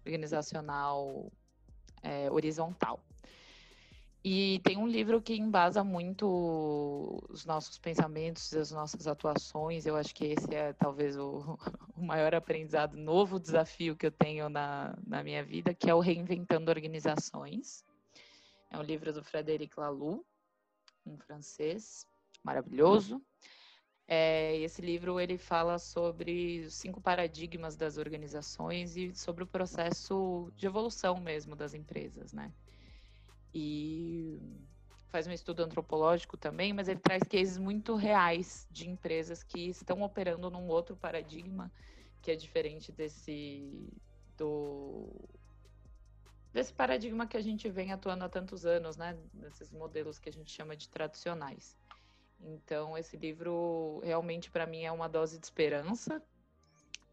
organizacional 0.04 1.30
é, 2.02 2.30
horizontal. 2.30 3.00
E 4.26 4.58
tem 4.60 4.78
um 4.78 4.88
livro 4.88 5.20
que 5.20 5.34
embasa 5.34 5.84
muito 5.84 7.22
os 7.28 7.44
nossos 7.44 7.76
pensamentos 7.76 8.54
as 8.54 8.70
nossas 8.70 9.06
atuações. 9.06 9.84
Eu 9.84 9.96
acho 9.96 10.14
que 10.14 10.24
esse 10.24 10.54
é 10.54 10.72
talvez 10.72 11.18
o, 11.18 11.58
o 11.94 12.02
maior 12.02 12.34
aprendizado, 12.34 12.96
novo 12.96 13.38
desafio 13.38 13.94
que 13.94 14.06
eu 14.06 14.10
tenho 14.10 14.48
na, 14.48 14.96
na 15.06 15.22
minha 15.22 15.44
vida, 15.44 15.74
que 15.74 15.90
é 15.90 15.94
o 15.94 16.00
Reinventando 16.00 16.70
Organizações. 16.70 17.84
É 18.70 18.78
um 18.78 18.82
livro 18.82 19.12
do 19.12 19.22
Frederic 19.22 19.78
Laloux, 19.78 20.24
um 21.04 21.18
francês 21.18 22.06
maravilhoso. 22.42 23.20
É, 24.08 24.56
esse 24.56 24.80
livro 24.80 25.20
ele 25.20 25.36
fala 25.36 25.78
sobre 25.78 26.60
os 26.60 26.74
cinco 26.76 26.98
paradigmas 26.98 27.76
das 27.76 27.98
organizações 27.98 28.96
e 28.96 29.14
sobre 29.14 29.44
o 29.44 29.46
processo 29.46 30.50
de 30.56 30.66
evolução 30.66 31.20
mesmo 31.20 31.54
das 31.54 31.74
empresas, 31.74 32.32
né? 32.32 32.50
E 33.54 34.38
faz 35.08 35.28
um 35.28 35.32
estudo 35.32 35.62
antropológico 35.62 36.36
também, 36.36 36.72
mas 36.72 36.88
ele 36.88 36.98
traz 36.98 37.22
cases 37.22 37.56
muito 37.56 37.94
reais 37.94 38.66
de 38.70 38.88
empresas 38.88 39.44
que 39.44 39.68
estão 39.68 40.02
operando 40.02 40.50
num 40.50 40.66
outro 40.66 40.96
paradigma 40.96 41.70
que 42.20 42.32
é 42.32 42.34
diferente 42.34 42.90
desse 42.90 43.88
do 44.36 45.08
desse 46.52 46.72
paradigma 46.72 47.26
que 47.26 47.36
a 47.36 47.40
gente 47.40 47.68
vem 47.68 47.92
atuando 47.92 48.24
há 48.24 48.28
tantos 48.28 48.64
anos, 48.64 48.96
né? 48.96 49.16
Desses 49.32 49.70
modelos 49.70 50.18
que 50.18 50.28
a 50.28 50.32
gente 50.32 50.50
chama 50.50 50.76
de 50.76 50.88
tradicionais. 50.88 51.76
Então, 52.40 52.96
esse 52.96 53.16
livro 53.16 54.00
realmente 54.02 54.50
para 54.50 54.66
mim 54.66 54.82
é 54.82 54.90
uma 54.90 55.08
dose 55.08 55.38
de 55.38 55.46
esperança, 55.46 56.22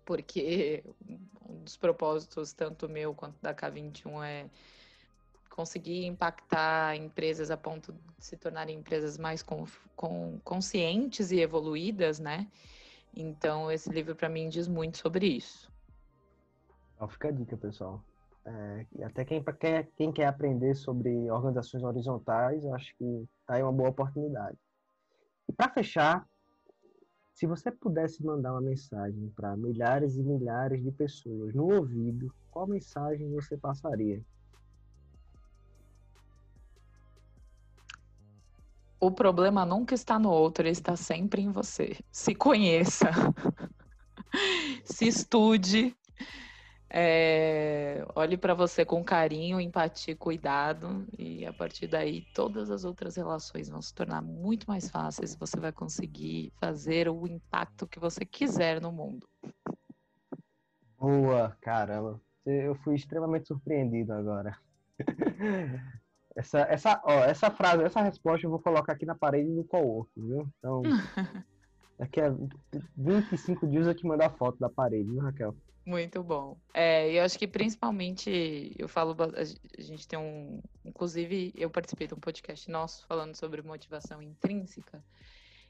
porque 0.05 0.83
um 1.47 1.63
dos 1.63 1.77
propósitos 1.77 2.53
tanto 2.53 2.89
meu 2.89 3.13
quanto 3.13 3.39
da 3.41 3.53
K21 3.53 4.23
é 4.23 4.49
conseguir 5.51 6.05
impactar 6.05 6.95
empresas 6.95 7.51
a 7.51 7.57
ponto 7.57 7.91
de 7.91 7.99
se 8.25 8.37
tornarem 8.37 8.79
empresas 8.79 9.17
mais 9.17 9.43
com, 9.43 9.65
com 9.95 10.39
conscientes 10.43 11.31
e 11.31 11.39
evoluídas, 11.39 12.19
né? 12.19 12.47
Então, 13.15 13.69
esse 13.69 13.89
livro 13.89 14.15
para 14.15 14.29
mim 14.29 14.49
diz 14.49 14.67
muito 14.67 14.97
sobre 14.97 15.27
isso. 15.27 15.69
Então, 16.95 17.07
fica 17.07 17.27
a 17.27 17.31
dica, 17.31 17.57
pessoal. 17.57 18.01
É, 18.45 18.85
até 19.03 19.25
quem, 19.25 19.43
quem, 19.43 19.87
quem 19.97 20.11
quer 20.11 20.27
aprender 20.27 20.73
sobre 20.73 21.29
organizações 21.29 21.83
horizontais, 21.83 22.63
eu 22.63 22.73
acho 22.73 22.95
que 22.95 23.27
tá 23.45 23.55
aí 23.55 23.63
uma 23.63 23.73
boa 23.73 23.89
oportunidade. 23.89 24.57
E 25.47 25.53
para 25.53 25.69
fechar, 25.69 26.25
se 27.33 27.45
você 27.45 27.71
pudesse 27.71 28.23
mandar 28.23 28.53
uma 28.53 28.61
mensagem 28.61 29.29
para 29.35 29.55
milhares 29.57 30.15
e 30.15 30.23
milhares 30.23 30.81
de 30.81 30.91
pessoas 30.91 31.53
no 31.53 31.73
ouvido, 31.73 32.33
qual 32.49 32.65
mensagem 32.65 33.29
você 33.31 33.57
passaria? 33.57 34.23
O 39.01 39.09
problema 39.09 39.65
nunca 39.65 39.95
está 39.95 40.19
no 40.19 40.29
outro, 40.29 40.63
ele 40.63 40.71
está 40.71 40.95
sempre 40.95 41.41
em 41.41 41.51
você. 41.51 41.97
Se 42.11 42.35
conheça, 42.35 43.09
se 44.85 45.07
estude, 45.07 45.97
é, 46.87 48.05
olhe 48.15 48.37
para 48.37 48.53
você 48.53 48.85
com 48.85 49.03
carinho, 49.03 49.59
empatia, 49.59 50.15
cuidado, 50.15 51.07
e 51.17 51.43
a 51.45 51.51
partir 51.51 51.87
daí 51.87 52.27
todas 52.35 52.69
as 52.69 52.85
outras 52.85 53.15
relações 53.15 53.69
vão 53.69 53.81
se 53.81 53.91
tornar 53.91 54.21
muito 54.21 54.67
mais 54.67 54.87
fáceis. 54.87 55.35
Você 55.35 55.59
vai 55.59 55.71
conseguir 55.71 56.53
fazer 56.59 57.09
o 57.09 57.25
impacto 57.25 57.87
que 57.87 57.99
você 57.99 58.23
quiser 58.23 58.79
no 58.79 58.91
mundo. 58.91 59.27
Boa, 60.99 61.57
caramba. 61.59 62.21
Eu 62.45 62.75
fui 62.75 62.95
extremamente 62.95 63.47
surpreendido 63.47 64.13
agora. 64.13 64.55
Essa, 66.35 66.59
essa, 66.61 67.01
ó, 67.03 67.23
essa 67.25 67.51
frase, 67.51 67.83
essa 67.83 68.01
resposta 68.01 68.45
eu 68.45 68.51
vou 68.51 68.59
colocar 68.59 68.93
aqui 68.93 69.05
na 69.05 69.15
parede 69.15 69.53
do 69.53 69.63
co 69.63 70.07
viu? 70.15 70.47
Então, 70.57 70.81
daqui 71.99 72.21
a 72.21 72.33
25 72.97 73.67
dias 73.67 73.87
eu 73.87 73.93
te 73.93 74.05
mandar 74.05 74.27
a 74.27 74.31
foto 74.37 74.57
da 74.59 74.69
parede, 74.69 75.09
viu, 75.09 75.21
Raquel? 75.21 75.55
Muito 75.85 76.23
bom. 76.23 76.57
É, 76.73 77.11
eu 77.11 77.23
acho 77.23 77.37
que 77.39 77.47
principalmente, 77.47 78.73
eu 78.77 78.87
falo, 78.87 79.15
a 79.35 79.81
gente 79.81 80.07
tem 80.07 80.17
um, 80.17 80.61
inclusive 80.85 81.51
eu 81.55 81.69
participei 81.69 82.07
de 82.07 82.13
um 82.13 82.19
podcast 82.19 82.69
nosso 82.69 83.05
falando 83.07 83.35
sobre 83.35 83.61
motivação 83.61 84.21
intrínseca, 84.21 85.03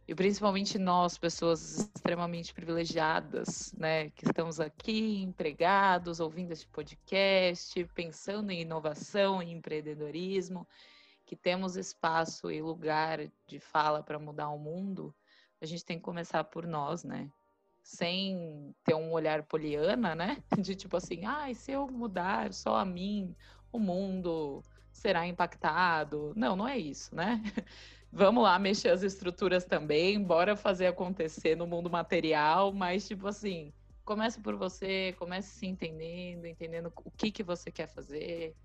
e 0.08 0.16
principalmente 0.16 0.78
nós, 0.78 1.18
pessoas 1.18 1.90
extremamente 1.96 2.54
privilegiadas, 2.54 3.74
né, 3.74 4.10
que 4.10 4.26
estamos 4.26 4.60
aqui 4.60 5.22
empregados, 5.22 6.20
ouvindo 6.20 6.52
esse 6.52 6.68
podcast, 6.68 7.84
pensando 7.94 8.52
em 8.52 8.62
inovação 8.62 9.42
e 9.42 9.52
empreendedorismo, 9.52 10.68
que 11.26 11.36
temos 11.36 11.78
espaço 11.78 12.52
e 12.52 12.62
lugar 12.62 13.20
de 13.48 13.60
fala 13.60 14.04
para 14.04 14.20
mudar 14.20 14.50
o 14.50 14.60
mundo, 14.60 15.14
a 15.62 15.66
gente 15.66 15.86
tem 15.86 15.98
que 15.98 16.04
começar 16.04 16.44
por 16.44 16.66
nós, 16.66 17.04
né? 17.04 17.32
Sem 17.84 18.76
ter 18.84 18.96
um 18.96 19.12
olhar 19.12 19.44
poliana, 19.44 20.14
né? 20.16 20.44
De 20.60 20.76
tipo 20.76 20.98
assim, 20.98 21.26
ah, 21.26 21.54
se 21.54 21.72
eu 21.72 21.88
mudar 21.88 22.52
só 22.54 22.76
a 22.76 22.86
mim, 22.86 23.36
o 23.72 23.80
mundo 23.80 24.62
será 24.92 25.26
impactado. 25.26 26.34
Não, 26.36 26.56
não 26.56 26.68
é 26.68 26.78
isso, 26.78 27.16
né? 27.16 27.42
Vamos 28.12 28.44
lá 28.44 28.60
mexer 28.60 28.90
as 28.90 29.04
estruturas 29.04 29.66
também, 29.66 30.22
bora 30.22 30.56
fazer 30.56 30.88
acontecer 30.88 31.56
no 31.56 31.66
mundo 31.66 31.90
material, 31.90 32.74
mas 32.74 33.08
tipo 33.08 33.28
assim, 33.28 33.74
comece 34.04 34.42
por 34.42 34.56
você, 34.56 35.16
comece 35.18 35.50
se 35.52 35.66
entendendo, 35.66 36.46
entendendo 36.46 36.92
o 37.04 37.12
que 37.12 37.32
que 37.32 37.44
você 37.44 37.72
quer 37.72 37.88
fazer, 37.88 38.56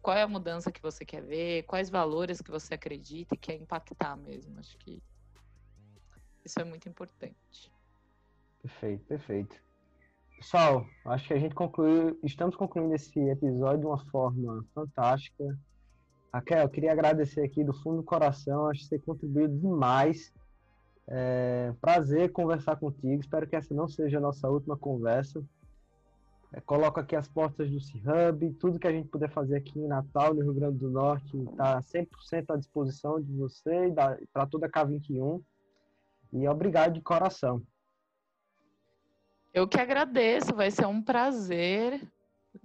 qual 0.00 0.16
é 0.16 0.22
a 0.22 0.28
mudança 0.28 0.70
que 0.70 0.80
você 0.80 1.04
quer 1.04 1.22
ver, 1.22 1.64
quais 1.64 1.90
valores 1.90 2.40
que 2.40 2.50
você 2.50 2.74
acredita 2.74 3.34
e 3.34 3.38
quer 3.38 3.54
impactar 3.54 4.16
mesmo. 4.16 4.58
Acho 4.58 4.76
que 4.78 5.02
isso 6.44 6.60
é 6.60 6.64
muito 6.64 6.88
importante. 6.88 7.72
Perfeito, 8.60 9.04
perfeito. 9.06 9.62
Pessoal, 10.36 10.86
acho 11.06 11.28
que 11.28 11.34
a 11.34 11.38
gente 11.38 11.54
concluiu, 11.54 12.18
estamos 12.22 12.56
concluindo 12.56 12.94
esse 12.94 13.18
episódio 13.18 13.80
de 13.80 13.86
uma 13.86 13.98
forma 14.10 14.64
fantástica. 14.74 15.58
Raquel, 16.32 16.68
queria 16.70 16.92
agradecer 16.92 17.42
aqui 17.42 17.62
do 17.62 17.74
fundo 17.74 17.98
do 17.98 18.02
coração, 18.02 18.66
acho 18.66 18.80
que 18.80 18.86
você 18.86 18.98
contribuiu 18.98 19.48
demais. 19.48 20.32
É, 21.06 21.74
prazer 21.80 22.32
conversar 22.32 22.76
contigo. 22.76 23.20
Espero 23.20 23.46
que 23.46 23.56
essa 23.56 23.74
não 23.74 23.86
seja 23.86 24.16
a 24.16 24.20
nossa 24.20 24.48
última 24.48 24.76
conversa. 24.76 25.44
É, 26.54 26.60
coloco 26.60 27.00
aqui 27.00 27.14
as 27.14 27.28
portas 27.28 27.70
do 27.70 27.80
C-Hub, 27.80 28.50
tudo 28.54 28.78
que 28.78 28.86
a 28.86 28.92
gente 28.92 29.08
puder 29.08 29.30
fazer 29.30 29.56
aqui 29.56 29.78
em 29.78 29.88
Natal, 29.88 30.32
no 30.32 30.42
Rio 30.42 30.54
Grande 30.54 30.78
do 30.78 30.90
Norte, 30.90 31.36
está 31.36 31.80
100% 31.80 32.06
à 32.48 32.56
disposição 32.56 33.20
de 33.20 33.32
você 33.32 33.88
e 33.88 34.26
para 34.32 34.46
toda 34.46 34.66
a 34.66 34.70
K21. 34.70 35.42
E 36.32 36.48
obrigado 36.48 36.94
de 36.94 37.00
coração. 37.02 37.62
Eu 39.52 39.68
que 39.68 39.78
agradeço, 39.78 40.54
vai 40.54 40.70
ser 40.70 40.86
um 40.86 41.02
prazer 41.02 42.00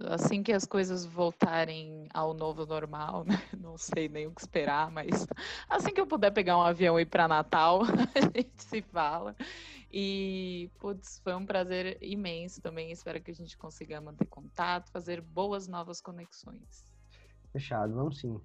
assim 0.06 0.42
que 0.42 0.52
as 0.52 0.64
coisas 0.64 1.04
voltarem 1.04 2.08
ao 2.12 2.34
novo 2.34 2.66
normal, 2.66 3.24
né? 3.24 3.34
não 3.58 3.76
sei 3.76 4.08
nem 4.08 4.26
o 4.26 4.32
que 4.32 4.40
esperar, 4.40 4.90
mas 4.90 5.26
assim 5.68 5.92
que 5.92 6.00
eu 6.00 6.06
puder 6.06 6.30
pegar 6.30 6.58
um 6.58 6.62
avião 6.62 6.98
e 6.98 7.02
ir 7.02 7.06
para 7.06 7.28
Natal, 7.28 7.82
a 8.14 8.20
gente 8.20 8.62
se 8.62 8.82
fala. 8.82 9.34
E, 9.90 10.70
putz, 10.78 11.18
foi 11.24 11.34
um 11.34 11.46
prazer 11.46 11.96
imenso 12.02 12.60
também. 12.60 12.92
Espero 12.92 13.22
que 13.22 13.30
a 13.30 13.34
gente 13.34 13.56
consiga 13.56 14.00
manter 14.00 14.26
contato, 14.26 14.90
fazer 14.90 15.22
boas 15.22 15.66
novas 15.66 16.00
conexões. 16.00 16.84
Fechado, 17.52 17.94
vamos 17.94 18.20
sim. 18.20 18.38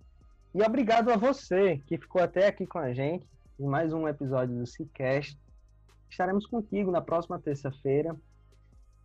E 0.56 0.64
obrigado 0.64 1.10
a 1.10 1.18
você 1.18 1.80
que 1.86 1.98
ficou 1.98 2.22
até 2.22 2.48
aqui 2.48 2.66
com 2.66 2.80
a 2.80 2.94
gente 2.94 3.28
em 3.60 3.66
mais 3.66 3.92
um 3.92 4.08
episódio 4.08 4.58
do 4.58 4.66
Cicast. 4.66 5.38
Estaremos 6.10 6.46
contigo 6.46 6.92
na 6.92 7.02
próxima 7.02 7.40
terça-feira 7.40 8.16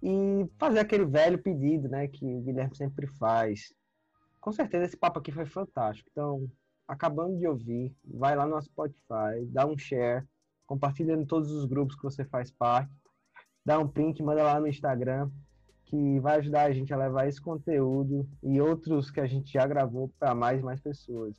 e 0.02 0.46
fazer 0.58 0.78
aquele 0.78 1.04
velho 1.04 1.38
pedido, 1.38 1.88
né, 1.88 2.06
que 2.08 2.24
o 2.24 2.40
Guilherme 2.40 2.76
sempre 2.76 3.06
faz. 3.06 3.72
Com 4.40 4.52
certeza 4.52 4.84
esse 4.84 4.96
papo 4.96 5.18
aqui 5.18 5.32
foi 5.32 5.46
fantástico. 5.46 6.08
Então, 6.12 6.48
acabando 6.86 7.36
de 7.36 7.46
ouvir, 7.46 7.94
vai 8.04 8.36
lá 8.36 8.46
no 8.46 8.60
Spotify, 8.62 9.44
dá 9.46 9.66
um 9.66 9.76
share, 9.76 10.24
compartilha 10.66 11.14
em 11.14 11.26
todos 11.26 11.50
os 11.50 11.64
grupos 11.64 11.96
que 11.96 12.02
você 12.02 12.24
faz 12.24 12.50
parte, 12.50 12.92
dá 13.64 13.78
um 13.78 13.88
print, 13.88 14.22
manda 14.22 14.42
lá 14.42 14.60
no 14.60 14.68
Instagram, 14.68 15.30
que 15.84 16.20
vai 16.20 16.36
ajudar 16.36 16.64
a 16.64 16.72
gente 16.72 16.92
a 16.92 16.96
levar 16.96 17.26
esse 17.26 17.40
conteúdo 17.40 18.28
e 18.42 18.60
outros 18.60 19.10
que 19.10 19.20
a 19.20 19.26
gente 19.26 19.52
já 19.52 19.66
gravou 19.66 20.12
para 20.18 20.34
mais 20.34 20.60
e 20.60 20.64
mais 20.64 20.80
pessoas. 20.80 21.34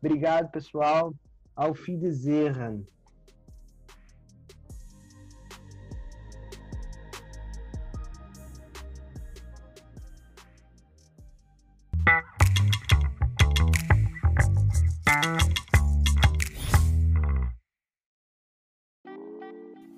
Obrigado, 0.00 0.50
pessoal. 0.50 1.14
Auf 1.56 1.90
Wiedersehen. 1.90 2.86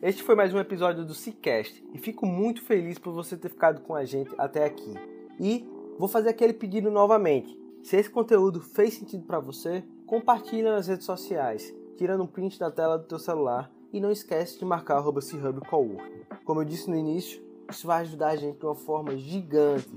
Este 0.07 0.23
foi 0.23 0.37
mais 0.37 0.55
um 0.55 0.59
episódio 0.61 1.05
do 1.05 1.13
Cicast 1.13 1.85
e 1.93 1.99
fico 1.99 2.25
muito 2.25 2.63
feliz 2.63 2.97
por 2.97 3.13
você 3.13 3.37
ter 3.37 3.49
ficado 3.49 3.81
com 3.81 3.93
a 3.93 4.05
gente 4.05 4.33
até 4.39 4.65
aqui. 4.65 4.95
E 5.41 5.69
vou 5.99 6.07
fazer 6.07 6.29
aquele 6.29 6.53
pedido 6.53 6.93
novamente. 6.93 7.59
Se 7.83 7.97
esse 7.97 8.09
conteúdo 8.09 8.61
fez 8.61 8.95
sentido 8.95 9.25
para 9.25 9.41
você, 9.41 9.83
compartilha 10.07 10.71
nas 10.71 10.87
redes 10.87 11.05
sociais, 11.05 11.75
tirando 11.97 12.23
um 12.23 12.27
print 12.29 12.57
da 12.57 12.71
tela 12.71 12.97
do 12.97 13.09
teu 13.09 13.19
celular 13.19 13.69
e 13.93 13.99
não 13.99 14.13
esquece 14.13 14.61
de 14.61 14.65
marcar 14.65 15.01
o 15.01 15.13
Coworking. 15.13 16.21
Como 16.45 16.61
eu 16.61 16.65
disse 16.65 16.89
no 16.89 16.97
início, 16.97 17.43
isso 17.69 17.89
vai 17.89 18.03
ajudar 18.03 18.29
a 18.29 18.37
gente 18.37 18.61
de 18.61 18.65
uma 18.65 18.77
forma 18.77 19.17
gigante 19.17 19.91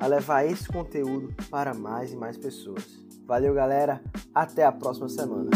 a 0.00 0.08
levar 0.08 0.44
esse 0.44 0.66
conteúdo 0.66 1.32
para 1.48 1.72
mais 1.72 2.12
e 2.12 2.16
mais 2.16 2.36
pessoas. 2.36 3.00
Valeu, 3.24 3.54
galera. 3.54 4.02
Até 4.34 4.64
a 4.64 4.72
próxima 4.72 5.08
semana. 5.08 5.50